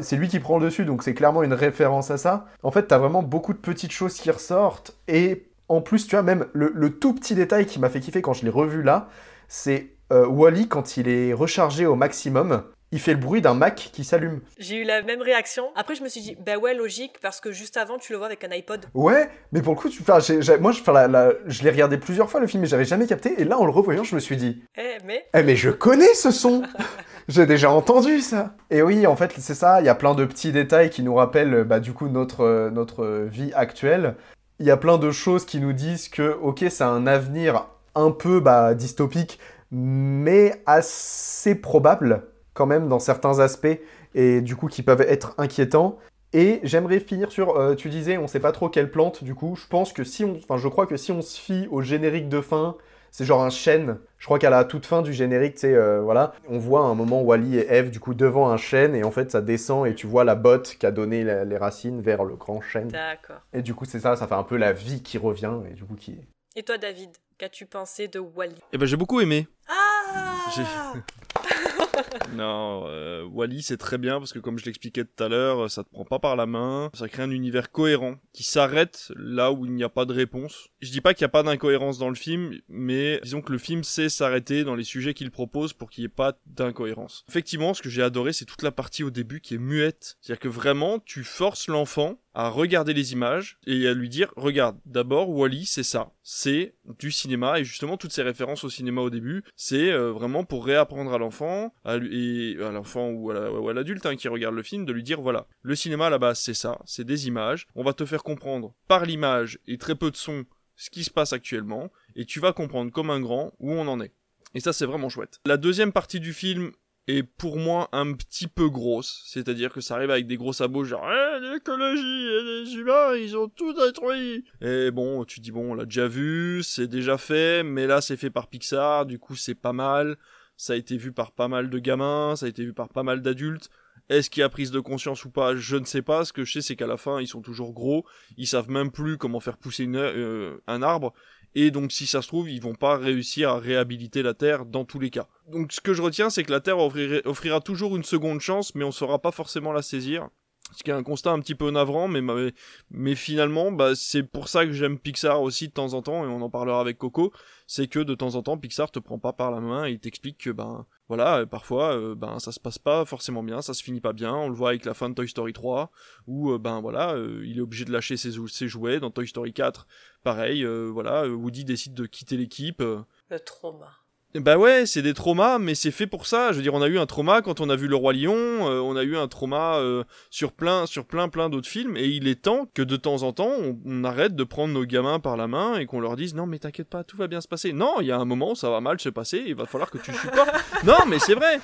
[0.01, 2.45] C'est lui qui prend le dessus, donc c'est clairement une référence à ça.
[2.63, 6.23] En fait, t'as vraiment beaucoup de petites choses qui ressortent, et en plus, tu vois,
[6.23, 9.09] même le, le tout petit détail qui m'a fait kiffer quand je l'ai revu là,
[9.47, 13.75] c'est euh, Wally, quand il est rechargé au maximum, il fait le bruit d'un Mac
[13.93, 14.41] qui s'allume.
[14.57, 15.65] J'ai eu la même réaction.
[15.75, 18.25] Après, je me suis dit, bah ouais, logique, parce que juste avant, tu le vois
[18.25, 18.85] avec un iPod.
[18.95, 20.17] Ouais, mais pour le coup, tu, enfin,
[20.59, 23.05] moi, je, enfin, la- la- je l'ai regardé plusieurs fois le film, mais j'avais jamais
[23.05, 25.25] capté, et là, en le revoyant, je me suis dit, Eh, mais.
[25.35, 26.63] Eh mais je connais ce son
[27.27, 30.25] J'ai déjà entendu ça Et oui, en fait, c'est ça, il y a plein de
[30.25, 34.15] petits détails qui nous rappellent bah, du coup notre, euh, notre vie actuelle.
[34.59, 38.09] Il y a plein de choses qui nous disent que, ok, c'est un avenir un
[38.09, 39.37] peu bah, dystopique,
[39.71, 43.79] mais assez probable quand même dans certains aspects,
[44.15, 45.97] et du coup qui peuvent être inquiétants.
[46.33, 49.55] Et j'aimerais finir sur, euh, tu disais, on sait pas trop quelle plante, du coup,
[49.55, 52.29] je pense que si on, enfin je crois que si on se fie au générique
[52.29, 52.75] de fin,
[53.11, 53.97] c'est genre un chêne.
[54.19, 56.93] Je crois qu'à la toute fin du générique, tu sais, euh, voilà, on voit un
[56.93, 59.95] moment Wally et Eve du coup devant un chêne et en fait ça descend et
[59.95, 62.89] tu vois la botte qui a donné la- les racines vers le grand chêne.
[62.89, 63.41] D'accord.
[63.53, 65.83] Et du coup c'est ça, ça fait un peu la vie qui revient et du
[65.83, 66.19] coup qui.
[66.55, 69.47] Et toi, David, qu'as-tu pensé de Wally Eh ben j'ai beaucoup aimé.
[69.67, 70.63] Ah J'ai-
[72.33, 75.83] Non, euh, Wally c'est très bien parce que comme je l'expliquais tout à l'heure, ça
[75.83, 79.65] te prend pas par la main, ça crée un univers cohérent qui s'arrête là où
[79.65, 80.69] il n'y a pas de réponse.
[80.81, 83.57] Je dis pas qu'il n'y a pas d'incohérence dans le film, mais disons que le
[83.57, 87.25] film sait s'arrêter dans les sujets qu'il propose pour qu'il n'y ait pas d'incohérence.
[87.29, 90.17] Effectivement, ce que j'ai adoré, c'est toute la partie au début qui est muette.
[90.21, 94.77] C'est-à-dire que vraiment, tu forces l'enfant à regarder les images et à lui dire regarde
[94.85, 99.09] d'abord Wally c'est ça c'est du cinéma et justement toutes ces références au cinéma au
[99.09, 103.51] début c'est euh, vraiment pour réapprendre à l'enfant à et à l'enfant ou à la-
[103.51, 106.09] ou à l'adulte hein, qui regarde le film de lui dire voilà le cinéma à
[106.11, 109.79] la base c'est ça c'est des images on va te faire comprendre par l'image et
[109.79, 113.19] très peu de son ce qui se passe actuellement et tu vas comprendre comme un
[113.19, 114.13] grand où on en est.
[114.53, 115.39] Et ça c'est vraiment chouette.
[115.45, 116.71] La deuxième partie du film
[117.09, 119.23] est pour moi un petit peu grosse.
[119.25, 123.35] C'est-à-dire que ça arrive avec des gros sabots genre eh, l'écologie et les humains, ils
[123.35, 124.45] ont tout détruit.
[124.61, 128.17] Et bon, tu dis bon, on l'a déjà vu, c'est déjà fait, mais là c'est
[128.17, 130.17] fait par Pixar, du coup c'est pas mal.
[130.57, 133.03] Ça a été vu par pas mal de gamins, ça a été vu par pas
[133.03, 133.69] mal d'adultes.
[134.09, 135.55] Est-ce qu'il y a prise de conscience ou pas?
[135.55, 136.25] Je ne sais pas.
[136.25, 138.05] Ce que je sais, c'est qu'à la fin, ils sont toujours gros.
[138.37, 141.13] Ils savent même plus comment faire pousser une, euh, un arbre.
[141.55, 144.85] Et donc, si ça se trouve, ils vont pas réussir à réhabiliter la Terre dans
[144.85, 145.27] tous les cas.
[145.47, 148.83] Donc, ce que je retiens, c'est que la Terre offrira, toujours une seconde chance, mais
[148.83, 150.29] on saura pas forcément la saisir.
[150.71, 152.53] Ce qui est un constat un petit peu navrant, mais, mais,
[152.91, 156.27] mais finalement, bah, c'est pour ça que j'aime Pixar aussi de temps en temps, et
[156.27, 157.33] on en parlera avec Coco,
[157.67, 160.37] c'est que de temps en temps, Pixar te prend pas par la main et t'explique
[160.37, 163.99] que, ben, voilà, parfois, euh, ben, ça se passe pas forcément bien, ça se finit
[163.99, 165.91] pas bien, on le voit avec la fin de Toy Story 3,
[166.27, 169.27] où, euh, ben, voilà, euh, il est obligé de lâcher ses, ses, jouets, dans Toy
[169.27, 169.87] Story 4,
[170.23, 172.81] pareil, voilà, Woody décide de quitter l'équipe.
[172.81, 173.91] Le trauma.
[174.35, 176.51] Bah ouais, c'est des traumas, mais c'est fait pour ça.
[176.51, 178.35] Je veux dire, on a eu un trauma quand on a vu Le Roi Lion,
[178.35, 182.05] euh, on a eu un trauma euh, sur plein, sur plein, plein d'autres films, et
[182.05, 183.51] il est temps que de temps en temps,
[183.85, 186.57] on, arrête de prendre nos gamins par la main et qu'on leur dise non mais
[186.57, 187.73] t'inquiète pas, tout va bien se passer.
[187.73, 189.97] Non, il y a un moment, ça va mal se passer, il va falloir que
[189.97, 190.51] tu supportes.
[190.85, 191.59] non, mais c'est vrai.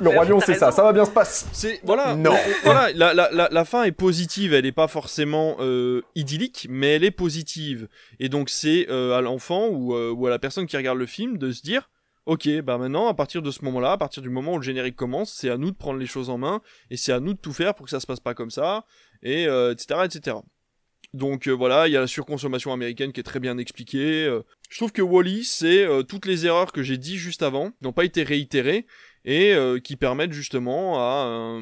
[0.00, 1.46] Le Roi Lion, c'est ça, ça va bien se passer.
[1.52, 2.14] C'est voilà.
[2.14, 2.36] Non.
[2.64, 6.96] voilà, la, la, la, la, fin est positive, elle est pas forcément euh, idyllique, mais
[6.96, 7.88] elle est positive.
[8.20, 11.45] Et donc c'est à l'enfant ou, ou à la personne qui regarde le film de
[11.52, 11.90] se dire
[12.26, 14.96] ok, bah maintenant, à partir de ce moment-là, à partir du moment où le générique
[14.96, 17.38] commence, c'est à nous de prendre les choses en main, et c'est à nous de
[17.38, 18.84] tout faire pour que ça se passe pas comme ça,
[19.22, 20.36] et etc., euh, etc.
[21.14, 24.26] Donc euh, voilà, il y a la surconsommation américaine qui est très bien expliquée.
[24.26, 24.42] Euh.
[24.68, 28.04] je trouve que Wally, c'est toutes les erreurs que j'ai dit juste avant, n'ont pas
[28.04, 28.86] été réitérées,
[29.26, 31.60] et euh, qui permettent justement à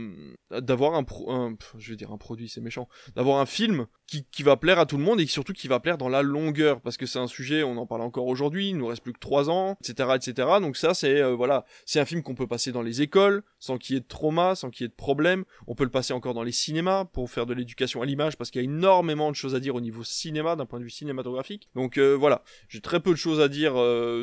[0.60, 4.42] d'avoir un, un, je vais dire un produit c'est méchant d'avoir un film qui, qui
[4.42, 6.96] va plaire à tout le monde et surtout qui va plaire dans la longueur parce
[6.96, 9.50] que c'est un sujet on en parle encore aujourd'hui il nous reste plus que trois
[9.50, 12.82] ans etc etc donc ça c'est euh, voilà c'est un film qu'on peut passer dans
[12.82, 15.44] les écoles sans qu'il y ait de trauma sans qu'il y ait de problème.
[15.66, 18.50] On peut le passer encore dans les cinémas pour faire de l'éducation à l'image parce
[18.50, 20.90] qu'il y a énormément de choses à dire au niveau cinéma d'un point de vue
[20.90, 21.68] cinématographique.
[21.74, 23.74] Donc euh, voilà j'ai très peu de choses à dire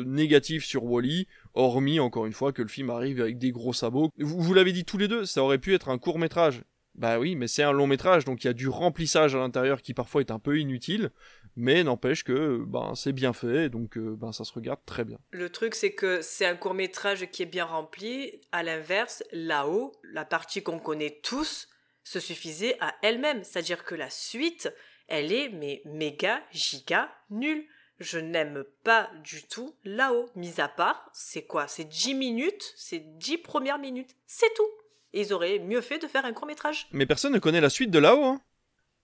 [0.06, 4.10] négatives sur Wally hormis encore une fois que le film arrive avec des gros sabots.
[4.18, 6.62] Vous, l'avez dit tous les deux, ça aurait pu être un court métrage.
[6.94, 9.80] Bah oui, mais c'est un long métrage, donc il y a du remplissage à l'intérieur
[9.80, 11.10] qui parfois est un peu inutile,
[11.56, 15.18] mais n'empêche que ben c'est bien fait, donc euh, ben ça se regarde très bien.
[15.30, 18.42] Le truc c'est que c'est un court métrage qui est bien rempli.
[18.52, 21.68] À l'inverse, là-haut, la partie qu'on connaît tous
[22.04, 24.70] se suffisait à elle-même, c'est-à-dire que la suite,
[25.08, 27.64] elle est mais méga giga nulle
[28.02, 30.28] je n'aime pas du tout là-haut.
[30.36, 31.68] Mis à part, c'est quoi?
[31.68, 34.68] C'est 10 minutes, c'est 10 premières minutes, c'est tout.
[35.12, 36.88] Et ils auraient mieux fait de faire un court métrage.
[36.92, 38.40] Mais personne ne connaît la suite de là-haut, hein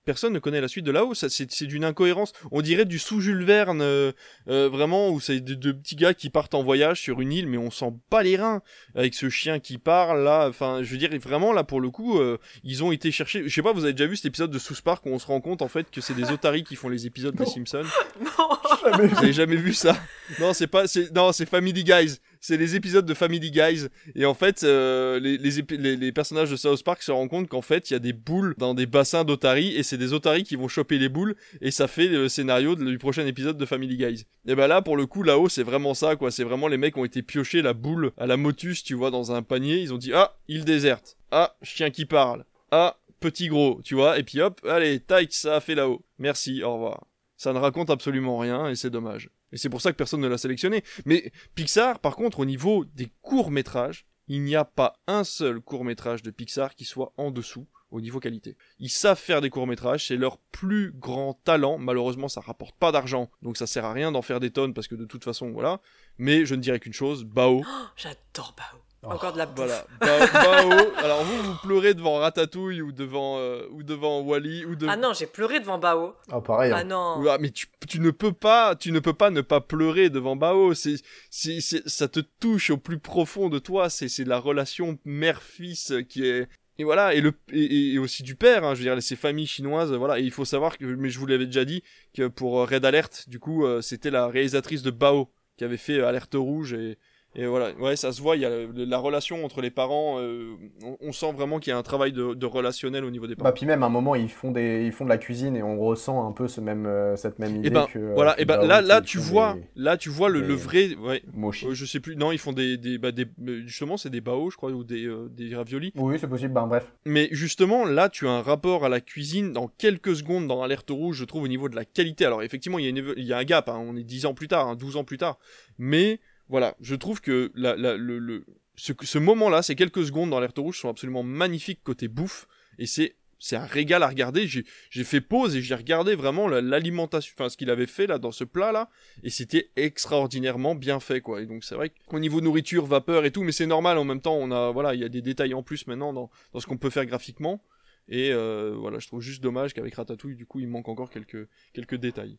[0.09, 1.13] personne ne connaît la suite de là-haut.
[1.13, 2.33] C'est d'une incohérence.
[2.51, 4.13] On dirait du sous-Jules Verne, euh,
[4.49, 7.59] euh, vraiment, où c'est de, petits gars qui partent en voyage sur une île, mais
[7.59, 8.63] on sent pas les reins
[8.95, 10.49] avec ce chien qui parle là.
[10.49, 13.47] Enfin, je veux dire, vraiment là pour le coup, euh, ils ont été chercher.
[13.47, 15.27] Je sais pas, vous avez déjà vu cet épisode de South Park où on se
[15.27, 17.83] rend compte en fait que c'est des otaries qui font les épisodes des Simpsons?
[18.19, 18.49] Non.
[18.83, 19.95] Jamais vous avez jamais vu ça?
[20.41, 20.85] Non, c'est pas.
[21.15, 23.89] Non, c'est Family Guys c'est les épisodes de Family Guys.
[24.15, 27.95] Et en fait, euh, les, personnages de South Park se rendent compte qu'en fait, il
[27.95, 30.99] y a des boules dans des bassins d'Otari, et c'est des Otari qui vont choper
[30.99, 34.25] les boules, et ça fait le scénario du prochain épisode de Family Guys.
[34.47, 36.31] Et ben là, pour le coup, là-haut, c'est vraiment ça, quoi.
[36.31, 39.33] C'est vraiment les mecs ont été piochés la boule à la motus, tu vois, dans
[39.33, 39.79] un panier.
[39.79, 41.17] Ils ont dit, ah, il déserte.
[41.31, 42.45] Ah, chien qui parle.
[42.71, 44.19] Ah, petit gros, tu vois.
[44.19, 46.05] Et puis hop, allez, taille, ça a fait là-haut.
[46.19, 47.07] Merci, au revoir.
[47.37, 49.31] Ça ne raconte absolument rien, et c'est dommage.
[49.53, 50.83] Et c'est pour ça que personne ne l'a sélectionné.
[51.05, 56.23] Mais Pixar, par contre, au niveau des courts-métrages, il n'y a pas un seul court-métrage
[56.23, 58.57] de Pixar qui soit en dessous au niveau qualité.
[58.79, 61.79] Ils savent faire des courts-métrages, c'est leur plus grand talent.
[61.79, 64.89] Malheureusement, ça rapporte pas d'argent, donc ça sert à rien d'en faire des tonnes parce
[64.89, 65.81] que de toute façon, voilà.
[66.19, 67.63] Mais je ne dirais qu'une chose, Bao.
[67.65, 68.88] Oh, J'adore Bao.
[69.09, 69.15] Oh.
[69.15, 69.87] Encore de la bouffe.
[70.01, 70.27] Voilà.
[70.27, 74.97] Bao, alors vous, vous pleurez devant Ratatouille ou devant, euh, ou devant Wally ou Ah
[74.97, 76.15] non, j'ai pleuré devant Bao.
[76.31, 76.73] Ah pareil.
[76.75, 77.25] Ah non.
[77.29, 80.37] Ah, mais tu, tu, ne peux pas, tu ne peux pas ne pas pleurer devant
[80.37, 80.75] Bao.
[80.75, 80.97] C'est,
[81.31, 83.89] c'est, ça te touche au plus profond de toi.
[83.89, 86.49] C'est, c'est la relation mère-fils qui est,
[86.79, 89.93] et voilà, et, le, et, aussi du père, hein, je veux dire, ces familles chinoises,
[89.93, 91.83] voilà, et il faut savoir que, mais je vous l'avais déjà dit,
[92.15, 96.01] que pour Red Alert, du coup, euh, c'était la réalisatrice de Bao qui avait fait
[96.01, 96.97] Alerte Rouge et,
[97.35, 100.57] et voilà, ouais, ça se voit, il y a la, relation entre les parents, euh,
[101.01, 103.51] on, sent vraiment qu'il y a un travail de, relationnel au niveau des parents.
[103.51, 105.63] Bah, puis même à un moment, ils font, des, ils font de la cuisine et
[105.63, 107.99] on ressent un peu ce même, euh, cette même idée et ben, que...
[108.15, 110.55] Voilà, et ben là, là tu vois, là tu vois le, des...
[110.55, 110.95] vrai...
[110.97, 111.67] Ouais, mochi.
[111.67, 112.79] Euh, je sais plus, non, ils font des...
[112.79, 113.27] des, bah, des
[113.67, 115.93] justement, c'est des bao, je crois, ou des, des raviolis.
[115.97, 116.91] Oui, c'est possible, ben bref.
[117.05, 120.91] Mais justement, là, tu as un rapport à la cuisine dans quelques secondes dans Alerte
[120.91, 122.25] Rouge, je trouve, au niveau de la qualité.
[122.25, 124.35] Alors effectivement, il y a, une, y a un gap, hein, on est 10 ans
[124.35, 125.39] plus tard, hein, 12 ans plus tard,
[125.79, 128.45] mais voilà, je trouve que la, la, le, le,
[128.77, 132.47] ce, moment-là, ces quelques secondes dans l'alerte rouge sont absolument magnifiques côté bouffe,
[132.79, 133.15] et c'est
[133.53, 134.47] un régal à regarder.
[134.47, 138.19] J'ai fait pause et j'ai regardé vraiment la- l'alimentation, enfin ce qu'il avait fait là
[138.19, 138.89] dans ce plat là,
[139.23, 141.41] et c'était extraordinairement bien fait quoi.
[141.43, 144.21] Et donc c'est vrai qu'au niveau nourriture, vapeur et tout, mais c'est normal en même
[144.21, 144.37] temps.
[144.37, 146.79] On a voilà, il y a des détails en plus maintenant dans dans ce qu'on
[146.79, 147.63] peut faire graphiquement.
[148.09, 151.47] Et euh, voilà, je trouve juste dommage qu'avec Ratatouille, du coup, il manque encore quelques
[151.75, 152.39] quelques détails.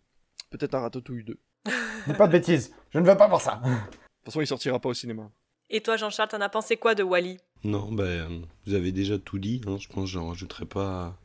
[0.49, 1.37] Peut-être un Ratatouille 2.
[1.65, 1.71] De
[2.07, 3.61] Dis pas de bêtises, je ne veux pas voir ça.
[3.63, 5.29] toute façon, il sortira pas au cinéma.
[5.69, 9.37] Et toi, Jean-Charles, t'en as pensé quoi de Wally Non, ben, vous avez déjà tout
[9.37, 11.19] dit, hein, je pense que j'en rajouterai pas,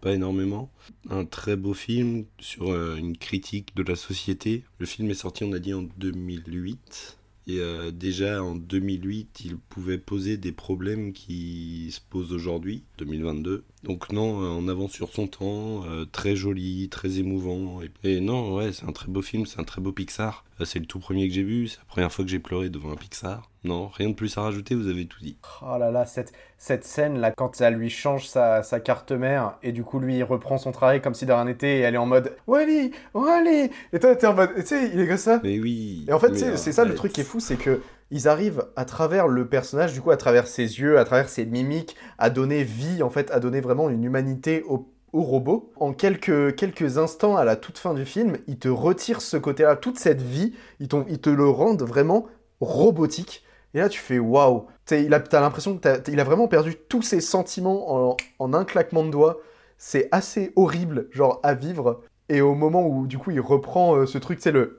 [0.00, 0.70] pas énormément.
[1.08, 4.64] Un très beau film sur euh, une critique de la société.
[4.78, 7.18] Le film est sorti, on a dit, en 2008.
[7.46, 13.64] Et euh, déjà en 2008, il pouvait poser des problèmes qui se posent aujourd'hui, 2022.
[13.84, 17.80] Donc non, euh, en avance sur son temps, euh, très joli, très émouvant.
[17.82, 20.44] Et, et non, ouais, c'est un très beau film, c'est un très beau Pixar.
[20.60, 22.70] Euh, c'est le tout premier que j'ai vu, c'est la première fois que j'ai pleuré
[22.70, 23.48] devant un Pixar.
[23.64, 25.36] Non, rien de plus à rajouter, vous avez tout dit.
[25.62, 29.58] Oh là là, cette, cette scène là, quand ça lui change sa, sa carte mère,
[29.62, 31.94] et du coup lui il reprend son travail comme si de rien n'était, et elle
[31.94, 35.16] est en mode Wally, Wally Et toi t'es en mode, tu sais, il est comme
[35.16, 35.40] ça.
[35.42, 36.04] Mais oui.
[36.08, 38.84] Et en fait, c'est ça le truc qui est fou, c'est que ils arrivent à
[38.84, 42.64] travers le personnage, du coup à travers ses yeux, à travers ses mimiques, à donner
[42.64, 45.72] vie, en fait, à donner vraiment une humanité au, robot.
[45.76, 49.74] En quelques, quelques instants, à la toute fin du film, ils te retirent ce côté-là,
[49.74, 52.26] toute cette vie, ils, te le rendent vraiment
[52.60, 53.44] robotique.
[53.74, 54.66] Et là, tu fais waouh.
[54.84, 59.38] T'as l'impression qu'il a vraiment perdu tous ses sentiments en, en un claquement de doigts.
[59.76, 62.02] C'est assez horrible, genre, à vivre.
[62.28, 64.77] Et au moment où, du coup, il reprend euh, ce truc, c'est le.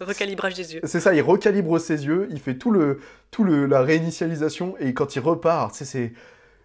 [0.00, 0.80] Recalibrage des yeux.
[0.84, 3.00] C'est ça, il recalibre ses yeux, il fait tout le,
[3.30, 6.12] tout le, la réinitialisation, et quand il repart, c'est.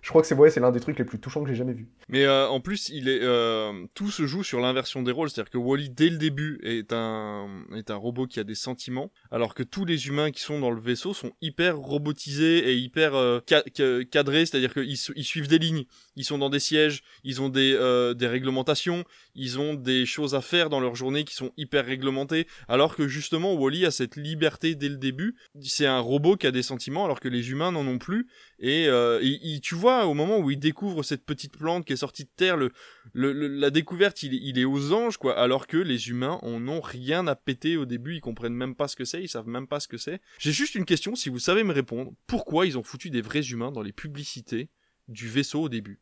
[0.02, 1.74] Je crois que c'est ouais, c'est l'un des trucs les plus touchants que j'ai jamais
[1.74, 1.88] vu.
[2.10, 5.52] Mais euh, en plus, il est euh, tout se joue sur l'inversion des rôles, c'est-à-dire
[5.52, 9.54] que Wally dès le début est un est un robot qui a des sentiments, alors
[9.54, 13.40] que tous les humains qui sont dans le vaisseau sont hyper robotisés et hyper euh,
[13.48, 15.84] ca- ca- cadrés, c'est-à-dire qu'ils ils suivent des lignes,
[16.16, 19.04] ils sont dans des sièges, ils ont des euh, des réglementations,
[19.36, 23.08] ils ont des choses à faire dans leur journée qui sont hyper réglementées, alors que
[23.08, 25.36] justement Wally a cette liberté dès le début.
[25.62, 28.28] C'est un robot qui a des sentiments, alors que les humains n'en ont plus.
[28.62, 29.20] Et, euh,
[29.62, 32.58] tu vois, au moment où il découvre cette petite plante qui est sortie de terre,
[32.58, 32.72] le,
[33.14, 35.38] la découverte, il, est- il est aux anges, quoi.
[35.38, 38.88] Alors que les humains en ont rien à péter au début, ils comprennent même pas
[38.88, 40.22] ce que c'est, ils savent même pas ce que c'est.
[40.38, 43.42] J'ai juste une question, si vous savez me répondre, pourquoi ils ont foutu des vrais
[43.42, 44.70] humains dans les publicités
[45.08, 46.00] du vaisseau au début?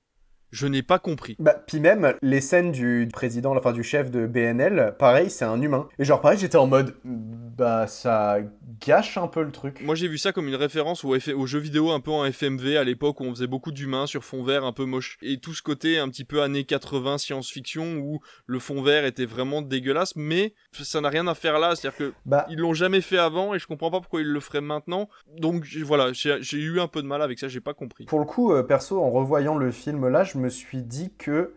[0.52, 1.36] Je n'ai pas compris.
[1.40, 5.62] Bah, puis même, les scènes du président, enfin du chef de BNL, pareil, c'est un
[5.62, 5.88] humain.
[6.00, 8.38] Et genre, pareil, j'étais en mode, bah, ça
[8.86, 9.82] gâche un peu le truc.
[9.84, 12.24] Moi j'ai vu ça comme une référence au, F- aux jeux vidéo un peu en
[12.26, 15.18] FMV à l'époque où on faisait beaucoup d'humains sur fond vert un peu moche.
[15.22, 19.26] Et tout ce côté un petit peu années 80 science-fiction où le fond vert était
[19.26, 21.76] vraiment dégueulasse, mais ça n'a rien à faire là.
[21.76, 24.40] C'est-à-dire que Bah, ils l'ont jamais fait avant et je comprends pas pourquoi ils le
[24.40, 25.10] feraient maintenant.
[25.38, 28.06] Donc voilà, j'ai j'ai eu un peu de mal avec ça, j'ai pas compris.
[28.06, 31.54] Pour le coup, euh, perso, en revoyant le film là, je me suis dit que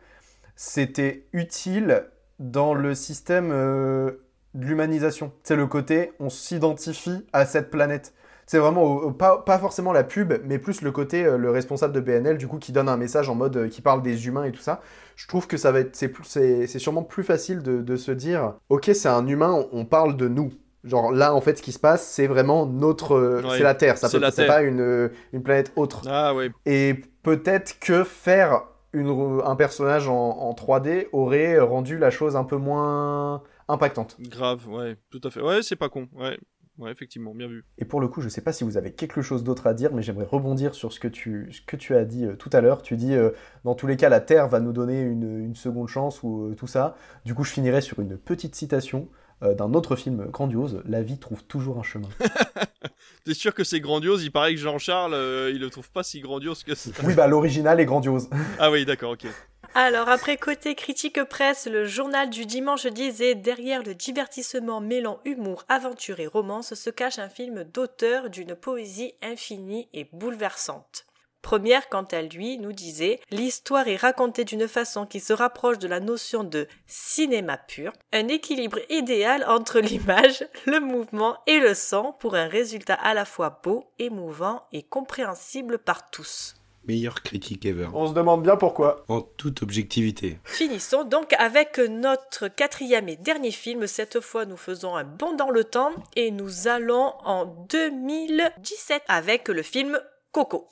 [0.57, 2.05] c'était utile
[2.39, 4.13] dans le système euh,
[4.55, 5.33] de l'humanisation.
[5.43, 8.13] C'est le côté, on s'identifie à cette planète.
[8.47, 11.51] C'est vraiment au- au- pas, pas forcément la pub, mais plus le côté, euh, le
[11.51, 14.27] responsable de BNL, du coup, qui donne un message en mode, euh, qui parle des
[14.27, 14.81] humains et tout ça.
[15.17, 17.97] Je trouve que ça va être, c'est plus- c'est c'est sûrement plus facile de, de
[17.97, 20.53] se dire, ok, c'est un humain, on, on parle de nous.
[20.85, 23.75] Genre là, en fait, ce qui se passe, c'est vraiment notre, euh, Ouais, c'est la
[23.77, 23.97] Terre.
[23.99, 24.49] Ça c'est peut, la Terre.
[24.49, 26.03] pas une, une planète autre.
[26.09, 26.51] Ah ouais.
[26.67, 32.45] Et peut-être que faire une, un personnage en, en 3D aurait rendu la chose un
[32.45, 34.17] peu moins impactante.
[34.21, 35.41] Grave, ouais, tout à fait.
[35.41, 36.09] Ouais, c'est pas con.
[36.15, 36.39] Ouais,
[36.79, 37.65] ouais, effectivement, bien vu.
[37.79, 39.93] Et pour le coup, je sais pas si vous avez quelque chose d'autre à dire,
[39.95, 42.61] mais j'aimerais rebondir sur ce que tu, ce que tu as dit euh, tout à
[42.61, 42.83] l'heure.
[42.83, 43.31] Tu dis, euh,
[43.65, 46.55] dans tous les cas, la Terre va nous donner une, une seconde chance ou euh,
[46.55, 46.97] tout ça.
[47.25, 49.09] Du coup, je finirai sur une petite citation
[49.43, 52.09] euh, d'un autre film grandiose, La vie trouve toujours un chemin.
[53.25, 54.23] T'es sûr que c'est grandiose?
[54.25, 56.91] Il paraît que Jean-Charles, euh, il le trouve pas si grandiose que ça.
[57.05, 58.29] oui, bah l'original est grandiose.
[58.59, 59.27] Ah oui, d'accord, ok.
[59.75, 65.65] Alors, après côté critique presse, le journal du dimanche disait Derrière le divertissement mêlant humour,
[65.69, 71.07] aventure et romance se cache un film d'auteur d'une poésie infinie et bouleversante.
[71.43, 75.89] Première, quant à lui, nous disait L'histoire est racontée d'une façon qui se rapproche de
[75.89, 82.15] la notion de cinéma pur, un équilibre idéal entre l'image, le mouvement et le son
[82.19, 86.55] pour un résultat à la fois beau, émouvant et compréhensible par tous.
[86.87, 87.89] Meilleure critique ever.
[87.95, 89.05] On se demande bien pourquoi.
[89.09, 90.39] En toute objectivité.
[90.45, 93.87] Finissons donc avec notre quatrième et dernier film.
[93.87, 99.49] Cette fois, nous faisons un bond dans le temps et nous allons en 2017 avec
[99.49, 100.01] le film
[100.33, 100.69] Coco.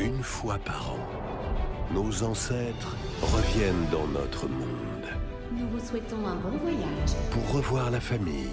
[0.00, 0.98] Une fois par an,
[1.94, 5.06] nos ancêtres reviennent dans notre monde
[5.52, 7.10] Nous vous souhaitons un bon voyage.
[7.30, 8.48] pour revoir la famille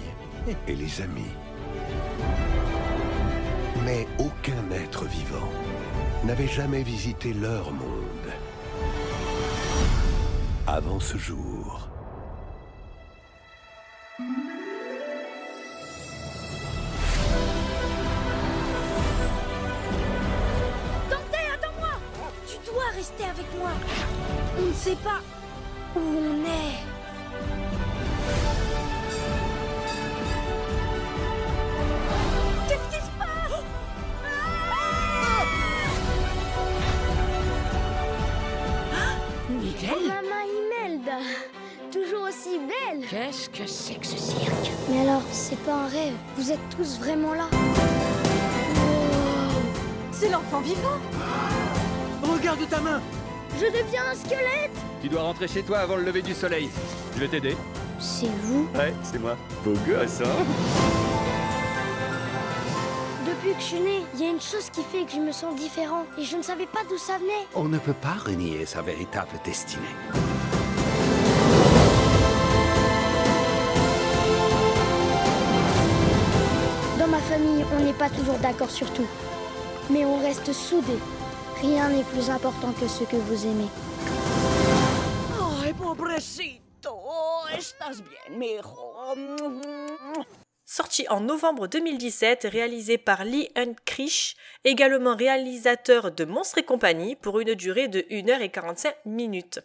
[0.68, 1.34] et les amis.
[3.84, 5.48] Mais aucun être vivant
[6.24, 8.30] n'avait jamais visité leur monde
[10.66, 11.88] avant ce jour.
[22.90, 23.70] Dois rester avec moi.
[24.58, 25.20] On ne sait pas
[25.94, 26.78] où on est.
[32.68, 33.62] Qu'est-ce qui se passe?
[39.50, 39.90] Miguel?
[40.08, 41.18] Maman Imelda,
[41.92, 43.06] toujours aussi belle.
[43.08, 44.70] Qu'est-ce que c'est que ce cirque?
[44.88, 46.14] Mais alors, c'est pas un rêve.
[46.36, 47.48] Vous êtes tous vraiment là.
[50.12, 50.98] C'est l'enfant vivant
[52.22, 53.00] Regarde ta main
[53.58, 54.76] Je deviens un squelette.
[55.02, 56.68] Tu dois rentrer chez toi avant le lever du soleil.
[57.14, 57.56] Je vais t'aider.
[57.98, 59.36] C'est vous Ouais, c'est moi.
[59.64, 60.44] Beau gosse, hein
[63.26, 65.32] Depuis que je suis née, il y a une chose qui fait que je me
[65.32, 67.46] sens différent et je ne savais pas d'où ça venait.
[67.54, 69.82] On ne peut pas renier sa véritable destinée.
[76.98, 79.06] Dans ma famille, on n'est pas toujours d'accord sur tout.
[79.90, 80.98] Mais on reste soudés.
[81.62, 83.68] Rien n'est plus important que ce que vous aimez.
[85.62, 86.96] Ay, pobrecito.
[87.56, 88.94] Estás bien, mijo.
[90.64, 97.40] Sorti en novembre 2017, réalisé par Lee Unkrich, également réalisateur de Monstres et compagnie, pour
[97.40, 99.60] une durée de 1h45 minutes.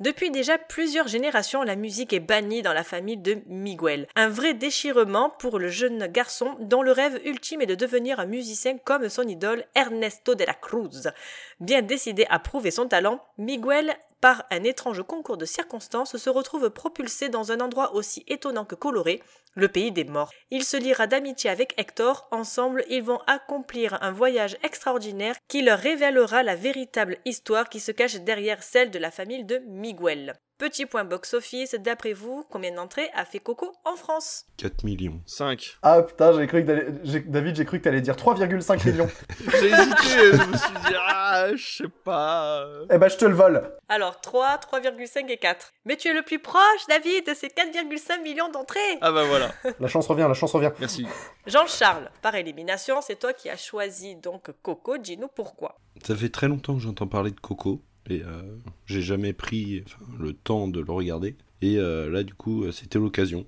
[0.00, 4.06] Depuis déjà plusieurs générations, la musique est bannie dans la famille de Miguel.
[4.16, 8.24] Un vrai déchirement pour le jeune garçon dont le rêve ultime est de devenir un
[8.24, 11.12] musicien comme son idole Ernesto de la Cruz.
[11.60, 16.70] Bien décidé à prouver son talent, Miguel, par un étrange concours de circonstances, se retrouve
[16.70, 19.22] propulsé dans un endroit aussi étonnant que coloré,
[19.54, 20.30] le pays des morts.
[20.50, 25.78] Il se liera d'amitié avec Hector, ensemble ils vont accomplir un voyage extraordinaire qui leur
[25.78, 30.34] révélera la véritable histoire qui se cache derrière celle de la famille de Miguel.
[30.60, 35.18] Petit point box-office, d'après vous, combien d'entrées a fait Coco en France 4 millions.
[35.24, 35.78] 5.
[35.80, 36.90] Ah putain, j'ai cru que
[37.30, 39.08] David, j'ai cru que t'allais dire 3,5 millions.
[39.58, 42.66] J'ai hésité, je me suis dit, ah, je sais pas.
[42.90, 43.72] eh ben, je te le vole.
[43.88, 45.72] Alors 3, 3,5 et 4.
[45.86, 49.52] Mais tu es le plus proche, David, c'est 4,5 millions d'entrées Ah bah voilà.
[49.80, 50.72] La chance revient, la chance revient.
[50.78, 51.06] Merci.
[51.46, 55.78] Jean-Charles, par élimination, c'est toi qui as choisi donc Coco, dis-nous pourquoi.
[56.04, 57.80] Ça fait très longtemps que j'entends parler de Coco
[58.10, 58.42] euh,
[58.86, 59.84] j'ai jamais pris
[60.18, 61.36] le temps de le regarder.
[61.62, 63.46] Et euh, là, du coup, euh, c'était l'occasion.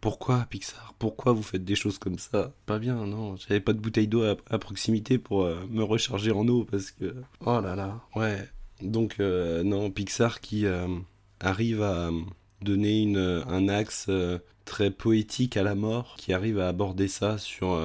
[0.00, 0.94] Pourquoi Pixar?
[0.98, 2.52] Pourquoi vous faites des choses comme ça?
[2.66, 3.36] Pas bien, non.
[3.36, 7.14] J'avais pas de bouteille d'eau à, proximité pour me recharger en eau parce que.
[7.44, 8.48] Oh là là, ouais.
[8.80, 10.64] Donc, non, Pixar qui
[11.40, 12.10] arrive à
[12.62, 14.08] donner une, un axe
[14.64, 17.78] très poétique à la mort, qui arrive à aborder ça sur.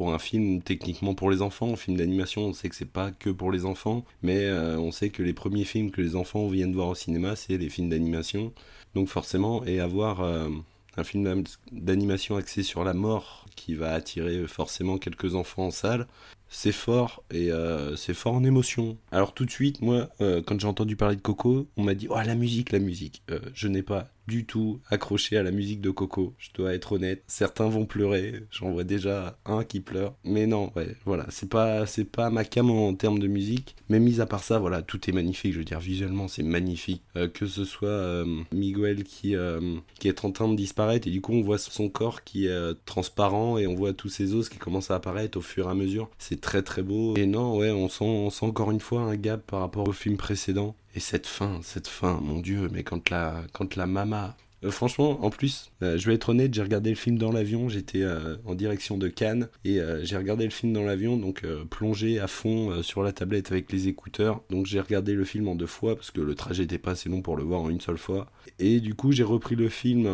[0.00, 3.10] Pour un film techniquement pour les enfants, un film d'animation, on sait que c'est pas
[3.10, 6.48] que pour les enfants, mais euh, on sait que les premiers films que les enfants
[6.48, 8.54] viennent voir au cinéma, c'est les films d'animation.
[8.94, 10.48] Donc forcément, et avoir euh,
[10.96, 16.06] un film d'animation axé sur la mort qui va attirer forcément quelques enfants en salle,
[16.48, 18.96] c'est fort et euh, c'est fort en émotion.
[19.12, 20.08] Alors tout de suite, moi,
[20.46, 23.22] quand j'ai entendu parler de Coco, on m'a dit oh la musique, la musique.
[23.52, 26.34] Je n'ai pas du tout accroché à la musique de Coco.
[26.38, 27.24] Je dois être honnête.
[27.26, 28.44] Certains vont pleurer.
[28.52, 30.14] J'en vois déjà un qui pleure.
[30.24, 33.74] Mais non, ouais, voilà, c'est pas c'est pas ma cam en termes de musique.
[33.88, 35.52] Mais mis à part ça, voilà, tout est magnifique.
[35.52, 37.02] Je veux dire, visuellement, c'est magnifique.
[37.16, 41.10] Euh, que ce soit euh, Miguel qui euh, qui est en train de disparaître et
[41.10, 44.48] du coup on voit son corps qui est transparent et on voit tous ses os
[44.48, 46.08] qui commencent à apparaître au fur et à mesure.
[46.18, 47.16] C'est très très beau.
[47.16, 49.92] Et non, ouais, on sent on sent encore une fois un gap par rapport au
[49.92, 50.76] film précédent.
[50.94, 55.24] Et cette fin, cette fin, mon dieu, mais quand la quand la mama euh, franchement,
[55.24, 58.36] en plus, euh, je vais être honnête, j'ai regardé le film dans l'avion, j'étais euh,
[58.44, 62.82] en direction de Cannes, et j'ai regardé le film dans l'avion, donc plongé à fond
[62.82, 64.42] sur la tablette avec les écouteurs.
[64.50, 67.08] Donc j'ai regardé le film en deux fois, parce que le trajet n'était pas assez
[67.08, 68.30] long pour le voir en une seule fois.
[68.58, 70.06] Et du coup, j'ai repris le film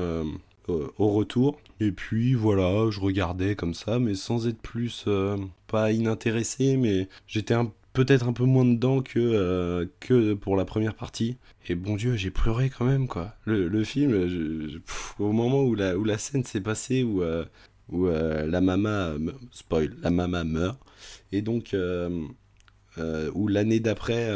[0.68, 1.58] au- retour.
[1.80, 5.06] Et puis voilà, je regardais comme ça, mais sans être plus,
[5.66, 10.66] pas inintéressé, mais j'étais un peut-être un peu moins dedans que, euh, que pour la
[10.66, 11.38] première partie.
[11.66, 13.34] Et bon Dieu, j'ai pleuré quand même, quoi.
[13.46, 14.28] Le, film,
[15.18, 17.46] au moment où la, où la scène s'est passée, où, euh,
[17.88, 19.14] où euh, la mama,
[19.50, 20.78] spoil, la mama meurt,
[21.32, 21.74] et donc
[23.34, 24.30] où l'année d'après,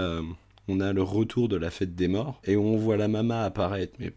[0.67, 3.95] on a le retour de la fête des morts, et on voit la mama apparaître,
[4.01, 4.13] mais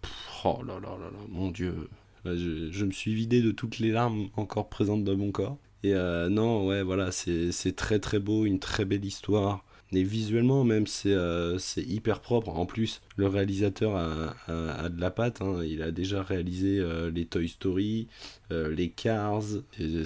[0.45, 1.89] oh là là là là, mon Dieu.
[2.25, 5.57] Je, je me suis vidé de toutes les larmes encore présentes dans mon corps.
[5.83, 10.63] Et euh, non, ouais, voilà, c'est très très beau, une très belle histoire, Et visuellement,
[10.63, 12.49] même, c'est euh, hyper propre.
[12.49, 15.41] En plus, le réalisateur a, de la patte.
[15.41, 15.61] hein.
[15.65, 18.07] Il a déjà réalisé euh, les Toy Story,
[18.49, 19.43] les Cars.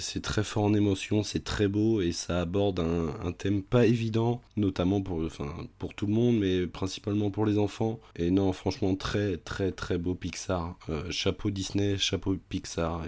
[0.00, 4.40] C'est très fort en émotion, c'est très beau et ça aborde un, thème pas évident,
[4.56, 8.00] notamment pour, enfin, pour tout le monde, mais principalement pour les enfants.
[8.16, 10.76] Et non, franchement, très, très, très beau Pixar.
[11.10, 13.02] Chapeau Disney, chapeau Pixar.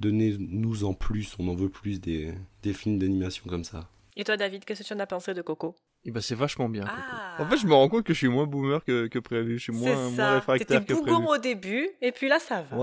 [0.00, 2.32] Donnez-nous en plus, on en veut plus des,
[2.62, 3.88] des films d'animation comme ça.
[4.16, 5.76] Et toi, David, qu'est-ce que tu en as pensé de Coco?
[6.06, 6.84] Et bah c'est vachement bien.
[6.84, 6.94] Coco.
[7.12, 7.42] Ah.
[7.42, 9.58] En fait, je me rends compte que je suis moins boomer que, que prévu.
[9.58, 11.26] Je suis moins, moins réfractaire que prévu.
[11.28, 12.76] au début, et puis là, ça va.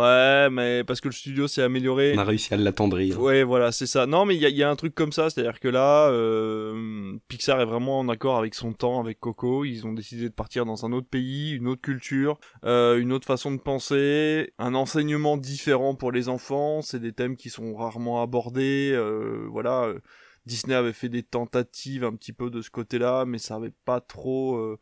[0.45, 2.14] Ouais, mais parce que le studio s'est amélioré.
[2.15, 3.19] On a réussi à l'attendrir.
[3.19, 4.06] Ouais, voilà, c'est ça.
[4.06, 6.10] Non, mais il y, a- il y a un truc comme ça, c'est-à-dire que là,
[6.10, 9.65] euh, Pixar est vraiment en accord avec son temps, avec Coco.
[9.65, 13.26] Ils ont décidé de partir dans un autre pays, une autre culture, euh, une autre
[13.26, 16.81] façon de penser, un enseignement différent pour les enfants.
[16.84, 18.91] C'est des thèmes qui sont rarement abordés.
[18.94, 19.99] euh, voilà, euh,
[20.48, 24.02] Disney avait fait des tentatives un petit peu de ce côté-là, mais ça avait pas
[24.02, 24.56] trop.
[24.56, 24.80] euh,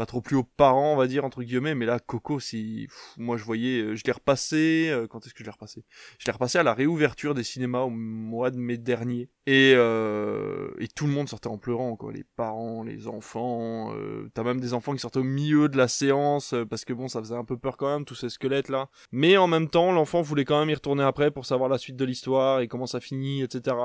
[0.00, 3.36] pas trop plus aux parents, on va dire, entre guillemets, mais là, Coco, pff, moi,
[3.36, 5.84] je voyais, euh, je l'ai repassé, euh, quand est-ce que je l'ai repassé?
[6.18, 9.28] Je l'ai repassé à la réouverture des cinémas au mois de mai dernier.
[9.44, 12.14] Et, euh, et tout le monde sortait en pleurant, quoi.
[12.14, 13.94] Les parents, les enfants,
[14.32, 17.20] t'as même des enfants qui sortaient au milieu de la séance, parce que bon, ça
[17.20, 18.88] faisait un peu peur quand même, tous ces squelettes là.
[19.12, 21.96] Mais en même temps, l'enfant voulait quand même y retourner après pour savoir la suite
[21.96, 23.76] de l'histoire et comment ça finit, etc.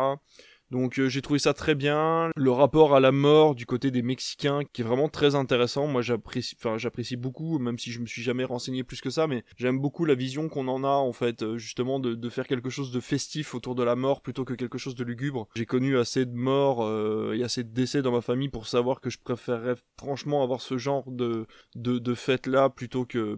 [0.72, 2.30] Donc euh, j'ai trouvé ça très bien.
[2.36, 5.88] Le rapport à la mort du côté des Mexicains qui est vraiment très intéressant.
[5.88, 9.80] Moi j'apprécie, beaucoup, même si je me suis jamais renseigné plus que ça, mais j'aime
[9.80, 13.00] beaucoup la vision qu'on en a en fait, euh, justement de, faire quelque chose de
[13.00, 15.48] festif autour de la mort plutôt que quelque chose de lugubre.
[15.56, 19.00] J'ai connu assez de morts euh, et assez de décès dans ma famille pour savoir
[19.00, 23.38] que je préférerais franchement avoir ce genre de de, de fête là plutôt que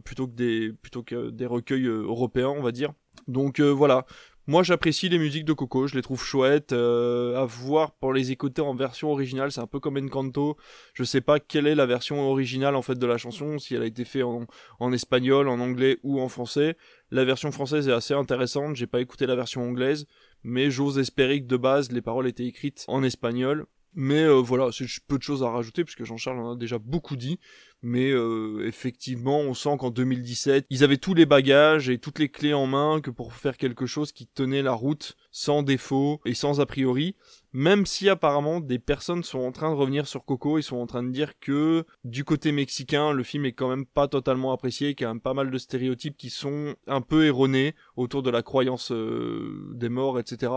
[1.29, 2.93] des recueils européens on va dire.
[3.27, 4.05] Donc voilà,
[4.47, 6.71] moi j'apprécie les musiques de Coco, je les trouve chouettes.
[6.73, 10.57] euh, à voir pour les écouter en version originale, c'est un peu comme Encanto.
[10.93, 13.83] Je sais pas quelle est la version originale en fait de la chanson, si elle
[13.83, 14.45] a été faite en,
[14.79, 16.77] en espagnol, en anglais ou en français.
[17.11, 20.07] La version française est assez intéressante, j'ai pas écouté la version anglaise,
[20.43, 23.65] mais j'ose espérer que de base les paroles étaient écrites en espagnol.
[23.93, 27.15] Mais euh, voilà, c'est peu de choses à rajouter puisque Jean-Charles en a déjà beaucoup
[27.15, 27.39] dit.
[27.83, 32.29] Mais euh, effectivement, on sent qu'en 2017, ils avaient tous les bagages et toutes les
[32.29, 36.33] clés en main que pour faire quelque chose qui tenait la route sans défaut et
[36.33, 37.15] sans a priori.
[37.53, 40.87] Même si apparemment des personnes sont en train de revenir sur Coco, ils sont en
[40.87, 44.95] train de dire que du côté mexicain, le film est quand même pas totalement apprécié,
[44.95, 48.23] qu'il y a quand même pas mal de stéréotypes qui sont un peu erronés autour
[48.23, 50.51] de la croyance euh, des morts, etc.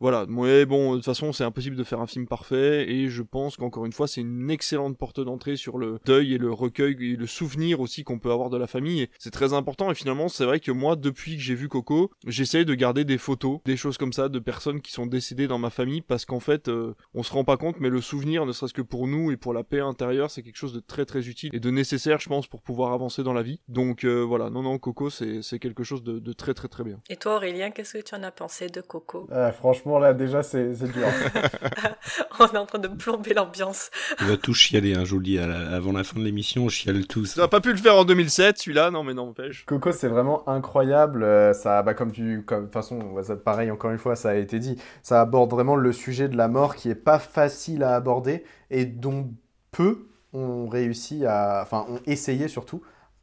[0.00, 3.22] Voilà, mais bon, de toute façon, c'est impossible de faire un film parfait, et je
[3.22, 6.96] pense qu'encore une fois, c'est une excellente porte d'entrée sur le deuil et le recueil
[7.00, 9.02] et le souvenir aussi qu'on peut avoir de la famille.
[9.02, 12.10] Et C'est très important, et finalement, c'est vrai que moi, depuis que j'ai vu Coco,
[12.26, 15.58] j'essaye de garder des photos, des choses comme ça, de personnes qui sont décédées dans
[15.58, 18.52] ma famille, parce qu'en fait, euh, on se rend pas compte, mais le souvenir, ne
[18.52, 21.28] serait-ce que pour nous et pour la paix intérieure, c'est quelque chose de très très
[21.28, 23.60] utile et de nécessaire, je pense, pour pouvoir avancer dans la vie.
[23.68, 26.84] Donc euh, voilà, non, non, Coco, c'est c'est quelque chose de, de très très très
[26.84, 26.98] bien.
[27.08, 29.28] Et toi, Aurélien, qu'est-ce que tu en as pensé de Coco?
[29.30, 31.06] Ah, franchement, là, déjà, c'est dur.
[32.40, 33.90] On est en train de plomber l'ambiance.
[34.20, 36.64] On va tout chialer, hein, je vous le dis, la- avant la fin de l'émission,
[36.64, 37.34] on chiale tous.
[37.34, 39.64] Tu n'as pas pu le faire en 2007, celui-là, non mais n'empêche.
[39.66, 41.22] Coco, c'est vraiment incroyable.
[41.22, 44.30] euh, Ça, bah, comme tu, comme, de toute façon, ça, pareil, encore une fois, ça
[44.30, 44.76] a été dit.
[45.02, 48.84] Ça aborde vraiment le sujet de la mort qui est pas facile à aborder et
[48.84, 49.32] dont
[49.70, 52.82] peu ont réussi à, enfin, ont essayé surtout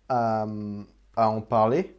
[0.10, 0.46] à,
[1.16, 1.96] à en parler.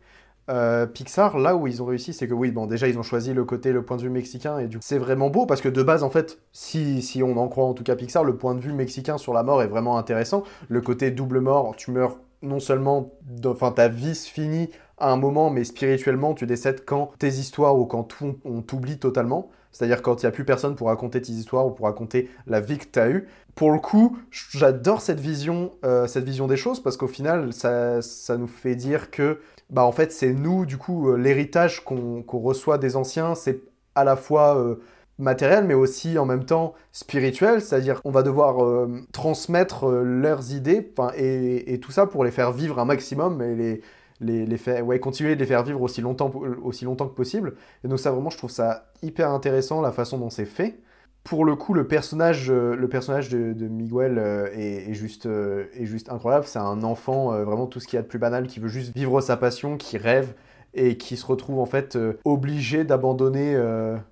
[0.51, 3.33] Euh, Pixar, là où ils ont réussi, c'est que oui, bon, déjà ils ont choisi
[3.33, 5.69] le côté, le point de vue mexicain, et du coup, c'est vraiment beau parce que
[5.69, 8.55] de base, en fait, si, si on en croit en tout cas Pixar, le point
[8.55, 10.43] de vue mexicain sur la mort est vraiment intéressant.
[10.69, 13.13] Le côté double mort, tu meurs non seulement,
[13.47, 14.69] enfin, ta vie se finit
[14.99, 18.07] à un moment, mais spirituellement, tu décèdes quand tes histoires ou quand
[18.45, 19.51] on t'oublie totalement.
[19.75, 22.61] C'est-à-dire quand il n'y a plus personne pour raconter tes histoires ou pour raconter la
[22.61, 23.27] vie que tu as eue.
[23.57, 28.01] Pour le coup, j'adore cette vision, euh, cette vision des choses parce qu'au final, ça,
[28.01, 32.23] ça nous fait dire que, bah, en fait, c'est nous, du coup, euh, l'héritage qu'on
[32.23, 33.61] qu'on reçoit des anciens, c'est
[33.95, 34.77] à la fois euh,
[35.19, 37.61] matériel, mais aussi en même temps spirituel.
[37.61, 42.53] C'est-à-dire qu'on va devoir euh, transmettre leurs idées et, et tout ça pour les faire
[42.53, 43.81] vivre un maximum et les,
[44.21, 46.33] les, les faire, ouais, continuer de les faire vivre aussi longtemps,
[46.63, 47.55] aussi longtemps que possible.
[47.85, 50.81] Et donc ça, vraiment, je trouve ça hyper intéressant, la façon dont c'est fait.
[51.25, 55.87] Pour le coup, le personnage, euh, le personnage de, Miguel euh, est, juste, euh, est
[55.87, 56.45] juste incroyable.
[56.47, 58.95] C'est un enfant, vraiment tout ce qu'il y a de plus banal, qui veut juste
[58.95, 60.35] vivre sa passion, qui rêve
[60.75, 63.57] et qui se retrouve en fait obligé d'abandonner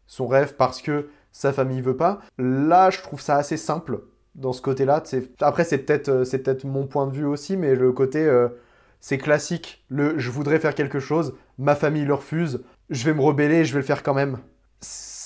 [0.07, 2.21] son rêve parce que sa famille veut pas.
[2.39, 4.01] Là, je trouve ça assez simple
[4.35, 5.03] dans ce côté-là.
[5.41, 8.31] Après, c'est peut-être c'est peut-être mon point de vue aussi, mais le côté
[9.01, 9.85] c'est classique.
[9.89, 13.75] Le je voudrais faire quelque chose, ma famille le refuse, je vais me rebeller, je
[13.75, 14.39] vais le faire quand même.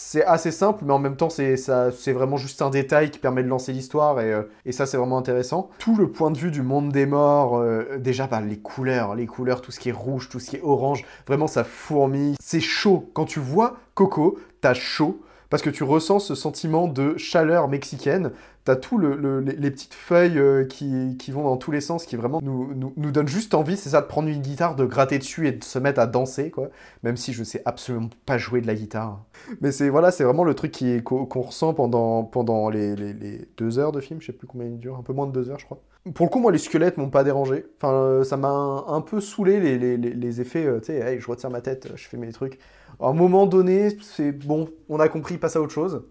[0.08, 3.48] C'est assez simple, mais en même temps, c'est vraiment juste un détail qui permet de
[3.48, 5.68] lancer l'histoire, et, euh, et ça, c'est vraiment intéressant.
[5.80, 9.26] Tout le point de vue du monde des morts, euh, déjà, bah, les couleurs, les
[9.26, 12.36] couleurs, tout ce qui est rouge, tout ce qui est orange, vraiment, ça fourmille.
[12.40, 13.10] C'est chaud.
[13.14, 15.20] Quand tu vois Coco, t'as chaud,
[15.50, 18.32] parce que tu ressens ce sentiment de chaleur mexicaine.
[18.64, 22.04] T'as tout le, le- les, petites feuilles euh, qui, qui vont dans tous les sens,
[22.04, 24.84] qui vraiment nous, nous, nous donnent juste envie, c'est ça, de prendre une guitare, de
[24.84, 26.68] gratter dessus et de se mettre à danser, quoi.
[27.04, 29.24] Même si je sais absolument pas jouer de la guitare.
[29.60, 30.72] Mais c'est voilà, c'est vraiment le truc
[31.04, 34.66] qu'on ressent pendant, pendant les, les- les deux heures de film, je sais plus combien
[34.66, 35.80] il dure, un peu moins de deux heures, je crois.
[36.14, 37.66] Pour le coup, moi, les squelettes m'ont pas dérangé.
[37.76, 41.26] Enfin, euh, ça m'a un, peu saoulé les, les, les- effets, euh, tu sais, je
[41.26, 42.58] retire ma tête, je fais mes trucs.
[43.00, 46.04] À un moment donné, c'est bon, on a compris, passe à autre chose.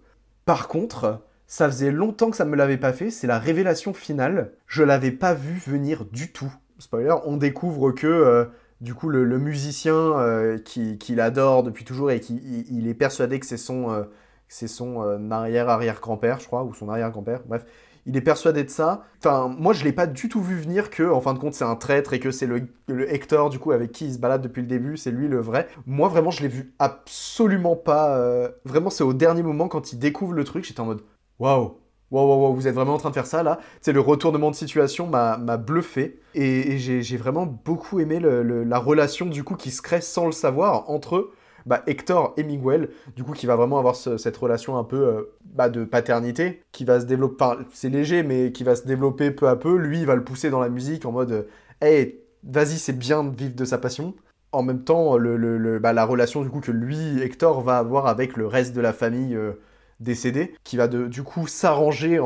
[0.44, 4.52] Par contre, ça faisait longtemps que ça me l'avait pas fait, c'est la révélation finale.
[4.66, 6.52] Je l'avais pas vu venir du tout.
[6.78, 8.44] Spoiler, on découvre que euh,
[8.80, 12.36] du coup le, musicien euh, qui, l'adore depuis toujours et qui
[12.70, 14.04] il, est persuadé que c'est son, euh,
[14.48, 17.64] c'est son euh, arrière-arrière-grand-père, je crois, ou son arrière-grand-père, bref.
[18.06, 19.04] Il est persuadé de ça.
[19.18, 21.64] Enfin, moi, je l'ai pas du tout vu venir que, en fin de compte, c'est
[21.64, 22.68] un traître et que c'est le,
[23.12, 25.68] Hector, du coup, avec qui il se balade depuis le début, c'est lui le vrai.
[25.86, 28.16] Moi, vraiment, je l'ai vu absolument pas.
[28.16, 31.02] euh, Vraiment, c'est au dernier moment, quand il découvre le truc, j'étais en mode
[31.40, 31.78] Waouh!
[32.12, 34.52] Waouh, waouh, waouh, vous êtes vraiment en train de faire ça là C'est le retournement
[34.52, 39.82] de situation m'a bluffé et, j'ai vraiment beaucoup aimé la relation du coup qui se
[39.82, 41.30] crée sans le savoir entre
[41.66, 44.96] bah, Hector et Miguel, du coup qui va vraiment avoir ce- cette relation un peu
[45.08, 49.30] euh, bah, de paternité qui va se développer, c'est léger mais qui va se développer
[49.30, 49.76] peu à peu.
[49.76, 51.46] Lui il va le pousser dans la musique en mode
[51.80, 54.14] hey vas-y c'est bien de vivre de sa passion.
[54.52, 58.36] En même temps le, bah, la relation du coup que lui Hector va avoir avec
[58.36, 59.52] le reste de la famille euh,
[60.00, 62.20] décédé, qui va du coup s'arranger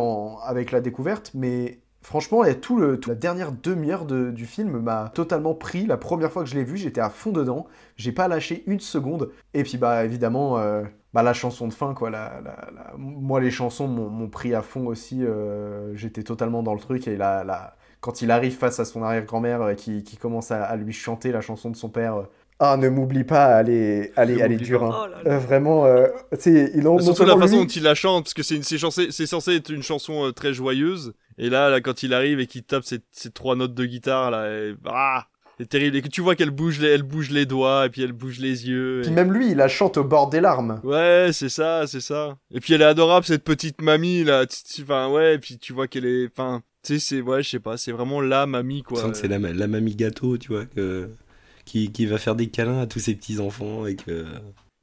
[0.45, 2.55] avec la découverte, mais franchement, la
[3.15, 5.87] dernière demi-heure de- du film m'a totalement pris.
[5.87, 7.67] La première fois que je l'ai vu, j'étais à fond dedans,
[7.97, 10.83] j'ai pas lâché une seconde, et puis bah évidemment, euh,
[11.13, 12.41] bah, la chanson de fin, quoi, la,
[12.97, 17.17] moi les chansons m'ont pris à fond aussi, euh, j'étais totalement dans le truc, et
[17.17, 21.41] la, quand il arrive face à son arrière-grand-mère euh, qui, commence à, lui chanter la
[21.41, 22.27] chanson de son père,
[22.61, 24.85] ah, ne m'oublie pas, elle est, elle elle est dure.
[24.85, 24.95] hein.
[25.05, 25.31] Oh là là.
[25.33, 27.95] Euh, vraiment, euh, tu sais, il en, non Surtout la façon lui- dont il la
[27.95, 31.13] chante, parce que c'est censé, c'est censé être une chanson euh, très joyeuse.
[31.39, 34.31] Et là, là, quand il arrive et qu'il tape ces, ces trois notes de guitare,
[34.31, 35.27] là, et, ah,
[35.59, 35.97] c'est terrible.
[35.97, 38.39] Et que tu vois qu'elle bouge, les, elle bouge les doigts, et puis elle bouge
[38.39, 39.01] les yeux.
[39.03, 40.81] Puis et- même lui, il la chante au bord des larmes.
[40.85, 42.37] Ouais, c'est ça, c'est ça.
[42.51, 44.45] Et puis elle est adorable, cette petite mamie, là.
[44.83, 47.59] Enfin, ouais, et puis tu vois qu'elle est, enfin, tu sais, c'est, ouais, je sais
[47.61, 49.01] pas, c'est vraiment la mamie, quoi.
[49.01, 51.09] sens que c'est la, la mamie gâteau, tu vois, que-
[51.65, 54.25] qui, va faire des câlins à tous ses petits-enfants et que...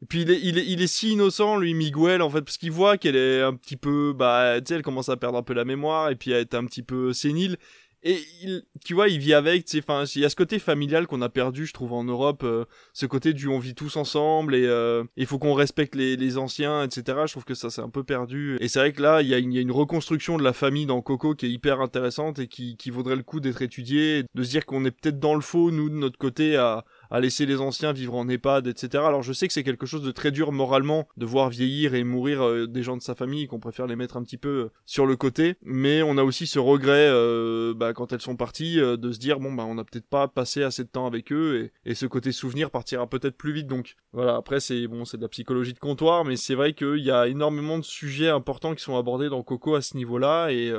[0.09, 2.71] Puis il est, il est, il est si innocent, lui, Miguel, en fait, parce qu'il
[2.71, 5.53] voit qu'elle est un petit peu, bah, tu sais, elle commence à perdre un peu
[5.53, 7.57] la mémoire et puis à être un petit peu sénile.
[8.03, 11.07] Et il, tu vois, il vit avec, tu enfin, il y a ce côté familial
[11.07, 14.55] qu'on a perdu, je trouve, en Europe, euh, ce côté du on vit tous ensemble
[14.55, 17.19] et euh, il faut qu'on respecte les, les anciens, etc.
[17.25, 18.57] Je trouve que ça c'est un peu perdu.
[18.59, 20.43] Et c'est vrai que là, il y, a une, il y a une reconstruction de
[20.43, 23.61] la famille dans Coco qui est hyper intéressante et qui, qui vaudrait le coup d'être
[23.61, 26.85] étudiée, de se dire qu'on est peut-être dans le faux, nous, de notre côté, à,
[27.09, 29.03] à laisser les anciens vivre en EHPAD, etc.
[29.05, 32.03] Alors je sais que c'est quelque chose de très dur moralement de voir vieillir et
[32.03, 34.71] mourir euh, des gens de sa famille, qu'on préfère les mettre un petit peu euh,
[34.85, 38.79] sur le côté, mais on a aussi ce regret euh, bah, quand elles sont parties
[38.79, 41.31] euh, de se dire bon bah on n'a peut-être pas passé assez de temps avec
[41.31, 43.67] eux et, et ce côté souvenir partira peut-être plus vite.
[43.67, 46.99] Donc voilà, après c'est bon c'est de la psychologie de comptoir, mais c'est vrai qu'il
[46.99, 50.71] y a énormément de sujets importants qui sont abordés dans Coco à ce niveau-là et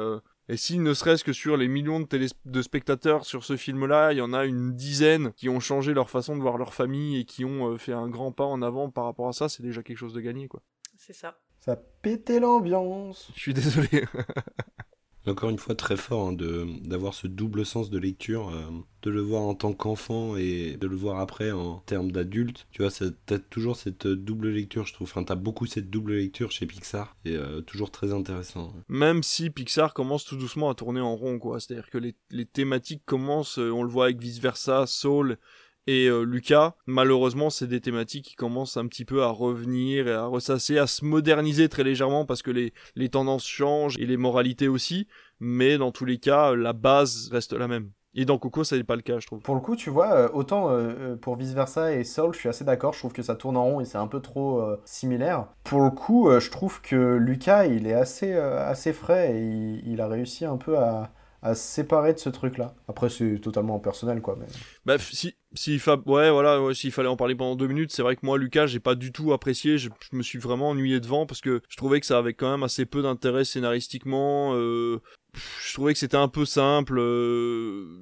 [0.49, 4.13] et si ne serait-ce que sur les millions de, télés- de spectateurs sur ce film-là,
[4.13, 7.21] il y en a une dizaine qui ont changé leur façon de voir leur famille
[7.21, 9.63] et qui ont euh, fait un grand pas en avant par rapport à ça, c'est
[9.63, 10.63] déjà quelque chose de gagné, quoi.
[10.97, 11.39] C'est ça.
[11.61, 13.31] Ça pétait l'ambiance.
[13.35, 13.89] Je suis désolé.
[15.29, 16.37] Encore une fois, très fort hein,
[16.83, 18.71] d'avoir ce double sens de lecture, euh,
[19.03, 22.67] de le voir en tant qu'enfant et de le voir après en termes d'adulte.
[22.71, 22.91] Tu vois,
[23.27, 25.09] t'as toujours cette double lecture, je trouve.
[25.09, 28.73] Enfin, t'as beaucoup cette double lecture chez Pixar et euh, toujours très intéressant.
[28.89, 31.61] Même si Pixar commence tout doucement à tourner en rond, quoi.
[31.61, 35.39] C'est-à-dire que les, les thématiques commencent, euh, on le voit avec Vice Versa, Soul
[35.89, 36.75] et euh, Lucas.
[36.87, 40.87] Malheureusement, c'est des thématiques qui commencent un petit peu à revenir et à ressasser, à
[40.87, 45.09] se moderniser très légèrement parce que les, les tendances changent et les moralités aussi.
[45.41, 47.91] Mais dans tous les cas, la base reste la même.
[48.15, 49.41] Et dans Coco, ça n'est pas le cas, je trouve.
[49.41, 52.49] Pour le coup, tu vois, euh, autant euh, pour Vice Versa et Soul, je suis
[52.51, 55.47] assez d'accord, je trouve que ça tourne en rond et c'est un peu trop similaire.
[55.65, 60.09] Pour le coup, je trouve que Lucas, il est assez, assez frais et il a
[60.09, 61.13] réussi un peu à,
[61.43, 62.75] à séparer de ce truc-là.
[62.89, 64.37] Après, c'est totalement personnel, quoi.
[64.39, 64.47] Mais...
[64.85, 68.39] Bah, si, si voilà, s'il fallait en parler pendant deux minutes, c'est vrai que moi,
[68.39, 69.79] Lucas, j'ai pas du tout apprécié.
[69.79, 72.51] Je, je me suis vraiment ennuyé devant parce que je trouvais que ça avait quand
[72.51, 74.53] même assez peu d'intérêt scénaristiquement.
[74.55, 75.01] euh,
[75.65, 76.99] je trouvais que c'était un peu simple.
[76.99, 78.01] euh,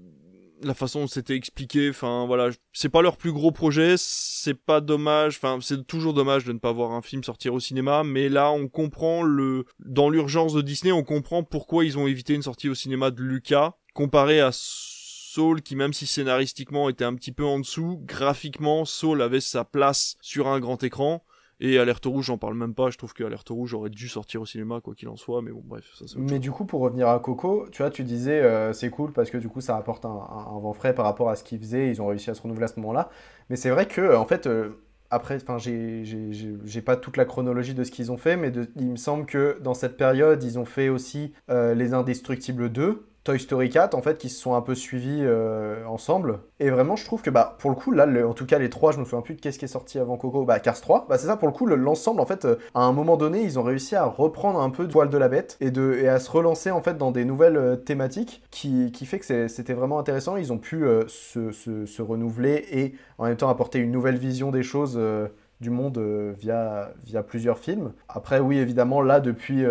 [0.63, 4.81] la façon dont c'était expliqué, enfin voilà, c'est pas leur plus gros projet, c'est pas
[4.81, 8.29] dommage, enfin c'est toujours dommage de ne pas voir un film sortir au cinéma, mais
[8.29, 12.43] là on comprend le, dans l'urgence de Disney, on comprend pourquoi ils ont évité une
[12.43, 17.33] sortie au cinéma de Lucas comparé à Soul qui même si scénaristiquement était un petit
[17.33, 21.25] peu en dessous, graphiquement Soul avait sa place sur un grand écran.
[21.61, 22.91] Et Alerte Rouge, j'en parle même pas.
[22.91, 25.41] Je trouve que Alerte Rouge aurait dû sortir au cinéma, quoi qu'il en soit.
[25.41, 25.91] Mais bon, bref.
[25.95, 26.41] Ça, c'est Mais chose.
[26.41, 29.39] du coup, pour revenir à Coco, tu vois, tu disais euh, c'est cool parce que
[29.39, 31.89] du coup, ça apporte un, un- un vent frais par rapport à ce qu'ils faisaient.
[31.89, 33.09] Ils ont réussi à se renouveler à ce moment-là.
[33.49, 34.71] Mais c'est vrai que, euh, en fait, euh,
[35.11, 36.03] après, enfin, j'ai-
[36.85, 39.59] pas toute la chronologie de ce qu'ils ont fait, mais de- il me semble que
[39.63, 43.07] dans cette période, ils ont fait aussi euh, Les Indestructibles 2.
[43.27, 46.97] Toy Story 4 en fait qui se sont un peu suivis euh, ensemble et vraiment
[46.97, 49.05] je trouve que bah pour le coup là en tout cas les trois je me
[49.05, 51.37] souviens plus de qu'est-ce qui est sorti avant Coco bah Cars 3 bah c'est ça
[51.37, 53.97] pour le coup le- l'ensemble en fait euh, à un moment donné ils ont réussi
[53.97, 56.71] à reprendre un peu de poil de la bête et de et à se relancer
[56.71, 60.53] en fait dans des nouvelles euh, thématiques qui, qui fait que c'était vraiment intéressant ils
[60.53, 64.99] ont pu se, se- renouveler et en même temps apporter une nouvelle vision des choses
[65.61, 65.99] du monde
[66.39, 67.93] via, via plusieurs films.
[68.09, 69.65] Après, oui, évidemment, là, depuis,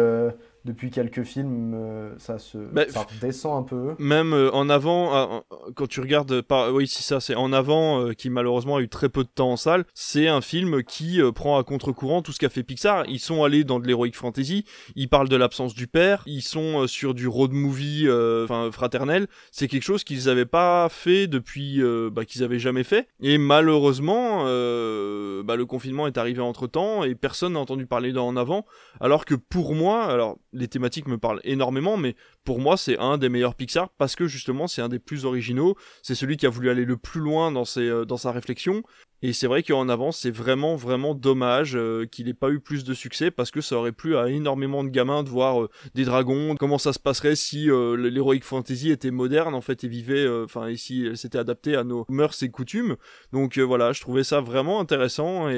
[0.65, 3.95] depuis quelques films, euh, ça, se, Bah, ça redescend un peu.
[3.99, 5.39] Même euh, en avant, euh,
[5.75, 6.73] quand tu regardes, par...
[6.73, 9.57] oui, c'est ça, c'est en avant qui malheureusement a eu très peu de temps en
[9.57, 9.85] salle.
[9.93, 13.05] C'est un film qui prend à contre-courant tout ce qu'a fait Pixar.
[13.07, 14.65] Ils sont allés dans de l'heroic fantasy.
[14.95, 16.23] Ils parlent de l'absence du père.
[16.25, 19.27] Ils sont sur du road movie, euh, enfin fraternel.
[19.51, 23.07] C'est quelque chose qu'ils n'avaient pas fait depuis, euh, bah, qu'ils avaient jamais fait.
[23.21, 28.11] Et malheureusement, euh, bah, le confinement est arrivé entre temps et personne n'a entendu parler
[28.11, 28.65] d'en avant.
[28.99, 33.17] Alors que pour moi, alors les thématiques me parlent énormément, mais pour moi c'est un
[33.17, 35.75] des meilleurs Pixar parce que justement c'est un des plus originaux.
[36.01, 38.81] C'est celui qui a voulu aller le plus loin dans, euh, sa réflexion.
[39.21, 42.83] Et c'est vrai qu'en avant, c'est vraiment, vraiment dommage euh, qu'il n'ait pas eu plus
[42.83, 46.05] de succès parce que ça aurait plu à énormément de gamins de voir euh, des
[46.05, 50.25] dragons, comment ça se passerait si euh, l'heroic fantasy était moderne en fait et vivait,
[50.25, 52.97] euh, enfin, et si s'était adaptée à nos mœurs et coutumes.
[53.31, 55.55] Donc voilà, je trouvais ça vraiment intéressant et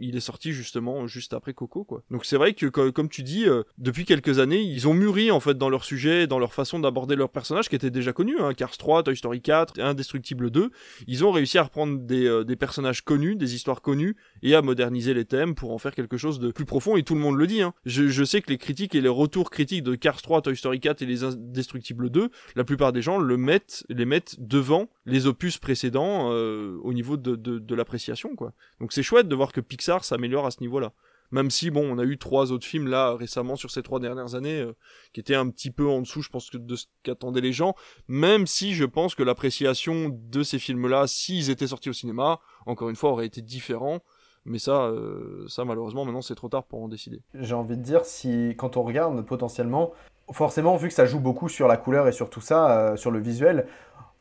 [0.00, 2.02] il est sorti justement juste après Coco quoi.
[2.10, 3.46] Donc c'est vrai que co- comme tu dis,
[3.78, 7.16] depuis quelques années, ils ont mûri en fait dans leur sujet, dans leur façon d'aborder
[7.16, 10.70] leurs personnages qui étaient déjà connus, hein, Cars 3, Toy Story 4, Indestructible 2.
[11.06, 14.62] Ils ont réussi à reprendre des, euh, des personnages connus, des histoires connues et à
[14.62, 17.36] moderniser les thèmes pour en faire quelque chose de plus profond et tout le monde
[17.36, 17.62] le dit.
[17.62, 17.74] Hein.
[17.84, 21.02] Je, sais que les critiques et les retours critiques de Cars 3, Toy Story 4
[21.02, 25.58] et les Indestructibles 2, la plupart des gens le mettent, les mettent devant les opus
[25.58, 28.52] précédents euh, au niveau de, de, de l'appréciation quoi.
[28.80, 30.92] Donc c'est chouette de voir que Pixar s'améliore à ce niveau-là.
[31.32, 34.34] Même si, bon, on a eu trois autres films là récemment sur ces trois dernières
[34.34, 34.76] années euh,
[35.12, 37.74] qui étaient un petit peu en dessous, je pense, que de ce qu'attendaient les gens.
[38.06, 42.90] Même si je pense que l'appréciation de ces films-là, s'ils étaient sortis au cinéma, encore
[42.90, 44.00] une fois, aurait été différent.
[44.44, 47.22] Mais ça, euh, ça malheureusement, maintenant c'est trop tard pour en décider.
[47.34, 49.92] J'ai envie de dire, si quand on regarde potentiellement,
[50.32, 53.10] forcément, vu que ça joue beaucoup sur la couleur et sur tout ça, euh, sur
[53.10, 53.66] le visuel,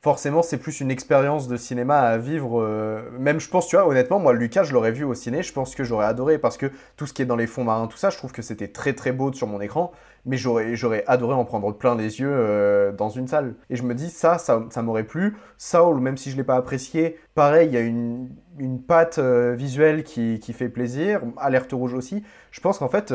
[0.01, 2.59] forcément, c'est plus une expérience de cinéma à vivre.
[2.61, 5.53] euh, Même, je pense, tu vois, honnêtement, moi, Lucas, je l'aurais vu au ciné, je
[5.53, 7.97] pense que j'aurais adoré parce que tout ce qui est dans les fonds marins, tout
[7.97, 9.91] ça, je trouve que c'était très très beau sur mon écran,
[10.25, 13.55] mais j'aurais adoré en prendre plein les yeux euh, dans une salle.
[13.69, 15.37] Et je me dis, ça, ça, ça m'aurait plu.
[15.57, 19.53] Saul, même si je l'ai pas apprécié, pareil, il y a une, une patte euh,
[19.55, 21.21] visuelle qui, qui fait plaisir.
[21.37, 22.23] Alerte rouge aussi.
[22.51, 23.13] Je pense qu'en fait,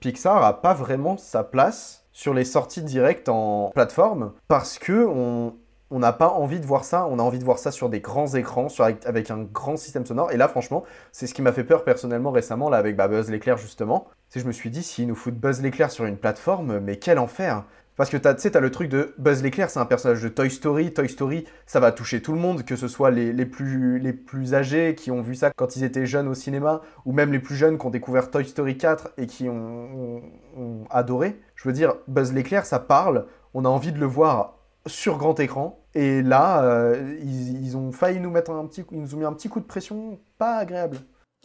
[0.00, 5.54] Pixar a pas vraiment sa place sur les sorties directes en plateforme parce que on
[5.92, 8.00] on n'a pas envie de voir ça, on a envie de voir ça sur des
[8.00, 8.68] grands écrans,
[9.04, 10.32] avec, un grand système sonore.
[10.32, 13.30] Et là, franchement, c'est ce qui m'a fait peur personnellement récemment, là, avec bah, Buzz
[13.30, 14.06] l'éclair, justement.
[14.30, 17.18] C'est je me suis dit, s'ils nous foutent Buzz l'éclair sur une plateforme, mais quel
[17.18, 17.64] enfer
[17.96, 20.50] Parce que tu sais, t'as le truc de Buzz l'éclair, c'est un personnage de Toy
[20.50, 20.94] Story.
[20.94, 24.14] Toy Story, ça va toucher tout le monde, que ce soit les, les plus, les
[24.14, 27.38] plus âgés qui ont vu ça quand ils étaient jeunes au cinéma, ou même les
[27.38, 30.22] plus jeunes qui ont découvert Toy Story 4 et qui ont-
[30.56, 31.38] ont adoré.
[31.54, 34.54] Je veux dire, Buzz l'éclair, ça parle, on a envie de le voir
[34.86, 35.86] sur grand écran.
[35.94, 39.24] Et là, euh, ils, ils ont failli nous mettre un petit, ils nous ont mis
[39.24, 40.98] un petit coup de pression pas agréable.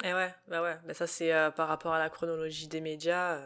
[0.04, 3.40] Et ouais, bah ouais, bah ça c'est euh, par rapport à la chronologie des médias.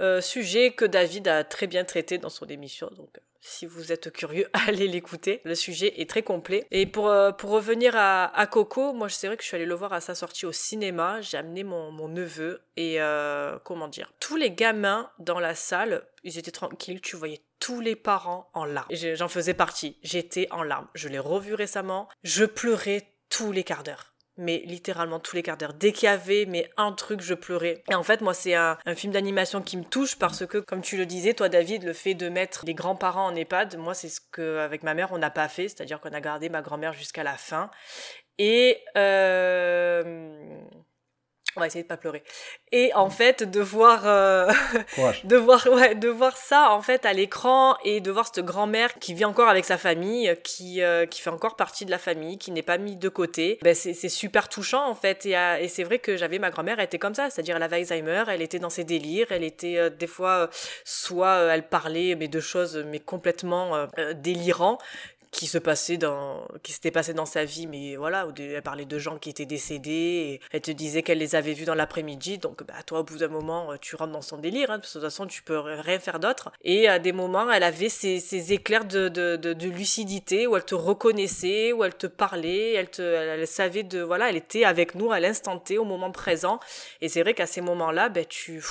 [0.00, 4.12] euh, sujet que David a très bien traité dans son émission, donc si vous êtes
[4.12, 5.40] curieux, allez l'écouter.
[5.44, 6.66] Le sujet est très complet.
[6.70, 9.74] Et pour, euh, pour revenir à, Coco, moi c'est vrai que je suis allée le
[9.74, 11.20] voir à sa sortie au cinéma.
[11.20, 16.06] J'ai amené mon, mon neveu et euh, comment dire, tous les gamins dans la salle,
[16.24, 17.00] ils étaient tranquilles.
[17.00, 18.88] Tu voyais tous les parents en larmes.
[18.90, 19.98] J'en faisais partie.
[20.02, 20.88] J'étais en larmes.
[20.94, 22.08] Je l'ai revu récemment.
[22.22, 24.09] Je pleurais tous les quarts d'heure
[24.40, 25.74] mais littéralement tous les quarts d'heure.
[25.74, 27.82] Dès qu'il y avait mais un truc, je pleurais.
[27.90, 30.96] Et en fait, moi, c'est un, film d'animation qui me touche parce que, comme tu
[30.96, 34.20] le disais, toi, David, le fait de mettre les grands-parents en EHPAD, moi, c'est ce
[34.20, 37.22] que avec ma mère on n'a pas fait, c'est-à-dire qu'on a gardé ma grand-mère jusqu'à
[37.22, 37.70] la fin.
[38.38, 40.62] Et euh,
[41.60, 42.22] On va essayer de pas pleurer.
[42.72, 44.50] Et en fait, de voir, euh,
[45.24, 48.94] de voir, ouais, de voir ça en fait à l'écran et de voir cette grand-mère
[48.98, 52.38] qui vit encore avec sa famille, qui euh, qui fait encore partie de la famille,
[52.38, 53.58] qui n'est pas mise de côté.
[53.60, 55.26] Ben c'est super touchant en fait.
[55.26, 57.62] Et, euh, et c'est vrai que j'avais ma grand-mère, elle était comme ça, c'est-à-dire elle
[57.62, 60.48] avait Alzheimer, elle était dans ses délires, elle était des fois
[60.84, 64.78] soit elle parlait mais de choses mais complètement délirants
[65.30, 68.98] qui se passait dans qui s'était passé dans sa vie mais voilà elle parlait de
[68.98, 72.64] gens qui étaient décédés et elle te disait qu'elle les avait vus dans l'après-midi donc
[72.64, 75.04] bah toi au bout d'un moment tu rentres dans son délire hein, parce que de
[75.04, 76.50] toute façon tu peux rien faire d'autre.
[76.62, 81.72] Et à des moments elle avait ces, éclairs de, de, lucidité où elle te reconnaissait
[81.72, 85.20] où elle te parlait elle te elle, savait de voilà elle était avec nous à
[85.20, 86.58] l'instant T au moment présent.
[87.00, 88.62] Et c'est vrai qu'à ces moments là ben tu tu,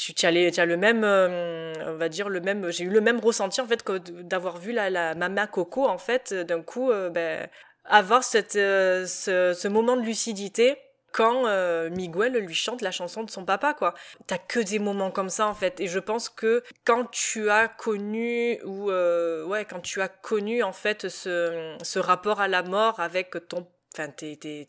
[0.00, 3.00] tu, as, tu as le même, euh, on va dire le même, j'ai eu le
[3.00, 6.90] même ressenti en fait que d'avoir vu la, la Mama Coco en fait d'un coup,
[6.90, 7.46] euh, ben,
[7.84, 10.78] avoir cette, euh, ce, ce, moment de lucidité
[11.12, 11.46] quand
[11.90, 13.94] Miguel lui chante la chanson de son papa quoi.
[14.28, 17.66] T'as que des moments comme ça en fait et je pense que quand tu as
[17.66, 23.00] connu ou ouais quand tu as connu en fait ce, ce rapport à la mort
[23.00, 24.68] avec ton enfin tes, tes,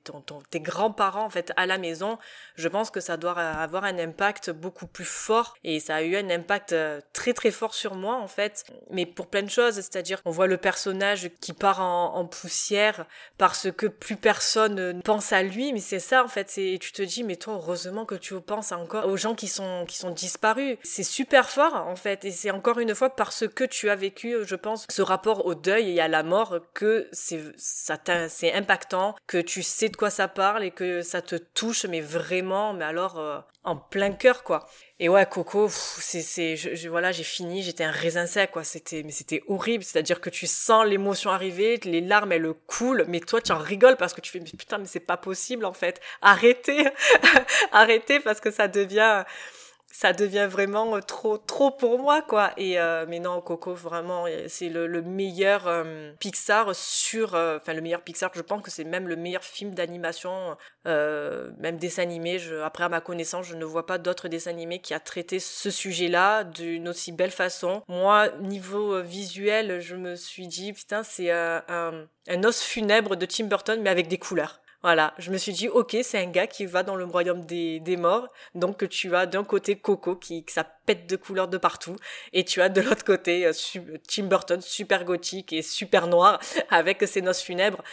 [0.50, 2.18] tes grands-parents en fait à la maison,
[2.56, 5.56] je pense que ça doit avoir un impact beaucoup plus fort.
[5.64, 9.06] Et ça a eu un impact euh, très très fort sur moi en fait, mais
[9.06, 13.06] pour plein de choses, c'est-à-dire qu'on voit le personnage qui part en, poussière
[13.38, 16.92] parce que plus personne ne pense à lui, mais c'est ça en fait, c'est tu
[16.92, 20.12] te dis mais toi heureusement que tu penses encore aux gens qui sont qui sont
[20.12, 22.26] disparus, c'est super fort en fait.
[22.26, 25.56] Et c'est encore une fois parce que tu as vécu, je pense, ce rapport au
[25.56, 27.98] deuil et à la mort que c'est ça
[28.30, 32.02] c'est impactant que tu sais de quoi ça parle et que ça te touche, mais
[32.02, 34.68] vraiment, mais alors euh, en plein cœur, quoi.
[35.00, 38.64] Et ouais, Coco, c'est, c'est, je, voilà, j'ai fini, j'étais un raisin sec, quoi.
[38.64, 39.84] C'était, mais c'était horrible.
[39.84, 43.98] C'est-à-dire que tu sens l'émotion arriver, les larmes, elles coulent, mais toi, tu en rigoles
[43.98, 46.02] parce que tu fais, putain, mais c'est pas possible, en fait.
[46.22, 46.86] Arrêtez,
[47.72, 49.24] arrêtez parce que ça devient,
[49.92, 52.52] ça devient vraiment euh, trop trop pour moi quoi.
[52.58, 55.70] Et euh, mais non Coco vraiment euh, c'est le, le, meilleur
[56.20, 58.32] Pixar sur enfin le meilleur Pixar.
[58.34, 62.40] Je pense que c'est même le meilleur film d'animation même dessin animé.
[62.40, 65.40] Je, après à ma connaissance je ne vois pas d'autres dessins animés qui a traité
[65.40, 67.84] ce sujet là d'une aussi belle façon.
[67.88, 71.64] Moi niveau visuel je me suis dit putain c'est un,
[72.28, 75.68] un os funèbre de Tim Burton mais avec des couleurs voilà, je me suis dit,
[75.68, 79.28] ok, c'est un gars qui va dans le royaume des, des morts, donc tu as
[79.28, 81.96] d'un côté Coco qui, ça pète de couleurs de partout,
[82.34, 83.52] et tu as de l'autre côté euh,
[84.08, 86.40] Tim Burton, super gothique et super noir,
[86.70, 87.84] avec ses noces funèbres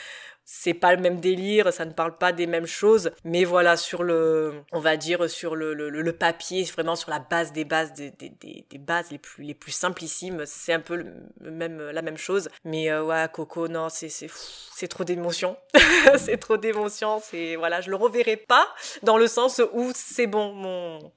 [0.51, 4.03] c'est pas le même délire, ça ne parle pas des mêmes choses, mais voilà, sur
[4.03, 7.93] le, on va dire, sur le, le, le papier, vraiment sur la base des bases,
[7.93, 12.01] des, des, des, bases les plus, les plus simplissimes, c'est un peu le même, la
[12.01, 12.49] même chose.
[12.65, 14.31] Mais euh, ouais, Coco, non, c'est, c'est,
[14.75, 15.59] c'est trop d'émotions.
[16.17, 18.67] c'est trop d'émotions, c'est, voilà, je le reverrai pas
[19.03, 21.13] dans le sens où c'est bon, mon,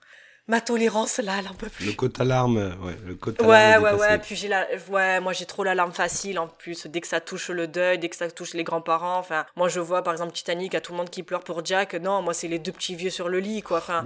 [0.51, 1.85] ma tolérance là, elle un peu plus.
[1.85, 5.45] Le quota larme, ouais, le quota Ouais, ouais, ouais, puis j'ai la, ouais, moi j'ai
[5.45, 6.87] trop l'alarme facile en plus.
[6.87, 9.79] Dès que ça touche le deuil, dès que ça touche les grands-parents, enfin, moi je
[9.79, 11.93] vois par exemple Titanic, à tout le monde qui pleure pour Jack.
[11.93, 13.77] Non, moi c'est les deux petits vieux sur le lit, quoi.
[13.77, 14.05] Enfin,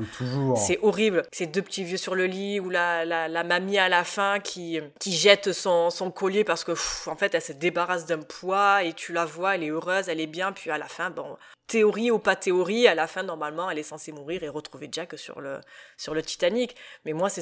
[0.55, 1.23] c'est horrible.
[1.31, 4.39] Ces deux petits vieux sur le lit ou la, la, la mamie à la fin
[4.39, 6.73] qui, qui jette son, son collier parce que,
[7.09, 10.21] en fait, elle se débarrasse d'un poids et tu la vois, elle est heureuse, elle
[10.21, 13.69] est bien, puis à la fin, bon, théorie ou pas théorie, à la fin, normalement,
[13.69, 15.59] elle est censée mourir et retrouver Jack sur le,
[15.97, 16.75] sur le Titanic.
[17.05, 17.41] Mais moi, ce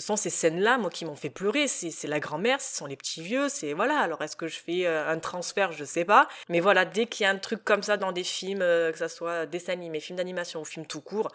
[0.00, 1.68] sont ces scènes-là, moi, qui m'ont fait pleurer.
[1.68, 3.98] C'est la grand-mère, ce sont les petits vieux, c'est, voilà.
[4.00, 5.72] Alors, est-ce que je fais euh, un transfert?
[5.72, 6.28] Je sais pas.
[6.48, 8.98] Mais voilà, dès qu'il y a un truc comme ça dans des films, euh, que
[8.98, 11.28] ça soit dessins animés, films d'animation ou films tout court,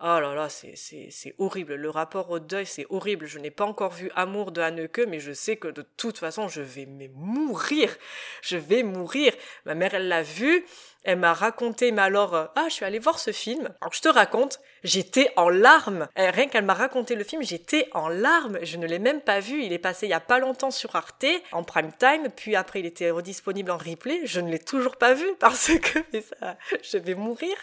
[0.00, 1.76] Oh là là, c'est, horrible.
[1.76, 3.26] Le rapport au deuil, c'est horrible.
[3.26, 6.48] Je n'ai pas encore vu Amour de Hanneke, mais je sais que de toute façon,
[6.48, 7.96] je vais mourir.
[8.42, 9.32] Je vais mourir.
[9.64, 10.66] Ma mère, elle l'a vu.
[11.04, 13.68] Elle m'a raconté, mais alors, euh, ah, je suis allée voir ce film.
[13.82, 16.08] Alors, je te raconte, j'étais en larmes.
[16.18, 18.58] Euh, rien qu'elle m'a raconté le film, j'étais en larmes.
[18.62, 19.62] Je ne l'ai même pas vu.
[19.62, 22.80] Il est passé il y a pas longtemps sur Arte, en prime time, puis après
[22.80, 24.22] il était redisponible en replay.
[24.24, 27.54] Je ne l'ai toujours pas vu parce que ça, je vais mourir.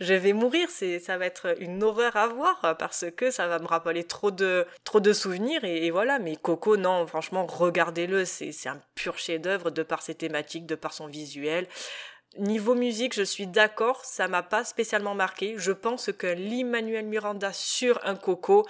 [0.00, 0.68] Je vais mourir.
[0.70, 4.30] C'est, ça va être une horreur à voir parce que ça va me rappeler trop
[4.30, 6.18] de, trop de souvenirs et, et voilà.
[6.18, 8.26] Mais Coco, non, franchement, regardez-le.
[8.26, 11.66] C'est, c'est un pur chef-d'œuvre de par ses thématiques, de par son visuel.
[12.38, 15.54] Niveau musique, je suis d'accord, ça m'a pas spécialement marqué.
[15.56, 18.66] Je pense que l'Immanuel Miranda sur un coco,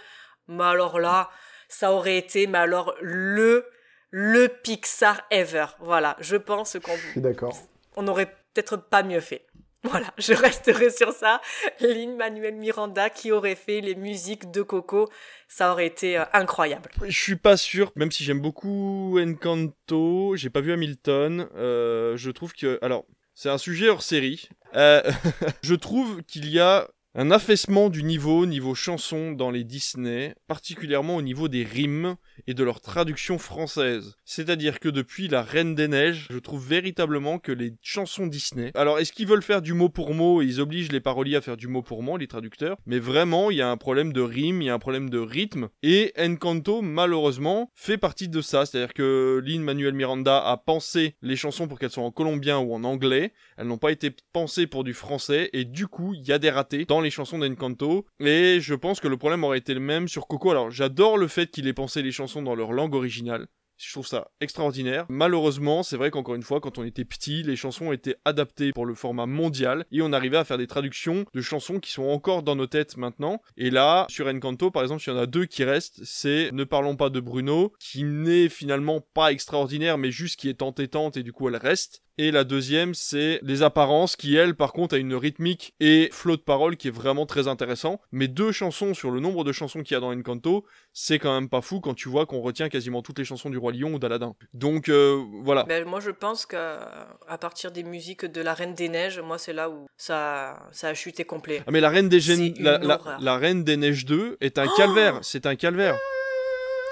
[0.48, 1.30] mais alors là,
[1.68, 3.66] ça aurait été, mais alors le,
[4.10, 5.66] le Pixar ever.
[5.78, 6.96] Voilà, je pense qu'on.
[7.20, 7.56] d'accord.
[7.96, 9.46] On aurait peut-être pas mieux fait.
[9.82, 11.40] Voilà, je resterai sur ça.
[11.80, 15.08] Lin-Manuel Miranda qui aurait fait les musiques de Coco,
[15.48, 16.90] ça aurait été euh, incroyable.
[17.06, 21.48] Je suis pas sûr, même si j'aime beaucoup Encanto, j'ai pas vu Hamilton.
[21.56, 23.06] Euh, je trouve que, alors,
[23.40, 24.50] c'est un sujet hors série.
[24.76, 25.00] Euh,
[25.62, 31.16] je trouve qu'il y a un affaissement du niveau, niveau chanson dans les Disney, particulièrement
[31.16, 32.14] au niveau des rimes
[32.46, 34.14] et de leur traduction française.
[34.24, 38.70] C'est-à-dire que depuis La Reine des Neiges, je trouve véritablement que les chansons Disney...
[38.74, 41.56] Alors, est-ce qu'ils veulent faire du mot pour mot ils obligent les paroliers à faire
[41.56, 42.76] du mot pour mot, les traducteurs?
[42.86, 45.18] Mais vraiment, il y a un problème de rime, il y a un problème de
[45.18, 45.68] rythme.
[45.82, 48.66] Et Encanto, malheureusement, fait partie de ça.
[48.66, 52.84] C'est-à-dire que Lin-Manuel Miranda a pensé les chansons pour qu'elles soient en colombien ou en
[52.84, 53.32] anglais.
[53.56, 55.50] Elles n'ont pas été pensées pour du français.
[55.52, 58.06] Et du coup, il y a des ratés les chansons d'Encanto.
[58.20, 60.50] Et je pense que le problème aurait été le même sur Coco.
[60.50, 63.46] Alors, j'adore le fait qu'il ait pensé les chansons dans leur langue originale.
[63.82, 65.06] Je trouve ça extraordinaire.
[65.08, 68.84] Malheureusement, c'est vrai qu'encore une fois, quand on était petit, les chansons étaient adaptées pour
[68.84, 72.42] le format mondial et on arrivait à faire des traductions de chansons qui sont encore
[72.42, 73.40] dans nos têtes maintenant.
[73.56, 76.00] Et là, sur Encanto, par exemple, il y en a deux qui restent.
[76.04, 80.60] C'est Ne parlons pas de Bruno, qui n'est finalement pas extraordinaire, mais juste qui est
[80.60, 82.02] entêtante et du coup elle reste.
[82.22, 86.36] Et la deuxième, c'est Les Apparences, qui elle, par contre, a une rythmique et flot
[86.36, 87.98] de parole qui est vraiment très intéressant.
[88.12, 91.32] Mais deux chansons sur le nombre de chansons qu'il y a dans Encanto, c'est quand
[91.32, 93.94] même pas fou quand tu vois qu'on retient quasiment toutes les chansons du Roi Lion
[93.94, 94.34] ou d'Aladin.
[94.52, 95.62] Donc euh, voilà.
[95.64, 97.06] Ben, moi, je pense qu'à
[97.40, 100.94] partir des musiques de La Reine des Neiges, moi, c'est là où ça, ça a
[100.94, 101.62] chuté complet.
[101.66, 103.18] Ah, mais la Reine des, Gén- C'est la, une la- horreur.
[103.22, 105.20] la Reine des Neiges 2 est un Oh calvaire.
[105.22, 105.96] C'est un calvaire.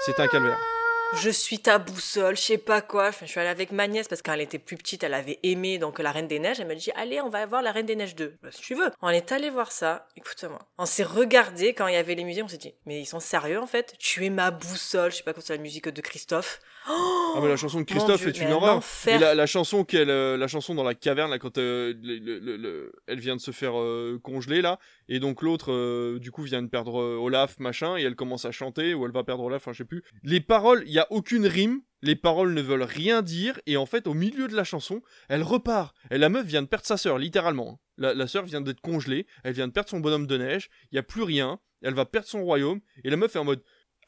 [0.07, 0.57] C'est un calvaire.
[1.15, 3.11] Je suis ta boussole, je sais pas quoi.
[3.11, 5.99] Je suis allée avec ma nièce parce qu'elle était plus petite, elle avait aimé donc
[5.99, 6.59] la Reine des Neiges.
[6.59, 8.37] Elle m'a dit allez, on va voir la Reine des Neiges 2.
[8.43, 8.91] Bah, si tu veux.
[9.01, 10.07] On est allé voir ça.
[10.15, 10.59] Écoute-moi.
[10.77, 12.43] On s'est regardé quand il y avait les musiques.
[12.43, 13.95] On s'est dit mais ils sont sérieux en fait?
[13.97, 15.11] Tu es ma boussole.
[15.11, 16.61] Je sais pas quoi c'est la musique de Christophe.
[16.89, 18.83] Oh Ah mais la chanson de Christophe Dieu, est une un horreur.
[19.07, 22.17] Et la, la chanson qu'elle, euh, la chanson dans la caverne là quand euh, le-
[22.17, 26.31] le- le- le- elle vient de se faire euh, congeler là, et donc l'autre du
[26.31, 29.43] coup vient de perdre Olaf machin et elle commence à chanter ou elle va perdre
[29.43, 30.03] Olaf, je sais plus.
[30.23, 31.81] Les paroles, il y a aucune rime.
[32.01, 35.43] Les paroles ne veulent rien dire et en fait au milieu de la chanson, elle
[35.43, 35.93] repart.
[36.11, 37.73] Et la meuf vient de perdre sa sœur littéralement.
[37.73, 37.79] hein.
[37.97, 40.69] La, la sœur vient d'être congelée, elle vient de perdre son bonhomme de neige.
[40.91, 41.59] Il y a plus rien.
[41.81, 43.61] Elle va perdre son royaume et la meuf est en mode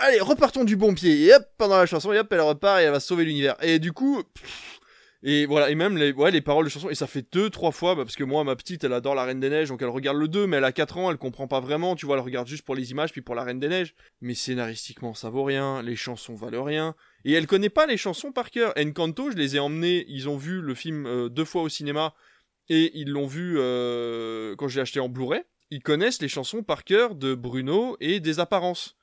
[0.04, 1.26] Allez, repartons du bon pied.
[1.26, 3.56] Et hop, pendant la chanson, et hop, elle repart et elle va sauver l'univers.
[3.62, 4.24] Et du coup,
[5.22, 7.94] et voilà, et même les, les paroles de chanson, et ça fait deux, trois fois,
[7.94, 10.18] bah, parce que moi, ma petite, elle adore la Reine des Neiges, donc elle regarde
[10.18, 12.48] le 2, mais elle a 4 ans, elle comprend pas vraiment, tu vois, elle regarde
[12.48, 13.94] juste pour les images, puis pour la Reine des Neiges.
[14.22, 16.96] Mais scénaristiquement, ça vaut rien, les chansons valent rien.
[17.24, 18.74] Et elle connaît pas les chansons par cœur.
[18.80, 22.16] Encanto, je les ai emmenés, ils ont vu le film euh, deux fois au cinéma,
[22.70, 25.44] et ils l'ont vu euh, quand j'ai acheté en Blu-ray.
[25.70, 28.98] Ils connaissent les chansons par cœur de Bruno et des apparences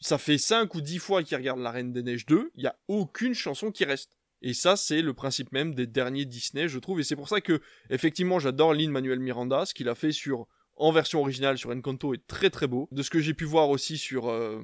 [0.00, 2.66] ça fait 5 ou 10 fois qu'ils regardent La Reine des Neiges 2, il n'y
[2.66, 4.12] a aucune chanson qui reste.
[4.42, 7.00] Et ça, c'est le principe même des derniers Disney, je trouve.
[7.00, 7.60] Et c'est pour ça que,
[7.90, 9.64] effectivement, j'adore Lin-Manuel Miranda.
[9.64, 10.46] Ce qu'il a fait sur,
[10.76, 12.86] en version originale sur Encanto est très très beau.
[12.92, 14.60] De ce que j'ai pu voir aussi sur euh,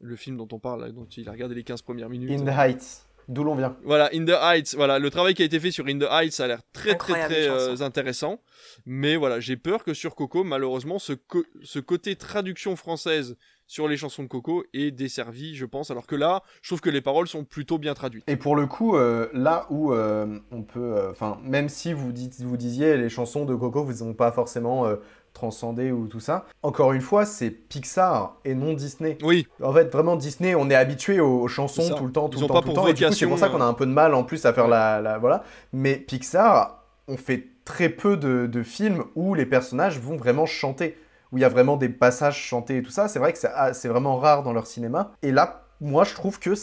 [0.00, 2.30] le film dont on parle, dont il a regardé les 15 premières minutes.
[2.30, 3.76] In the Heights, d'où l'on vient.
[3.84, 6.40] Voilà, In the Heights, voilà, le travail qui a été fait sur In the Heights
[6.40, 8.40] a l'air très Incroyable très très euh, intéressant.
[8.86, 13.36] Mais voilà, j'ai peur que sur Coco, malheureusement, ce, co- ce côté traduction française
[13.66, 15.90] sur les chansons de Coco est desservi, je pense.
[15.90, 18.24] Alors que là, je trouve que les paroles sont plutôt bien traduites.
[18.28, 22.40] Et pour le coup, euh, là où euh, on peut, enfin, même si vous, dites,
[22.40, 24.96] vous disiez les chansons de Coco vous ont pas forcément euh,
[25.32, 29.18] transcendé ou tout ça, encore une fois, c'est Pixar et non Disney.
[29.22, 29.46] Oui.
[29.62, 32.46] En fait, vraiment Disney, on est habitué aux, chansons tout le temps, tout Ils le
[32.48, 32.86] temps, pas tout le temps.
[32.88, 34.46] Et du coup, c'est pour ça qu'on a euh, un peu de mal en plus
[34.46, 35.44] à faire la, la- voilà.
[35.72, 40.96] Mais Pixar, on fait très peu de, de films où les personnages vont vraiment chanter
[41.36, 43.08] où il y a vraiment des passages chantés et tout ça.
[43.08, 45.12] C'est vrai que c'est ah, vraiment rare dans leur cinéma.
[45.20, 46.54] Et là, moi, je trouve que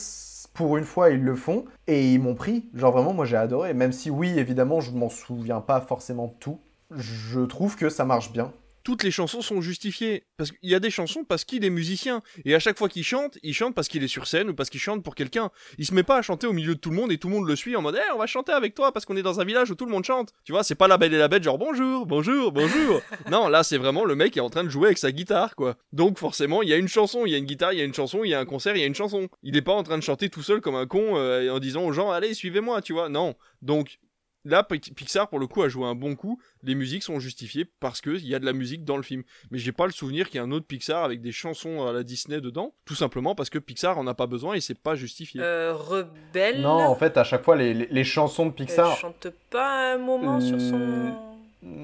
[0.56, 2.70] pour une fois, ils le font et ils m'ont pris.
[2.74, 3.76] Genre vraiment, moi, j'ai adoré.
[3.76, 6.60] Même si, oui, évidemment, je m'en souviens pas forcément tout.
[6.95, 8.52] Je trouve que ça marche bien.
[8.84, 10.26] Toutes les chansons sont justifiées.
[10.38, 12.22] Parce qu'il y a des chansons parce qu'il est musicien.
[12.45, 14.69] Et à chaque fois qu'il chante, il chante parce qu'il est sur scène ou parce
[14.69, 15.51] qu'il chante pour quelqu'un.
[15.77, 17.35] Il se met pas à chanter au milieu de tout le monde et tout le
[17.35, 19.39] monde le suit en mode Eh, on va chanter avec toi parce qu'on est dans
[19.39, 20.34] un village où tout le monde chante.
[20.43, 23.01] Tu vois, c'est pas la belle et la bête genre bonjour, bonjour, bonjour.
[23.31, 25.55] non, là c'est vraiment le mec qui est en train de jouer avec sa guitare
[25.55, 25.76] quoi.
[25.93, 27.85] Donc forcément, il y a une chanson, il y a une guitare, il y a
[27.85, 29.30] une chanson, il y a un concert, il y a une chanson.
[29.43, 31.85] Il est pas en train de chanter tout seul comme un con euh, en disant
[31.85, 33.10] aux gens allez, suivez-moi, tu vois.
[33.10, 33.35] Non.
[33.61, 33.99] Donc
[34.45, 36.40] Là, Pi- Pixar, pour le coup, a joué un bon coup.
[36.64, 39.24] Les musiques sont justifiées parce qu'il y a de la musique dans le film.
[39.52, 41.94] Mais j'ai pas le souvenir qu'il y ait un autre Pixar avec des chansons à
[41.94, 42.74] la Disney dedans.
[42.86, 45.40] Tout simplement parce que Pixar en a pas besoin et c'est pas justifié.
[45.41, 46.61] Euh, Rebelle?
[46.61, 49.94] Non, en fait, à chaque fois, les, les- les chansons de Elle Pixar, chante pas
[49.94, 51.14] un moment sur son.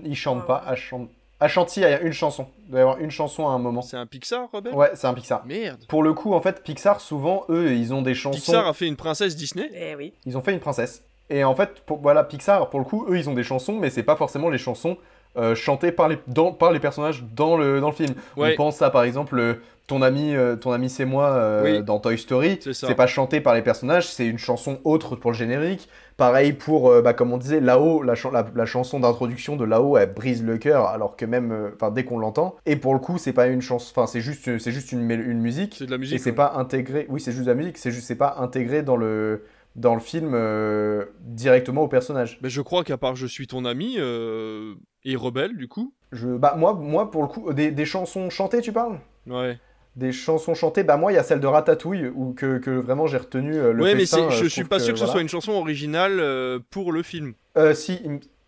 [0.03, 0.57] ils chantent pas.
[0.57, 1.10] Ashanti,
[1.41, 2.48] Ashanti, il y a une chanson.
[2.65, 3.81] Il doit y avoir une chanson à un moment.
[3.81, 4.73] C'est un Pixar, Rebelle?
[4.73, 5.45] Ouais, c'est un Pixar.
[5.45, 5.86] Merde.
[5.88, 8.38] Pour le coup, en fait, Pixar, souvent, eux, ils ont des chansons.
[8.38, 9.69] Pixar a fait une princesse Disney?
[9.73, 10.11] Eh oui.
[10.26, 11.02] Ils ont fait une princesse.
[11.30, 13.89] Et en fait, pour- voilà, Pixar, pour le coup, eux, ils ont des chansons, mais
[13.89, 14.97] c'est pas forcément les chansons
[15.38, 18.14] euh, chantés par les, dans, par les personnages dans le, dans le film.
[18.35, 18.53] Ouais.
[18.53, 19.53] On pense à par exemple euh,
[19.85, 21.84] ton ami, euh, ton ami c'est moi euh, Oui.
[21.84, 22.60] dans Toy Story.
[22.73, 25.88] C'est pas chanté par les personnages, c'est une chanson autre pour le générique.
[26.18, 30.11] Pareil pour, bah, comme on disait, là-haut, la, la, la chanson d'introduction de là-haut, elle
[30.14, 32.56] brise le cœur, alors que même, enfin, dès qu'on l'entend.
[32.65, 35.39] Et pour le coup, c'est pas une chanson, enfin, c'est juste, c'est juste une, une
[35.39, 35.76] musique.
[35.77, 36.15] C'est de la musique.
[36.15, 37.06] Et c'est pas intégré.
[37.07, 37.77] Oui, c'est juste de la musique.
[37.77, 39.43] C'est juste, c'est pas intégré dans le
[39.80, 42.38] dans le film euh, directement au personnage.
[42.41, 44.76] Mais je crois qu'à part Je suis ton ami euh,
[45.06, 45.93] et Rebelle, du coup.
[46.11, 48.99] Je, bah moi, moi pour le coup, des, des chansons chantées, tu parles?
[49.27, 49.57] Ouais.
[49.95, 53.07] Des chansons chantées, bah moi, il y a celle de Ratatouille où que, que vraiment
[53.07, 55.22] j'ai retenu euh, le ouais, mais festin, euh, je suis pas sûr que ce soit
[55.22, 57.34] une chanson originale euh, pour le film.
[57.57, 58.01] Euh, si,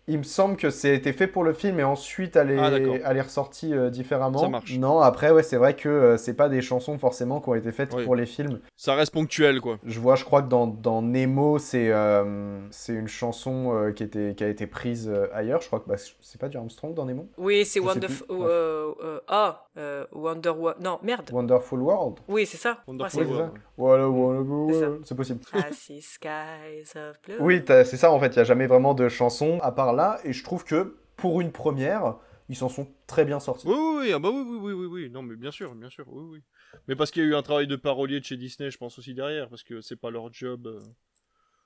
[0.08, 2.96] il, me- semble que c'était fait pour le film et ensuite elle est, Ah, d'accord.
[3.04, 4.38] elle est ressortie euh, différemment.
[4.38, 4.76] Ça marche.
[4.78, 7.72] Non, après, ouais, c'est vrai que euh, c'est pas des chansons forcément qui ont été
[7.72, 8.04] faites Oui.
[8.04, 8.60] pour les films.
[8.76, 9.78] Ça reste ponctuel, quoi.
[9.84, 14.02] Je vois, je crois que dans, dans Nemo, c'est euh, c'est une chanson euh, qui,
[14.02, 15.60] était, qui a été prise euh, ailleurs.
[15.60, 17.28] Je crois que bah, c'est pas du Armstrong dans Nemo?
[17.38, 18.26] Oui, c'est Wonderful.
[19.28, 19.66] ah,
[20.12, 21.30] Wonder Wo- Non, merde.
[21.32, 22.78] Wonderful World Oui, c'est ça.
[22.86, 23.60] Wonderful Ouais, World, ça.
[23.76, 24.86] Voilà, Wonderful C'est ça.
[24.88, 25.02] World.
[25.04, 25.40] C'est possible.
[25.44, 27.36] Classy skies of blue.
[27.40, 28.28] Oui, c'est ça en fait.
[28.28, 30.18] Il y a jamais vraiment de chanson à part là.
[30.24, 32.16] Et je trouve que pour une première,
[32.48, 33.66] ils s'en sont très bien sortis.
[33.66, 35.90] Oui, oui, oui, ah bah oui, oui, oui, oui, oui, non, mais bien sûr, bien
[35.90, 36.42] sûr, oui, oui.
[36.88, 38.98] Mais parce qu'il y a eu un travail de parolier de chez Disney, je pense
[38.98, 40.80] aussi derrière, parce que c'est pas leur job, euh,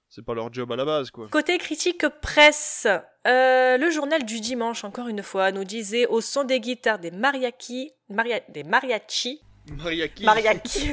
[0.09, 1.28] c'est pas leur job à la base, quoi.
[1.28, 2.86] Côté critique presse,
[3.27, 7.11] euh, le journal du dimanche, encore une fois, nous disait au son des guitares des
[7.11, 9.40] mariachi, maria- des mariachi,
[9.72, 10.24] Mariaki.
[10.24, 10.90] mariachi.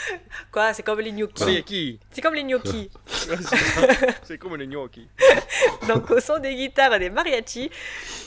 [0.52, 1.40] Quoi, c'est comme les gnocchi.
[1.40, 2.00] Mariaki.
[2.10, 2.90] C'est comme les gnocchi.
[4.22, 5.08] c'est comme les gnocchi.
[5.88, 7.70] Donc au son des guitares et des mariachis,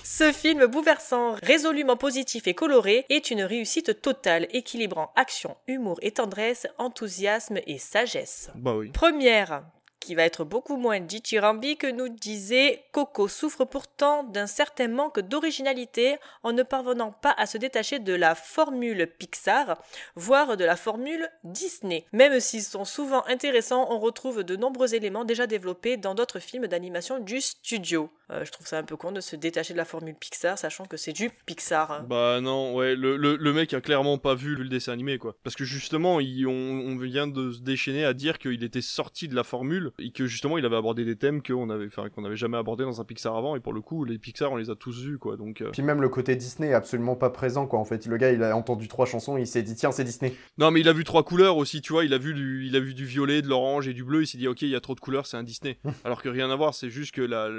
[0.03, 6.11] ce film bouleversant, résolument positif et coloré est une réussite totale, équilibrant action, humour et
[6.11, 8.49] tendresse, enthousiasme et sagesse.
[8.55, 8.89] Bah oui.
[8.89, 9.63] Première,
[10.05, 16.17] qui va être beaucoup moins dithyrambique, nous disait Coco souffre pourtant d'un certain manque d'originalité
[16.43, 19.81] en ne parvenant pas à se détacher de la formule Pixar,
[20.15, 22.05] voire de la formule Disney.
[22.13, 26.67] Même s'ils sont souvent intéressants, on retrouve de nombreux éléments déjà développés dans d'autres films
[26.67, 28.11] d'animation du studio.
[28.31, 30.85] Euh, je trouve ça un peu con de se détacher de la formule Pixar, sachant
[30.85, 32.03] que c'est du Pixar.
[32.07, 35.35] Bah non, ouais, le, le, le mec a clairement pas vu le dessin animé, quoi.
[35.43, 39.27] Parce que justement, il, on, on vient de se déchaîner à dire qu'il était sorti
[39.27, 42.25] de la formule et que justement, il avait abordé des thèmes qu'on avait, enfin, qu'on
[42.25, 43.55] avait jamais abordé dans un Pixar avant.
[43.55, 45.37] Et pour le coup, les Pixar, on les a tous vus, quoi.
[45.37, 47.79] Donc, euh, Puis même le côté Disney est absolument pas présent quoi.
[47.79, 50.33] En fait, le gars il a entendu trois chansons, il s'est dit tiens c'est Disney.
[50.57, 52.05] Non, mais il a vu trois couleurs aussi, tu vois.
[52.05, 54.23] Il a vu du, il a vu du violet, de l'orange et du bleu.
[54.23, 55.77] Il s'est dit, ok, il y a trop de couleurs, c'est un Disney.
[56.03, 57.49] Alors que rien à voir, c'est juste que la,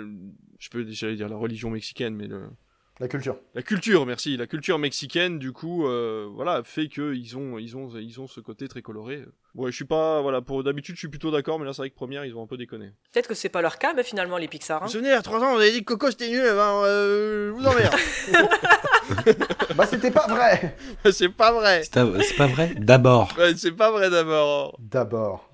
[0.59, 2.45] je peux déjà dire la religion mexicaine, mais le,
[3.01, 3.37] La culture.
[3.55, 7.77] la culture, merci, la culture mexicaine, du coup, euh, voilà, fait que ils ont, ils
[7.77, 9.25] ont, ils ont ce côté très coloré.
[9.55, 11.91] Ouais, je suis pas, voilà, pour d'habitude, je suis plutôt d'accord, mais là, c'est vrai
[11.91, 12.93] que première, ils ont un peu déconné.
[13.13, 14.77] Peut-être que c'est pas leur cas, mais finalement, les Pixar.
[14.77, 14.81] hein.
[14.81, 16.43] Vous vous souvenez, il y a 3 ans, on avait dit que Coco c'était nul,
[16.45, 17.95] eh ben, euh, je vous emmerde.
[19.77, 20.77] bah c'était pas vrai.
[21.13, 21.83] c'est pas vrai.
[21.85, 23.33] C'est pas vrai D'abord.
[23.39, 24.77] Ouais, c'est pas vrai d'abord.
[24.79, 25.46] D'abord.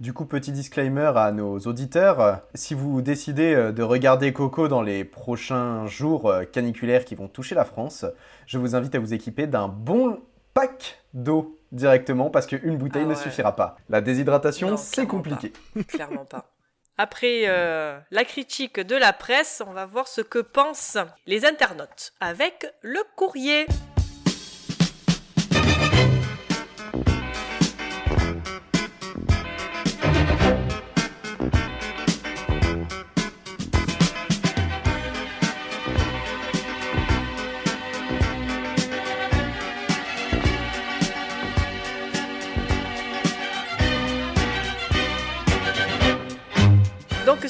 [0.00, 4.82] Du coup, petit disclaimer à nos auditeurs, si vous décidez euh, de regarder Coco dans
[4.82, 8.04] les prochains jours euh, caniculaires qui vont toucher la France,
[8.46, 10.20] je vous invite à vous équiper d'un bon
[10.54, 13.76] pack d'eau directement parce qu'une bouteille Ah ne suffira pas.
[13.88, 15.52] La déshydratation, c'est compliqué.
[15.88, 16.50] Clairement pas.
[16.96, 22.12] Après euh, la critique de la presse, on va voir ce que pensent les internautes
[22.20, 23.66] avec le courrier.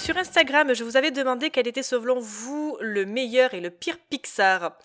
[0.09, 3.99] Sur Instagram, je vous avais demandé quel était selon vous le meilleur et le pire
[4.09, 4.79] Pixar.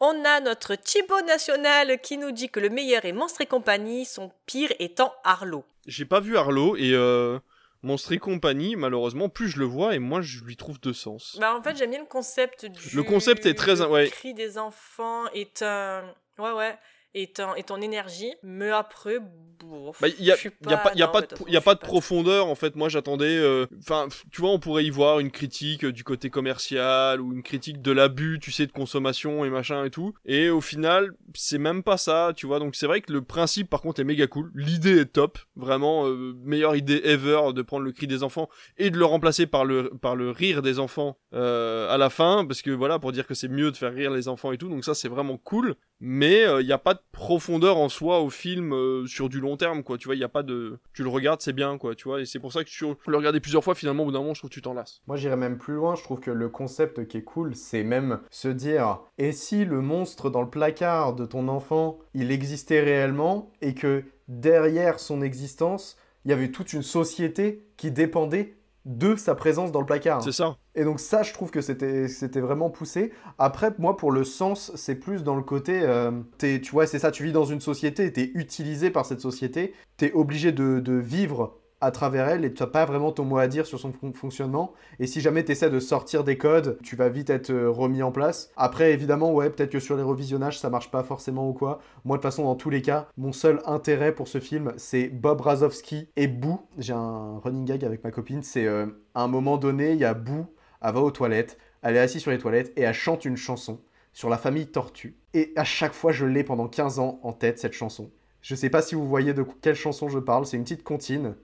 [0.00, 4.04] On a notre Thibaut National qui nous dit que le meilleur est Monstre et compagnie,
[4.04, 5.64] son pire étant Arlo.
[5.86, 7.38] J'ai pas vu Arlo et euh,
[7.82, 11.38] Monstre et compagnie, malheureusement, plus je le vois et moins je lui trouve de sens.
[11.40, 14.10] Bah en fait j'aime bien le concept du Le concept est très- le ouais.
[14.10, 16.02] cri des enfants est un
[16.38, 16.76] ouais ouais
[17.22, 20.94] est en énergie mais après bon, Bah, il y a, je suis y a pas,
[20.94, 22.76] y a non, pas de, de toute y a pas de profondeur en fait.
[22.76, 23.36] Moi, j'attendais.
[23.38, 27.32] euh, Enfin, tu vois, on pourrait y voir une critique euh, du côté commercial ou
[27.32, 30.14] une critique de l'abus, tu sais, de consommation et machin et tout.
[30.24, 32.58] Et au final, c'est même pas ça, tu vois.
[32.58, 34.50] Donc c'est vrai que le principe, par contre, est méga cool.
[34.54, 38.90] L'idée est top, vraiment euh, meilleure idée ever de prendre le cri des enfants et
[38.90, 42.70] de le remplacer par le par le rire des enfants à la fin, parce que
[42.70, 44.68] voilà, pour dire que c'est mieux de faire rire les enfants et tout.
[44.68, 45.74] Donc ça, c'est vraiment cool.
[46.00, 49.56] Mais il n'y a pas de profondeur en soi au film euh, sur du long
[49.56, 49.98] terme, quoi.
[49.98, 50.78] Tu vois, il y a pas de.
[50.92, 53.16] Tu le regardes, c'est bien, quoi, tu vois, et c'est pour ça que tu le
[53.16, 55.00] regarder plusieurs fois, finalement, au bout d'un moment, je trouve que tu t'en lasses.
[55.06, 58.20] Moi, j'irais même plus loin, je trouve que le concept qui est cool, c'est même
[58.30, 63.50] se dire et si le monstre dans le placard de ton enfant, il existait réellement,
[63.62, 68.56] et que derrière son existence, il y avait toute une société qui dépendait
[68.86, 70.22] de sa présence dans le placard.
[70.22, 70.56] C'est ça.
[70.76, 73.12] Et donc ça, je trouve que c'était c'était vraiment poussé.
[73.36, 77.10] Après, moi, pour le sens, c'est plus dans le côté, euh, tu vois, c'est ça,
[77.10, 80.78] tu vis dans une société, tu es utilisé par cette société, tu es obligé de,
[80.78, 83.78] de vivre à travers elle et tu n'as pas vraiment ton mot à dire sur
[83.78, 84.72] son fonctionnement.
[84.98, 88.02] Et si jamais tu essaies de sortir des codes, tu vas vite être euh, remis
[88.02, 88.50] en place.
[88.56, 91.80] Après, évidemment, ouais, peut-être que sur les revisionnages, ça marche pas forcément ou quoi.
[92.04, 95.08] Moi, de toute façon, dans tous les cas, mon seul intérêt pour ce film, c'est
[95.08, 96.60] Bob Razowski et Boo.
[96.78, 100.04] J'ai un running gag avec ma copine, c'est euh, à un moment donné, il y
[100.04, 100.46] a Boo,
[100.82, 103.80] elle va aux toilettes, elle est assise sur les toilettes et elle chante une chanson
[104.12, 105.14] sur la famille Tortue.
[105.34, 108.10] Et à chaque fois, je l'ai pendant 15 ans en tête, cette chanson.
[108.40, 111.34] Je sais pas si vous voyez de quelle chanson je parle, c'est une petite comptine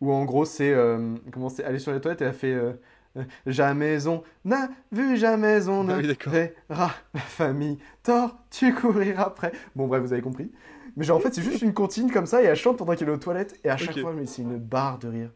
[0.00, 2.72] où en gros c'est euh, comment c'est aller sur les toilettes et elle fait euh,
[3.16, 6.32] euh, jamais on n'a vu jamais on Ah ne oui, d'accord.
[6.32, 10.50] verra la famille tort tu courir après bon bref vous avez compris
[10.96, 13.08] mais genre en fait c'est juste une comptine comme ça et elle chante pendant qu'elle
[13.08, 15.30] est aux toilettes et à chaque fois mais c'est une barre de rire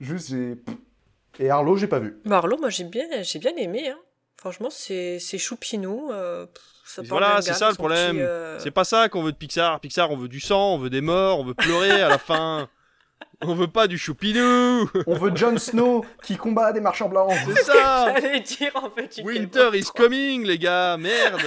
[0.00, 0.56] juste j'ai
[1.38, 3.88] et Arlo j'ai pas vu Marlo, moi j'ai bien, j'ai bien aimé.
[3.88, 3.98] Hein.
[4.36, 6.10] Franchement, c'est c'est choupinou.
[6.12, 6.46] euh,
[6.84, 8.16] ça Voilà, c'est ça le problème.
[8.16, 9.80] petit, euh, C'est pas ça qu'on veut de Pixar.
[9.80, 12.68] Pixar, on veut du sang, on veut des morts, on veut pleurer à la fin.
[13.40, 14.88] On veut pas du choupinou.
[15.06, 18.14] on veut Jon Snow qui combat des marchands blancs C'est ça.
[18.20, 19.20] J'allais dire en fait.
[19.22, 20.96] Winter is coming, les gars.
[20.96, 21.40] Merde.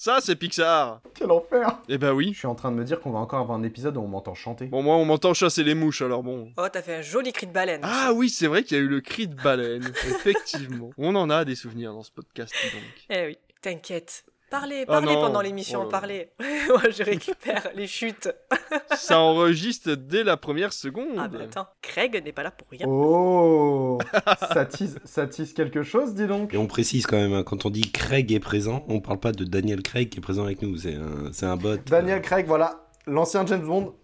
[0.00, 1.00] Ça, c'est Pixar.
[1.12, 2.30] quel enfer Eh ben oui.
[2.32, 4.06] je suis en train de me dire qu'on va encore avoir un épisode où on
[4.06, 6.52] m'entend chanter Bon, moi, on m'entend chasser les mouches, alors bon.
[6.56, 7.80] Oh, t'as fait un joli cri de baleine.
[7.82, 9.82] Ah oui, c'est vrai qu'il y a eu le cri de baleine.
[10.08, 10.90] Effectivement.
[10.98, 12.82] On en a des souvenirs dans ce podcast, donc.
[13.10, 14.24] Eh oui, t'inquiète.
[14.50, 16.30] Parlez, Ah parlez pendant l'émission, Oh parlez.
[16.68, 18.30] Moi, je récupère les chutes.
[18.96, 21.16] Ça enregistre dès la première seconde.
[21.18, 22.86] Ah bah attends, Craig n'est pas là pour rien.
[22.88, 23.98] oh
[24.52, 27.66] ça tease ça tease quelque chose dis donc Et on précise quand même, hein, quand
[27.66, 30.62] on dit Craig est présent, on parle pas de Daniel Craig qui est présent avec
[30.62, 31.76] nous, c'est un, c'est un bot.
[31.86, 33.94] Daniel Craig voilà l'ancien James Bond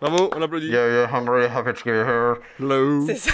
[0.00, 0.70] Bravo, on applaudit.
[0.72, 2.34] I'm really happy to be here.
[2.60, 3.04] Hello.
[3.06, 3.32] C'est ça.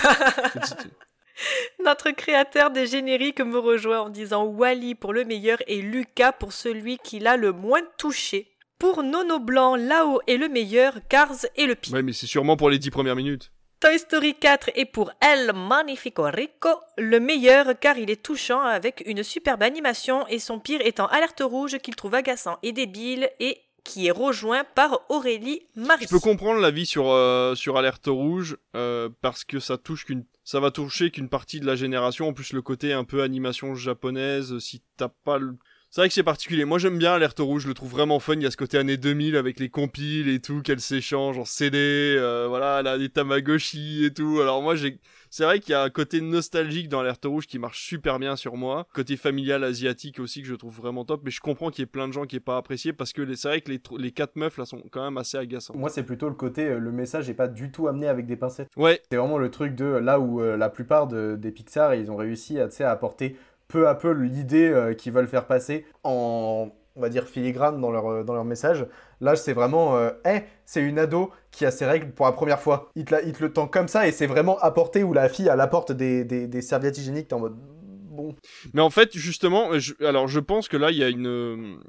[1.84, 6.52] Notre créateur des génériques me rejoint en disant Wally pour le meilleur et Lucas pour
[6.52, 8.50] celui qui l'a le moins touché.
[8.78, 11.94] Pour Nono Blanc, Lao est le meilleur, Cars est le pire.
[11.94, 13.50] Ouais, mais c'est sûrement pour les dix premières minutes.
[13.80, 19.02] Toy Story 4 est pour El Magnifico Rico le meilleur car il est touchant avec
[19.04, 23.60] une superbe animation et son pire étant Alerte Rouge qu'il trouve agaçant et débile et
[23.84, 26.04] qui est rejoint par Aurélie Marie.
[26.04, 30.24] Je peux comprendre l'avis sur euh, sur alerte rouge euh, parce que ça touche qu'une
[30.42, 33.74] ça va toucher qu'une partie de la génération en plus le côté un peu animation
[33.74, 35.56] japonaise si t'as pas le
[35.94, 36.64] c'est vrai que c'est particulier.
[36.64, 38.34] Moi j'aime bien Alerte Rouge, je le trouve vraiment fun.
[38.34, 41.44] Il y a ce côté années 2000 avec les compiles et tout qu'elle s'échange en
[41.44, 41.78] CD,
[42.18, 44.40] euh, voilà, elle a des Tamagotchi et tout.
[44.40, 44.98] Alors moi j'ai,
[45.36, 48.36] c'est vrai qu'il y a un côté nostalgique dans Alerte Rouge qui marche super bien
[48.36, 48.86] sur moi.
[48.94, 51.22] Côté familial asiatique aussi que je trouve vraiment top.
[51.24, 53.34] Mais je comprends qu'il y ait plein de gens qui aient pas apprécié parce que
[53.34, 55.74] c'est vrai que les, les quatre meufs là sont quand même assez agaçants.
[55.76, 58.36] Moi, c'est plutôt le côté, euh, le message n'est pas du tout amené avec des
[58.36, 58.68] pincettes.
[58.76, 59.02] Ouais.
[59.10, 62.16] C'est vraiment le truc de là où euh, la plupart de- des Pixar, ils ont
[62.16, 63.36] réussi à, apporter
[63.66, 67.90] peu à peu l'idée euh, qu'ils veulent faire passer en, on va dire, filigrane dans
[67.90, 68.86] leur, dans leur message.
[69.20, 72.90] Là, c'est vraiment, Eh, c'est une ado qui a ses règles pour la première fois.
[72.94, 75.92] Il te, le tend comme ça et c'est vraiment apporté où la fille, elle apporte
[75.92, 78.34] des, des, serviettes hygiéniques, t'es en mode, bon.
[78.72, 79.70] Mais en fait, justement,
[80.00, 81.80] alors je pense que là, il y a une...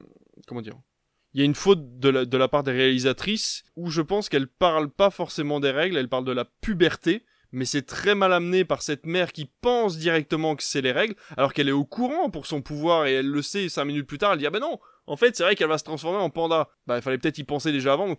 [0.48, 0.76] Comment dire
[1.34, 4.30] Il y a une faute de la, de la part des réalisatrices où je pense
[4.30, 7.26] qu'elles parlent pas forcément des règles, elles parlent de la puberté.
[7.52, 11.16] Mais c'est très mal amené par cette mère qui pense directement que c'est les règles,
[11.38, 14.18] alors qu'elle est au courant pour son pouvoir et elle le sait cinq minutes plus
[14.18, 16.30] tard, elle dit ah ben non, en fait c'est vrai qu'elle va se transformer en
[16.30, 16.70] panda.
[16.88, 18.16] Bah il fallait peut-être y penser déjà avant.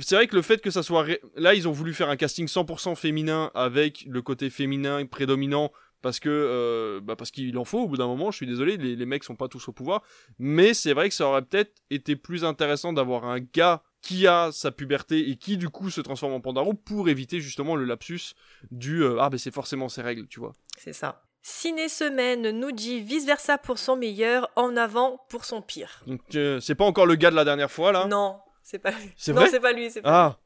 [0.00, 1.02] C'est vrai que le fait que ça soit...
[1.02, 5.70] ré- Là ils ont voulu faire un casting 100% féminin avec le côté féminin prédominant
[6.02, 8.78] parce que euh, bah parce qu'il en faut au bout d'un moment je suis désolé
[8.78, 10.02] les, les mecs sont pas tous au pouvoir
[10.38, 14.50] mais c'est vrai que ça aurait peut-être été plus intéressant d'avoir un gars qui a
[14.50, 18.32] sa puberté et qui du coup se transforme en pandaro pour éviter justement le lapsus
[18.70, 21.22] du euh, ah ben c'est forcément ses règles tu vois C'est ça.
[21.42, 26.02] Ciné Semaine nous dit vice versa pour son meilleur, en avant pour son pire.
[26.06, 28.06] donc euh, c'est pas encore le gars de la dernière fois là?
[28.06, 29.12] Non, c'est pas lui.
[29.16, 30.38] C'est non, c'est pas lui, c'est pas ah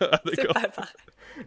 [0.00, 0.54] Ah, c'est d'accord.
[0.54, 0.92] pas pareil.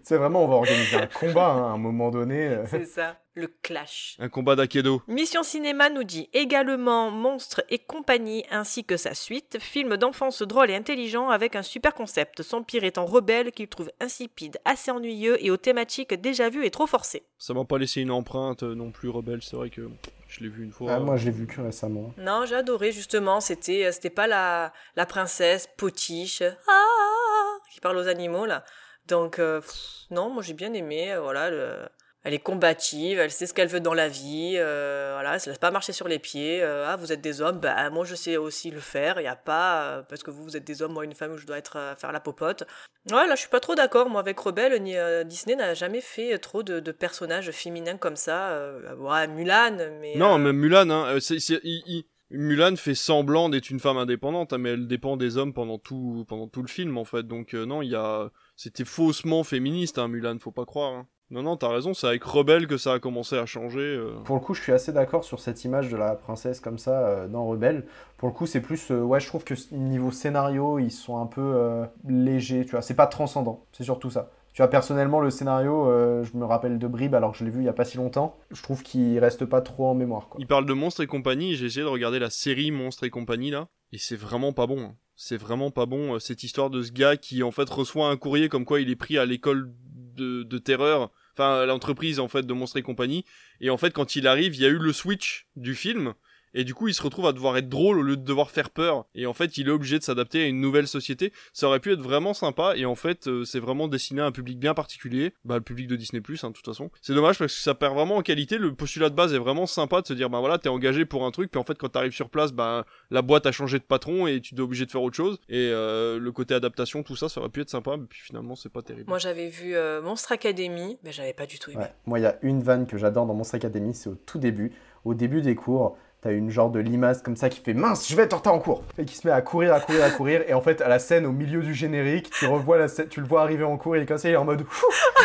[0.01, 2.47] C'est vraiment, on va organiser un combat hein, à un moment donné.
[2.47, 2.65] euh.
[2.69, 4.15] C'est ça, le clash.
[4.19, 5.01] Un combat d'Akedo.
[5.07, 10.71] Mission Cinéma nous dit également Monstres et compagnie ainsi que sa suite, film d'enfance drôle
[10.71, 15.43] et intelligent avec un super concept, son pire étant rebelle qu'il trouve insipide, assez ennuyeux
[15.43, 17.23] et aux thématiques déjà vues et trop forcées.
[17.37, 19.89] Ça m'a pas laissé une empreinte euh, non plus rebelle, c'est vrai que
[20.27, 20.93] je l'ai vu une fois.
[20.93, 22.13] Ah, moi, je l'ai vu que récemment.
[22.17, 27.22] Non, j'ai adoré justement, c'était euh, c'était pas la, la princesse potiche ah,
[27.72, 28.64] qui parle aux animaux là.
[29.07, 29.73] Donc euh, pff,
[30.11, 31.88] non, moi j'ai bien aimé, euh, voilà, le-
[32.26, 35.49] elle est combative, elle sait ce qu'elle veut dans la vie, euh, voilà, elle se
[35.49, 36.64] laisse pas marcher sur les pieds.
[36.64, 39.27] euh, ah, vous êtes des hommes, bah moi je sais aussi le faire, il y
[39.27, 41.57] a pas parce que vous vous êtes des hommes, moi une femme où je dois
[41.57, 42.64] être faire la popote.
[43.11, 44.95] Ouais, là je suis pas trop d'accord, moi avec Rebelle, ni,
[45.26, 48.72] Disney n'a jamais fait trop de, de personnages féminins comme ça.
[48.98, 53.69] ouais, Mulan, mais Non, même Mulan, hein, c'est, c'est- il- il- Mulan fait semblant d'être
[53.69, 56.97] une femme indépendante, hein, mais elle dépend des hommes pendant tout, pendant tout le film
[56.97, 57.27] en fait.
[57.27, 60.93] Donc euh, non, il y a, c'était faussement féministe, hein, Mulan, faut pas croire.
[60.93, 61.07] hein.
[61.30, 63.80] Non, non, t'as raison, c'est avec Rebelle que ça a commencé à changer.
[63.81, 64.19] euh.
[64.23, 67.07] Pour le coup, je suis assez d'accord sur cette image de la princesse comme ça
[67.07, 67.85] euh, dans Rebelle.
[68.18, 68.91] Pour le coup, c'est plus.
[68.91, 72.81] ouais, je trouve que niveau scénario, ils sont un peu légers, tu vois.
[72.81, 74.30] C'est pas transcendant, c'est surtout ça.
[74.53, 77.49] Tu vois, personnellement, le scénario, euh, je me rappelle de bribes alors que je l'ai
[77.49, 78.38] vu il y a pas si longtemps.
[78.51, 80.30] Je trouve qu'il reste pas trop en mémoire.
[80.38, 83.49] Il parle de Monstres et compagnie, j'ai essayé de regarder la série Monstres et compagnie
[83.49, 84.80] là, et c'est vraiment pas bon.
[84.80, 84.95] hein.
[85.15, 88.17] C'est vraiment pas bon euh, cette histoire de ce gars qui en fait reçoit un
[88.17, 89.71] courrier comme quoi il est pris à l'école
[90.15, 93.25] de, de terreur, enfin l'entreprise en fait de Monstres et compagnie,
[93.59, 96.13] et en fait quand il arrive, il y a eu le switch du film.
[96.53, 98.69] Et du coup, il se retrouve à devoir être drôle au lieu de devoir faire
[98.69, 99.05] peur.
[99.15, 101.34] Et en fait, il est obligé de s'adapter à une nouvelle société.
[101.51, 102.73] Ça aurait pu être vraiment sympa.
[102.75, 105.34] Et en fait, euh, c'est vraiment destiné à un public bien particulier.
[105.45, 106.89] Bah, le public de Disney+, hein, de toute façon.
[107.01, 108.57] C'est dommage parce que ça perd vraiment en qualité.
[108.57, 111.25] Le postulat de base est vraiment sympa de se dire, bah voilà, t'es engagé pour
[111.25, 111.51] un truc.
[111.51, 114.41] Puis en fait, quand t'arrives sur place, bah, la boîte a changé de patron et
[114.41, 115.39] tu es obligé de faire autre chose.
[115.49, 117.97] Et euh, le côté adaptation, tout ça, ça aurait pu être sympa.
[117.97, 119.09] Mais puis finalement, c'est pas terrible.
[119.09, 121.81] Moi, j'avais vu euh, Monstre Academy, mais j'avais pas du tout aimé.
[121.81, 121.93] Ouais.
[122.05, 124.71] Moi, il y a une vanne que j'adore dans Monstre Academy, c'est au tout début.
[125.05, 128.15] Au début des cours, t'as une genre de limace comme ça qui fait mince, je
[128.15, 128.83] vais être en retard en cours.
[128.97, 130.41] Et qui se met à courir, à courir, à courir.
[130.47, 133.19] Et en fait, à la scène, au milieu du générique, tu revois la scène, tu
[133.19, 134.65] le vois arriver en cours, il est comme ça, il est en mode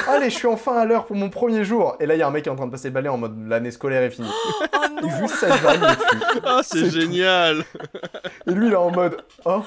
[0.08, 1.96] Allez, je suis enfin à l'heure pour mon premier jour.
[2.00, 3.08] Et là, il y a un mec qui est en train de passer le balai
[3.08, 4.28] en mode l'année scolaire est finie.
[5.04, 6.24] Et juste cette vanne dessus.
[6.44, 6.90] Ah, c'est tout.
[6.90, 7.64] génial!
[8.46, 9.62] Et lui, il est en mode Oh,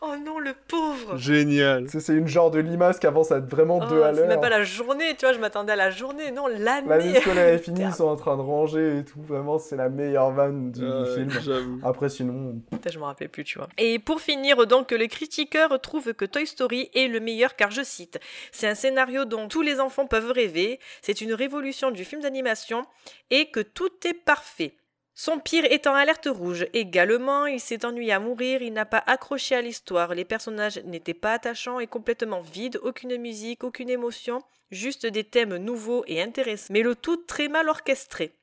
[0.00, 1.88] Oh non, le pauvre Génial!
[1.88, 4.40] c'est une genre de limace qui avance à vraiment Oh, deux à C'est même l'heure.
[4.40, 7.58] pas la journée, tu vois, je m'attendais à la journée, non, l'année L'année scolaire est
[7.58, 9.20] finie, ils sont en train de ranger et tout.
[9.22, 10.80] Vraiment, c'est la meilleure vanne du,
[11.14, 11.80] film.
[11.82, 13.68] Après, sinon, Putain, je me rappelais plus, tu vois.
[13.76, 17.82] Et pour finir, donc, les critiqueurs trouvent que Toy Story est le meilleur car, je
[17.82, 18.20] cite,
[18.52, 22.84] c'est un scénario dont tous les enfants peuvent rêver, c'est une révolution du film d'animation
[23.30, 24.74] et que tout est parfait.
[25.20, 26.68] Son pire étant Alerte Rouge.
[26.74, 31.12] Également, il s'est ennuyé à mourir, il n'a pas accroché à l'histoire, les personnages n'étaient
[31.12, 36.72] pas attachants et complètement vides, aucune musique, aucune émotion, juste des thèmes nouveaux et intéressants,
[36.72, 38.37] mais le tout très mal orchestré.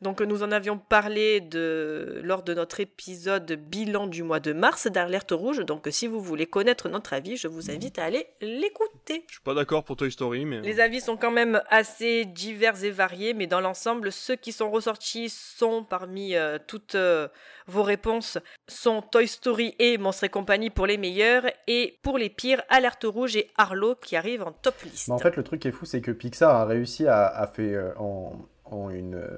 [0.00, 4.86] Donc nous en avions parlé de, lors de notre épisode bilan du mois de mars
[4.86, 5.64] d'Alerte Rouge.
[5.64, 9.24] Donc si vous voulez connaître notre avis, je vous invite à aller l'écouter.
[9.26, 10.60] Je suis pas d'accord pour Toy Story, mais.
[10.60, 14.70] Les avis sont quand même assez divers et variés, mais dans l'ensemble, ceux qui sont
[14.70, 17.28] ressortis sont parmi euh, toutes euh,
[17.66, 18.38] vos réponses
[18.68, 23.04] sont Toy Story et Monstres et compagnie pour les meilleurs, et pour les pires, Alerte
[23.04, 25.08] Rouge et Arlo qui arrivent en top liste.
[25.08, 27.46] Mais en fait, le truc qui est fou, c'est que Pixar a réussi à, à
[27.46, 29.36] faire euh, en, en une euh,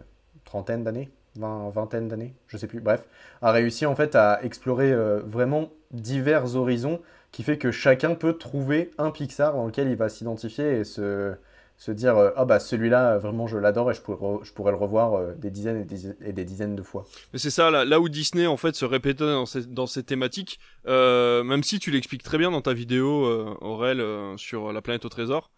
[0.51, 3.05] trentaine d'années, vingt, vingtaine d'années, je sais plus, bref,
[3.40, 7.01] a réussi en fait à explorer euh, vraiment divers horizons
[7.31, 11.35] qui fait que chacun peut trouver un Pixar dans lequel il va s'identifier et se,
[11.77, 14.78] se dire euh, ah bah celui-là vraiment je l'adore et je pourrais, je pourrais le
[14.78, 15.86] revoir euh, des dizaines
[16.20, 17.06] et des, dizaines de fois.
[17.32, 21.62] Mais c'est ça, là, où Disney en fait se répétait dans ces, dans thématiques, même
[21.62, 23.24] si tu l'expliques très bien dans ta vidéo,
[23.60, 24.02] Aurel,
[24.36, 25.52] sur la planète au trésor,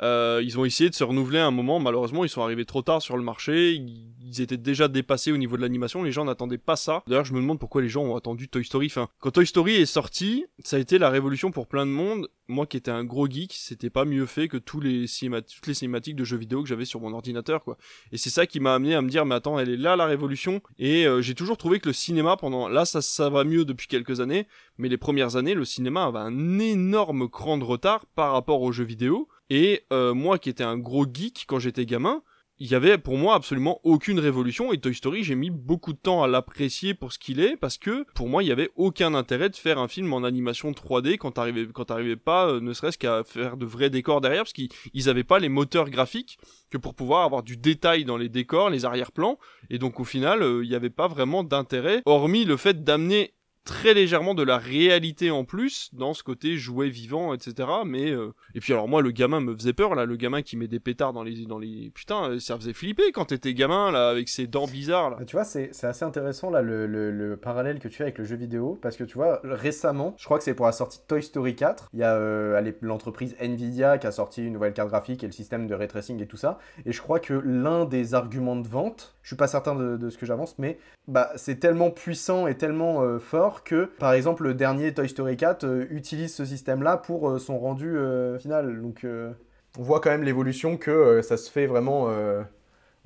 [0.00, 1.80] euh, ils ont essayé de se renouveler à un moment.
[1.80, 3.72] Malheureusement, ils sont arrivés trop tard sur le marché.
[3.72, 6.02] Ils, étaient déjà dépassés au niveau de l'animation.
[6.02, 7.02] Les gens n'attendaient pas ça.
[7.06, 8.86] D'ailleurs, je me demande pourquoi les gens ont attendu Toy Story.
[8.86, 12.28] Enfin, quand Toy Story est sorti, ça a été la révolution pour plein de monde.
[12.46, 15.74] Moi, qui étais un gros geek, c'était pas mieux fait que tous les toutes les
[15.74, 17.76] cinématiques de jeux vidéo que j'avais sur mon ordinateur, quoi.
[18.12, 20.06] Et c'est ça qui m'a amené à me dire, mais attends, elle est là la
[20.06, 20.62] révolution.
[20.78, 23.86] Et euh, j'ai toujours trouvé que le cinéma, pendant, là, ça, ça va mieux depuis
[23.86, 24.46] quelques années,
[24.76, 28.72] mais les premières années, le cinéma avait un énorme cran de retard par rapport aux
[28.72, 29.28] jeux vidéo.
[29.50, 32.22] Et euh, moi, qui étais un gros geek quand j'étais gamin,
[32.60, 35.98] il y avait pour moi absolument aucune révolution et Toy Story j'ai mis beaucoup de
[35.98, 39.14] temps à l'apprécier pour ce qu'il est parce que pour moi il y avait aucun
[39.14, 41.86] intérêt de faire un film en animation 3D quand t'arrivais quand
[42.24, 45.38] pas euh, ne serait-ce qu'à faire de vrais décors derrière parce qu'ils ils avaient pas
[45.38, 46.38] les moteurs graphiques
[46.70, 49.38] que pour pouvoir avoir du détail dans les décors les arrière-plans.
[49.70, 53.34] Et donc au final euh, il y avait pas vraiment d'intérêt hormis le fait d'amener
[53.68, 57.68] très légèrement de la réalité en plus dans ce côté jouet vivant, etc.
[57.84, 60.56] Mais euh, et puis alors moi le gamin me faisait peur là, le gamin qui
[60.56, 63.90] met des pétards dans les dans les putain, euh, ça faisait flipper quand t'étais gamin
[63.90, 65.18] là avec ses dents bizarres là.
[65.26, 68.24] Tu vois, c'est assez intéressant là le, le- le parallèle que tu as avec le
[68.24, 71.04] jeu vidéo parce que tu vois récemment, je crois que c'est pour la sortie de
[71.06, 74.88] Toy Story 4, il y a euh, l'entreprise Nvidia qui a sorti une nouvelle carte
[74.88, 76.58] graphique et le système de ray tracing et tout ça.
[76.86, 80.16] Et je crois que l'un des arguments de vente, je suis pas certain de, ce
[80.16, 84.54] que j'avance, mais bah c'est tellement puissant et tellement euh, fort que par exemple le
[84.54, 87.94] dernier Toy Story 4 euh, utilise ce système-là pour euh, son rendu
[88.40, 88.80] final.
[88.80, 92.08] Donc on voit quand même l'évolution que ça se fait vraiment.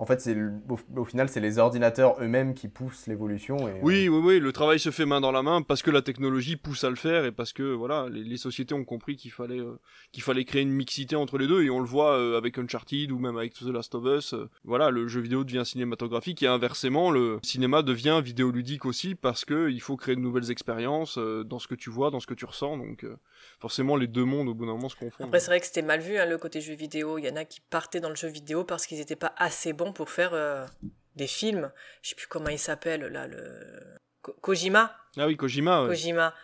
[0.02, 0.36] En fait, c'est
[0.68, 3.56] au, au final, c'est les ordinateurs eux-mêmes qui poussent l'évolution.
[3.68, 5.92] Et, euh, Oui, oui, oui, le travail se fait main dans la main parce que
[5.92, 9.14] la technologie pousse à le faire et parce que voilà, les, les sociétés ont compris
[9.14, 9.78] qu'il fallait euh,
[10.10, 13.12] qu'il fallait créer une mixité entre les deux et on le voit euh, avec Uncharted
[13.12, 14.34] ou même avec The Last of Us.
[14.34, 19.44] euh, voilà, le jeu vidéo devient cinématographique et inversement, le cinéma devient vidéoludique aussi parce
[19.44, 22.26] que il faut créer de nouvelles expériences euh, dans ce que tu vois, dans ce
[22.26, 22.76] que tu ressens.
[22.76, 23.16] Donc euh,
[23.60, 25.28] forcément, les deux mondes au bout d'un moment se confondent.
[25.28, 27.18] Après, c'est vrai que c'était mal vu, hein, le côté jeu vidéo.
[27.18, 29.72] Il y en a qui partaient dans le jeu vidéo parce qu'ils n'étaient pas assez
[29.72, 30.66] bons pour faire euh,
[31.16, 31.70] des films.
[32.02, 33.38] Je sais plus comment il s'appelle, là, le...
[34.22, 35.82] Ko- Kojima Ah oui, Kojima.
[35.82, 35.88] ouais.
[35.88, 36.34] Kojima.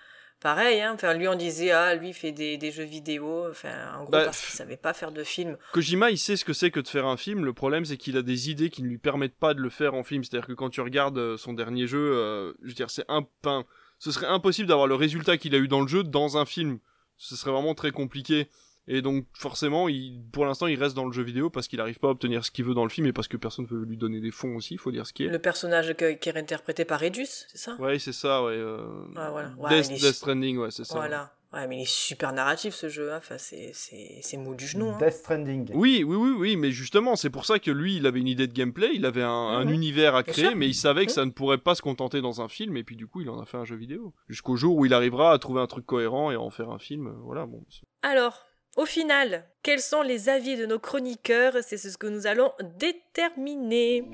[0.40, 0.92] Pareil, hein.
[0.94, 3.48] Enfin, lui, on disait, ah, lui, il fait des, des jeux vidéo.
[3.50, 5.56] Enfin, en gros, Bah, parce qu'il savait pas faire de film.
[5.72, 7.44] Kojima, il sait ce que c'est que de faire un film.
[7.44, 9.94] Le problème, c'est qu'il a des idées qui ne lui permettent pas de le faire
[9.94, 10.22] en film.
[10.22, 13.22] C'est-à-dire que quand tu regardes euh, son dernier jeu, euh, je veux dire, c'est un
[13.42, 13.64] pain.
[13.98, 16.78] Ce serait impossible d'avoir le résultat qu'il a eu dans le jeu dans un film.
[17.16, 18.48] Ce serait vraiment très compliqué.
[18.90, 21.98] Et donc, forcément, il, pour l'instant, il reste dans le jeu vidéo parce qu'il n'arrive
[21.98, 23.84] pas à obtenir ce qu'il veut dans le film et parce que personne ne veut
[23.84, 25.28] lui donner des fonds aussi, il faut dire ce qui est.
[25.28, 27.76] Le personnage que- qui est interprété par Redus, c'est ça?
[27.78, 28.52] Ouais, c'est ça, ouais.
[28.56, 28.78] euh,
[29.14, 29.52] voilà.
[29.58, 30.94] Ouais, Death, Death Stranding, ouais, c'est ça.
[30.94, 31.32] Voilà.
[31.52, 33.10] Ouais, mais il est super narratif, ce jeu.
[33.12, 33.16] hein.
[33.18, 34.90] Enfin, c'est, c'est, c'est mou du genou.
[34.90, 34.98] hein.
[34.98, 35.70] Death Stranding.
[35.72, 38.46] Oui, oui, oui, oui, mais justement, c'est pour ça que lui, il avait une idée
[38.46, 39.72] de gameplay, il avait un, un Mhm.
[39.72, 41.14] univers à créer, mais il savait que Mhm.
[41.14, 43.40] ça ne pourrait pas se contenter dans un film, et puis du coup, il en
[43.40, 44.12] a fait un jeu vidéo.
[44.28, 46.78] Jusqu'au jour où il arrivera à trouver un truc cohérent et à en faire un
[46.78, 47.64] film, euh, voilà, bon.
[48.02, 48.44] Alors,
[48.76, 51.56] au final, quels sont les avis de nos chroniqueurs?
[51.62, 54.04] C'est ce que nous allons déterminer.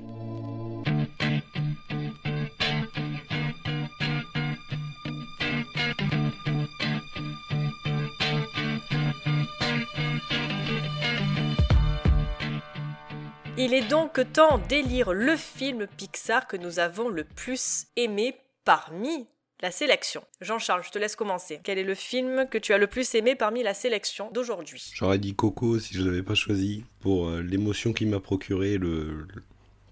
[13.57, 19.27] Il est donc temps d'élire le film Pixar que nous avons le plus aimé parmi
[19.61, 20.23] la sélection.
[20.41, 21.59] Jean-Charles, je te laisse commencer.
[21.63, 24.91] Quel est le film que tu as le plus aimé parmi la sélection d'aujourd'hui?
[24.93, 29.25] J'aurais dit Coco si je l'avais pas choisi pour euh, l'émotion qu'il m'a procuré le-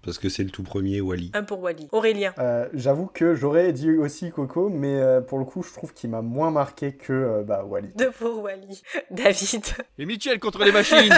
[0.04, 1.30] parce que c'est le tout premier Wally.
[1.34, 1.88] Un pour Wally.
[1.92, 2.32] Aurélien.
[2.38, 6.10] Euh, J'avoue que j'aurais dit aussi Coco, mais euh, pour le coup, je trouve qu'il
[6.10, 7.92] m'a moins marqué que euh, bah, Wally.
[7.96, 8.82] Deux pour Wally.
[9.10, 9.64] David.
[9.98, 11.12] Et Mitchell contre les machines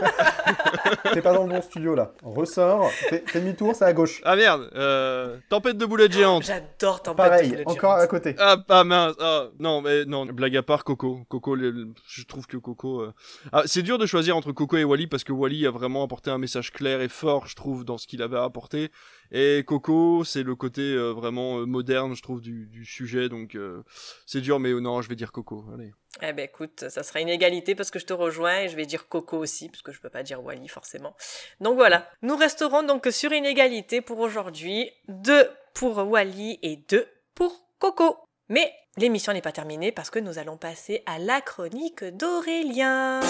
[1.12, 2.12] T'es pas dans le bon studio là.
[2.22, 4.20] Ressort, fais, fais demi-tour, c'est à gauche.
[4.24, 6.44] Ah merde, euh, Tempête de boulettes géantes.
[6.44, 8.02] J'adore Tempête Pareil, de Boulettes encore géantes.
[8.02, 8.34] à côté.
[8.38, 11.20] Ah, ah mince, ah, non, mais non, blague à part, Coco.
[11.28, 13.00] Coco, le- le- je trouve que Coco.
[13.00, 13.12] euh,
[13.52, 16.30] Ah, c'est dur de choisir entre Coco et Wally parce que Wally a vraiment apporté
[16.30, 18.90] un message clair et fort, je trouve, dans ce qu'il apporté.
[19.32, 23.28] Et Coco, c'est le côté euh, vraiment euh, moderne, je trouve, du, sujet.
[23.28, 23.82] Donc, euh,
[24.26, 25.64] c'est dur, mais non, je vais dire Coco.
[25.72, 25.92] Allez.
[26.22, 28.84] Eh ben écoute, ça sera une égalité parce que je te rejoins et je vais
[28.84, 31.14] dire Coco aussi parce que je peux pas dire Wally forcément.
[31.60, 37.06] Donc voilà, nous resterons donc sur une égalité pour aujourd'hui, deux pour Wally et deux
[37.36, 38.16] pour Coco.
[38.48, 43.20] Mais l'émission n'est pas terminée parce que nous allons passer à la chronique d'Aurélien.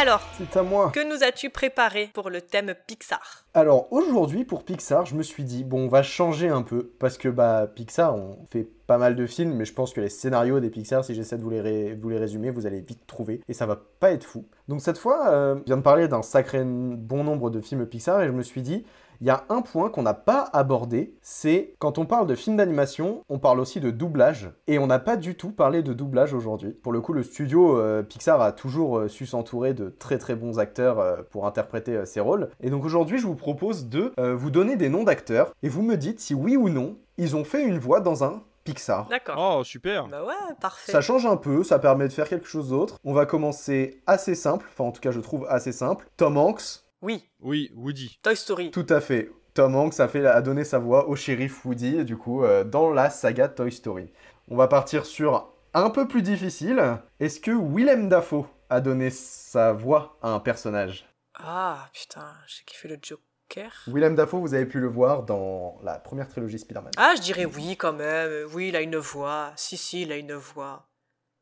[0.00, 0.92] Alors, C'est à moi.
[0.94, 3.44] que nous as-tu préparé pour le thème Pixar?
[3.52, 7.18] Alors aujourd'hui pour Pixar, je me suis dit bon, on va changer un peu parce
[7.18, 10.60] que bah Pixar, on fait pas mal de films, mais je pense que les scénarios
[10.60, 13.40] des Pixar, si j'essaie de vous les, ré- vous les résumer, vous allez vite trouver
[13.48, 14.44] et ça va pas être fou.
[14.68, 18.22] Donc cette fois, euh, je viens de parler d'un sacré bon nombre de films Pixar
[18.22, 18.84] et je me suis dit
[19.20, 22.56] il y a un point qu'on n'a pas abordé, c'est quand on parle de films
[22.56, 24.50] d'animation, on parle aussi de doublage.
[24.66, 26.70] Et on n'a pas du tout parlé de doublage aujourd'hui.
[26.70, 30.34] Pour le coup, le studio euh, Pixar a toujours euh, su s'entourer de très très
[30.34, 32.50] bons acteurs euh, pour interpréter euh, ces rôles.
[32.60, 35.82] Et donc aujourd'hui, je vous propose de euh, vous donner des noms d'acteurs et vous
[35.82, 39.08] me dites si oui ou non ils ont fait une voix dans un Pixar.
[39.08, 39.58] D'accord.
[39.60, 40.08] Oh, super.
[40.08, 40.92] Bah ouais, parfait.
[40.92, 42.98] Ça change un peu, ça permet de faire quelque chose d'autre.
[43.02, 46.06] On va commencer assez simple, enfin en tout cas je trouve assez simple.
[46.16, 48.18] Tom Hanks, Oui, Oui, Woody.
[48.22, 48.70] Toy Story.
[48.70, 49.30] Tout à fait.
[49.54, 52.90] Tom Hanks a, fait, a donné sa voix au shérif Woody, du coup, euh, dans
[52.90, 54.12] la saga Toy Story.
[54.48, 56.98] On va partir sur un peu plus difficile.
[57.20, 61.08] Est-ce que Willem Dafoe a donné sa voix à un personnage?
[61.34, 63.72] Ah, putain, j'ai kiffé le Joker.
[63.86, 66.92] Willem Dafoe, vous avez pu le voir dans la première trilogie Spider-Man.
[66.96, 68.48] Ah, je dirais oui quand même.
[68.52, 69.52] Oui, il a une voix.
[69.56, 70.88] Si, si, il a une voix.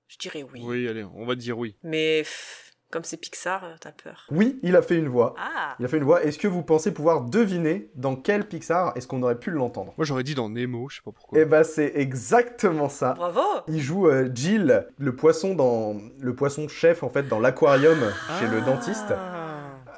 [0.09, 0.61] Je dirais oui.
[0.65, 1.77] Oui, allez, on va dire oui.
[1.83, 2.25] Mais
[2.91, 4.27] comme c'est Pixar, euh, t'as peur.
[4.31, 5.35] Oui, il a fait une voix.
[5.39, 6.23] Ah Il a fait une voix.
[6.23, 9.95] Est-ce que vous pensez pouvoir deviner dans quel Pixar est-ce qu'on aurait pu l'entendre?
[9.97, 11.39] Moi, j'aurais dit dans Nemo, je sais pas pourquoi.
[11.39, 13.15] Eh bah, c'est exactement ça.
[13.15, 17.99] Bravo Il joue euh, Jill, le poisson dans le poisson chef en fait dans l'aquarium
[18.41, 19.13] chez le dentiste.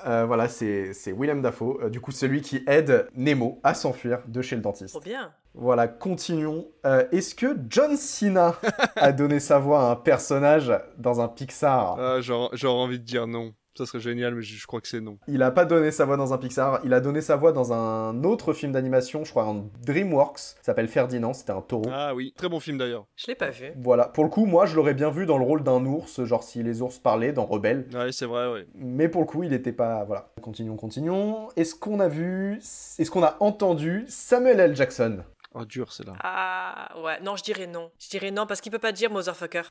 [0.06, 4.20] Euh, voilà, c'est c'est Willem Dafoe, euh, du coup celui qui aide Nemo à s'enfuir
[4.26, 4.94] de chez le dentiste.
[4.94, 5.32] Trop bien.
[5.60, 6.68] Voilà, continuons.
[6.86, 8.54] Euh, Est-ce que John Cena
[8.96, 11.96] a donné sa voix à un personnage dans un Pixar?
[11.98, 13.52] Ah, j'aurais envie de dire non.
[13.76, 15.18] Ça serait génial, mais je, je crois que c'est non.
[15.28, 17.72] Il a pas donné sa voix dans un Pixar, il a donné sa voix dans
[17.72, 21.88] un autre film d'animation, je crois un DreamWorks, ça s'appelle Ferdinand, c'était un taureau.
[21.92, 23.06] Ah oui, très bon film d'ailleurs.
[23.14, 23.66] Je l'ai pas vu.
[23.76, 26.42] Voilà, pour le coup, moi je l'aurais bien vu dans le rôle d'un ours, genre
[26.42, 27.86] si les ours parlaient dans Rebelle.
[27.94, 28.66] Ouais, c'est vrai, ouais.
[28.74, 30.02] Mais pour le coup, il était pas.
[30.04, 30.32] Voilà.
[30.42, 31.48] Continuons, continuons.
[31.54, 32.56] Est-ce qu'on a vu.
[32.58, 34.74] Est-ce qu'on a entendu Samuel L.
[34.74, 35.18] Jackson?
[35.54, 36.12] Oh, dur, c'est là.
[36.22, 37.20] Ah, ouais.
[37.20, 37.90] Non, je dirais non.
[37.98, 39.62] Je dirais non parce qu'il peut pas dire motherfucker.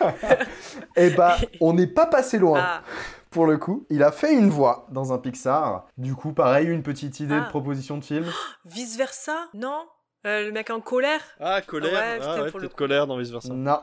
[0.96, 2.60] Eh bah, on n'est pas passé loin.
[2.62, 2.82] Ah.
[3.30, 5.86] Pour le coup, il a fait une voix dans un Pixar.
[5.96, 7.44] Du coup, pareil, une petite idée Ah.
[7.44, 8.26] de proposition de film.
[8.64, 9.86] Vice versa Non?
[10.26, 11.20] Euh, Le mec en colère?
[11.40, 11.92] Ah, colère.
[11.92, 13.52] Ouais, ah, putain, ouais, pour le peut-être colère dans Vice Versa.
[13.52, 13.80] Non,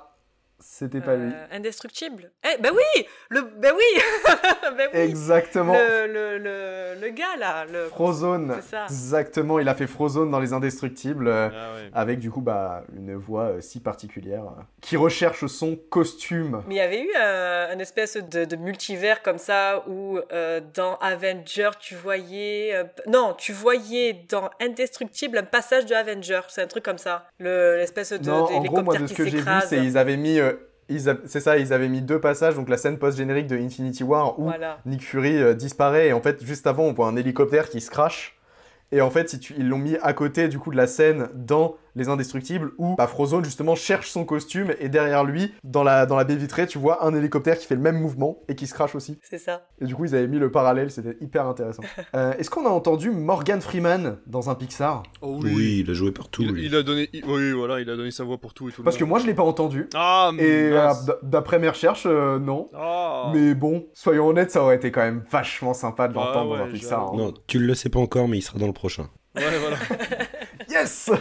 [0.60, 1.31] c'était pas lui.
[1.34, 4.02] Euh, Indestructible Eh, ben oui le, Ben oui
[4.77, 5.73] Ben oui Exactement.
[5.73, 7.65] le, le, le, le gars là.
[7.65, 7.86] Le...
[7.86, 8.56] Frozone.
[8.61, 8.84] C'est ça.
[8.86, 11.27] Exactement, il a fait Frozone dans Les Indestructibles.
[11.27, 11.90] euh, Ah ouais.
[11.94, 14.44] Avec du coup bah, une voix euh, si particulière.
[14.44, 16.64] euh, qui recherche son costume.
[16.68, 20.61] Mais il y avait eu euh, une espèce de, de multivers comme ça où euh,
[20.73, 26.61] dans Avenger tu voyais euh, non tu voyais dans Indestructible un passage de Avenger c'est
[26.61, 29.40] un truc comme ça le l'espèce de non, en gros, moi, de ce que j'ai
[29.40, 30.40] vu, c'est ils avaient mis.
[31.26, 34.44] C'est ça, ils avaient mis deux passages, donc la scène post-générique de Infinity War où
[34.45, 34.80] Voilà.
[34.86, 37.91] Nick Fury euh, disparaît et en fait juste avant on voit un hélicoptère qui se
[37.91, 38.38] crache
[38.91, 42.10] et en fait ils l'ont mis à côté du coup de la scène dans Les
[42.10, 46.24] Indestructibles où bah, Frozone justement cherche son costume et derrière lui dans la, dans la
[46.24, 48.95] baie vitrée tu vois un hélicoptère qui fait le même mouvement et qui se crache
[48.95, 51.84] aussi c'est ça et du coup ils avaient mis le parallèle c'était hyper intéressant
[52.16, 55.03] Euh, est-ce qu'on a entendu Morgan Freeman dans un Pixar?
[55.22, 56.41] Oh Oui, il a joué partout.
[56.44, 58.82] Il, a donné, il- oui, voilà, il a donné sa voix pour tout et tout.
[58.82, 60.90] le parce que moi je l'ai pas entendu Ah, et euh,
[61.24, 63.32] d'après mes recherches euh, non Ah.
[63.34, 66.57] mais bon soyons honnêtes ça aurait été quand même vachement sympa de Ah l'entendre ouais,
[66.60, 67.11] dans un Pixar hein.
[67.16, 69.07] Non, tu le sais pas encore, mais il sera dans le prochain.
[69.36, 69.78] Ouais, voilà.
[70.80, 71.12] Yes!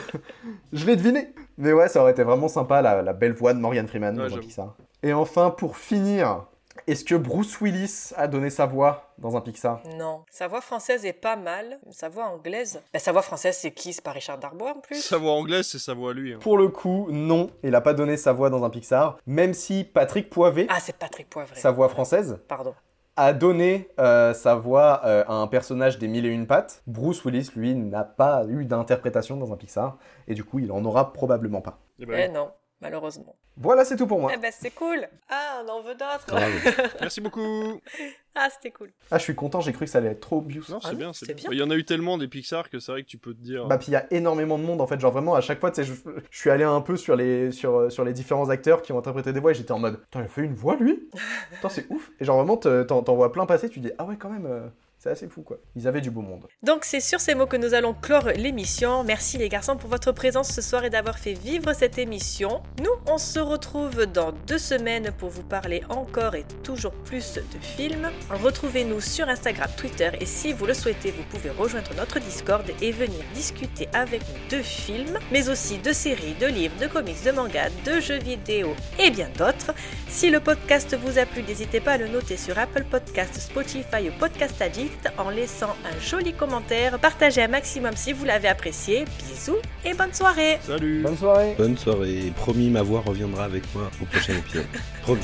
[0.73, 3.59] Je l'ai deviné Mais ouais, ça aurait été vraiment sympa, la, la belle voix de
[3.59, 4.41] Morgan Freeman Ouais, dans un j'avoue.
[4.43, 4.75] Pixar.
[5.03, 6.45] Et enfin, pour finir,
[6.87, 9.81] est-ce que Bruce Willis a donné sa voix dans un Pixar?
[9.99, 10.23] Non.
[10.31, 11.79] Sa voix française est pas mal.
[11.91, 12.81] Sa voix anglaise.
[12.93, 13.93] Ben, sa voix française c'est qui?
[13.93, 15.01] C'est pas Richard Darbois en plus.
[15.03, 16.35] Sa voix anglaise, c'est sa voix à lui.
[16.35, 16.39] hein.
[16.41, 19.85] Pour le coup, non, il a pas donné sa voix dans un Pixar, même si
[19.85, 22.75] Patrick Poivet, ah c'est Patrick Poivret sa voix française, pardon
[23.19, 26.82] a donné euh, sa voix euh, à un personnage des Mille et Une Pattes.
[26.86, 30.85] Bruce Willis, lui, n'a pas eu d'interprétation dans un Pixar, et du coup, il en
[30.85, 31.81] aura probablement pas.
[31.99, 32.51] Eh eh ben, non
[32.81, 34.31] malheureusement Voilà, c'est tout pour moi.
[34.35, 36.35] eh ben c'est cool ah on en veut d'autres.
[37.01, 37.81] Merci beaucoup.
[38.35, 40.63] ah c'était cool Ah, je suis content, j'ai cru que ça allait être trop obvious.
[40.69, 41.35] Non, c'est Ah bien, c'est bien.
[41.37, 41.49] bien.
[41.53, 43.41] Il y en a eu tellement des Pixar que c'est vrai que tu peux te
[43.41, 43.67] dire.
[43.67, 45.71] Bah puis il y a énormément de monde en fait, genre vraiment à chaque fois,
[45.71, 45.95] tu sais, je,
[46.31, 49.33] je suis allé un peu sur les, sur, sur les différents acteurs qui ont interprété
[49.33, 51.09] des voix et j'étais en mode, putain, il a fait une voix lui?
[51.53, 54.05] Putain, c'est ouf Et genre vraiment, te- t'en t'en vois plein passer, tu dis, ah
[54.05, 54.69] ouais, quand même, euh,
[54.99, 55.59] c'est assez fou quoi.
[55.77, 56.49] Ils avaient du beau monde.
[56.62, 59.05] Donc c'est sur ces mots que nous allons clore l'émission.
[59.05, 62.62] Merci les garçons pour votre présence ce soir et d'avoir fait vivre cette émission.
[62.83, 67.59] Nous, on se retrouve dans deux semaines pour vous parler encore et toujours plus de
[67.61, 68.11] films.
[68.29, 72.91] Retrouvez-nous sur Instagram, Twitter et si vous le souhaitez, vous pouvez rejoindre notre Discord et
[72.91, 77.31] venir discuter avec nous de films, mais aussi de séries, de livres, de comics, de
[77.31, 79.73] mangas, de jeux vidéo et bien d'autres.
[80.09, 84.09] Si le podcast vous a plu, n'hésitez pas à le noter sur Apple Podcast, Spotify
[84.09, 86.98] ou Podcast Addict en laissant un joli commentaire.
[86.98, 89.05] Partagez un maximum si vous l'avez apprécié.
[89.19, 91.02] Bisous et bonne soirée Salut.
[91.02, 92.32] Bonne soirée Bonne soirée.
[92.36, 94.66] Promis, ma voix reviendra avec moi au prochain épisode.
[95.02, 95.23] Promis.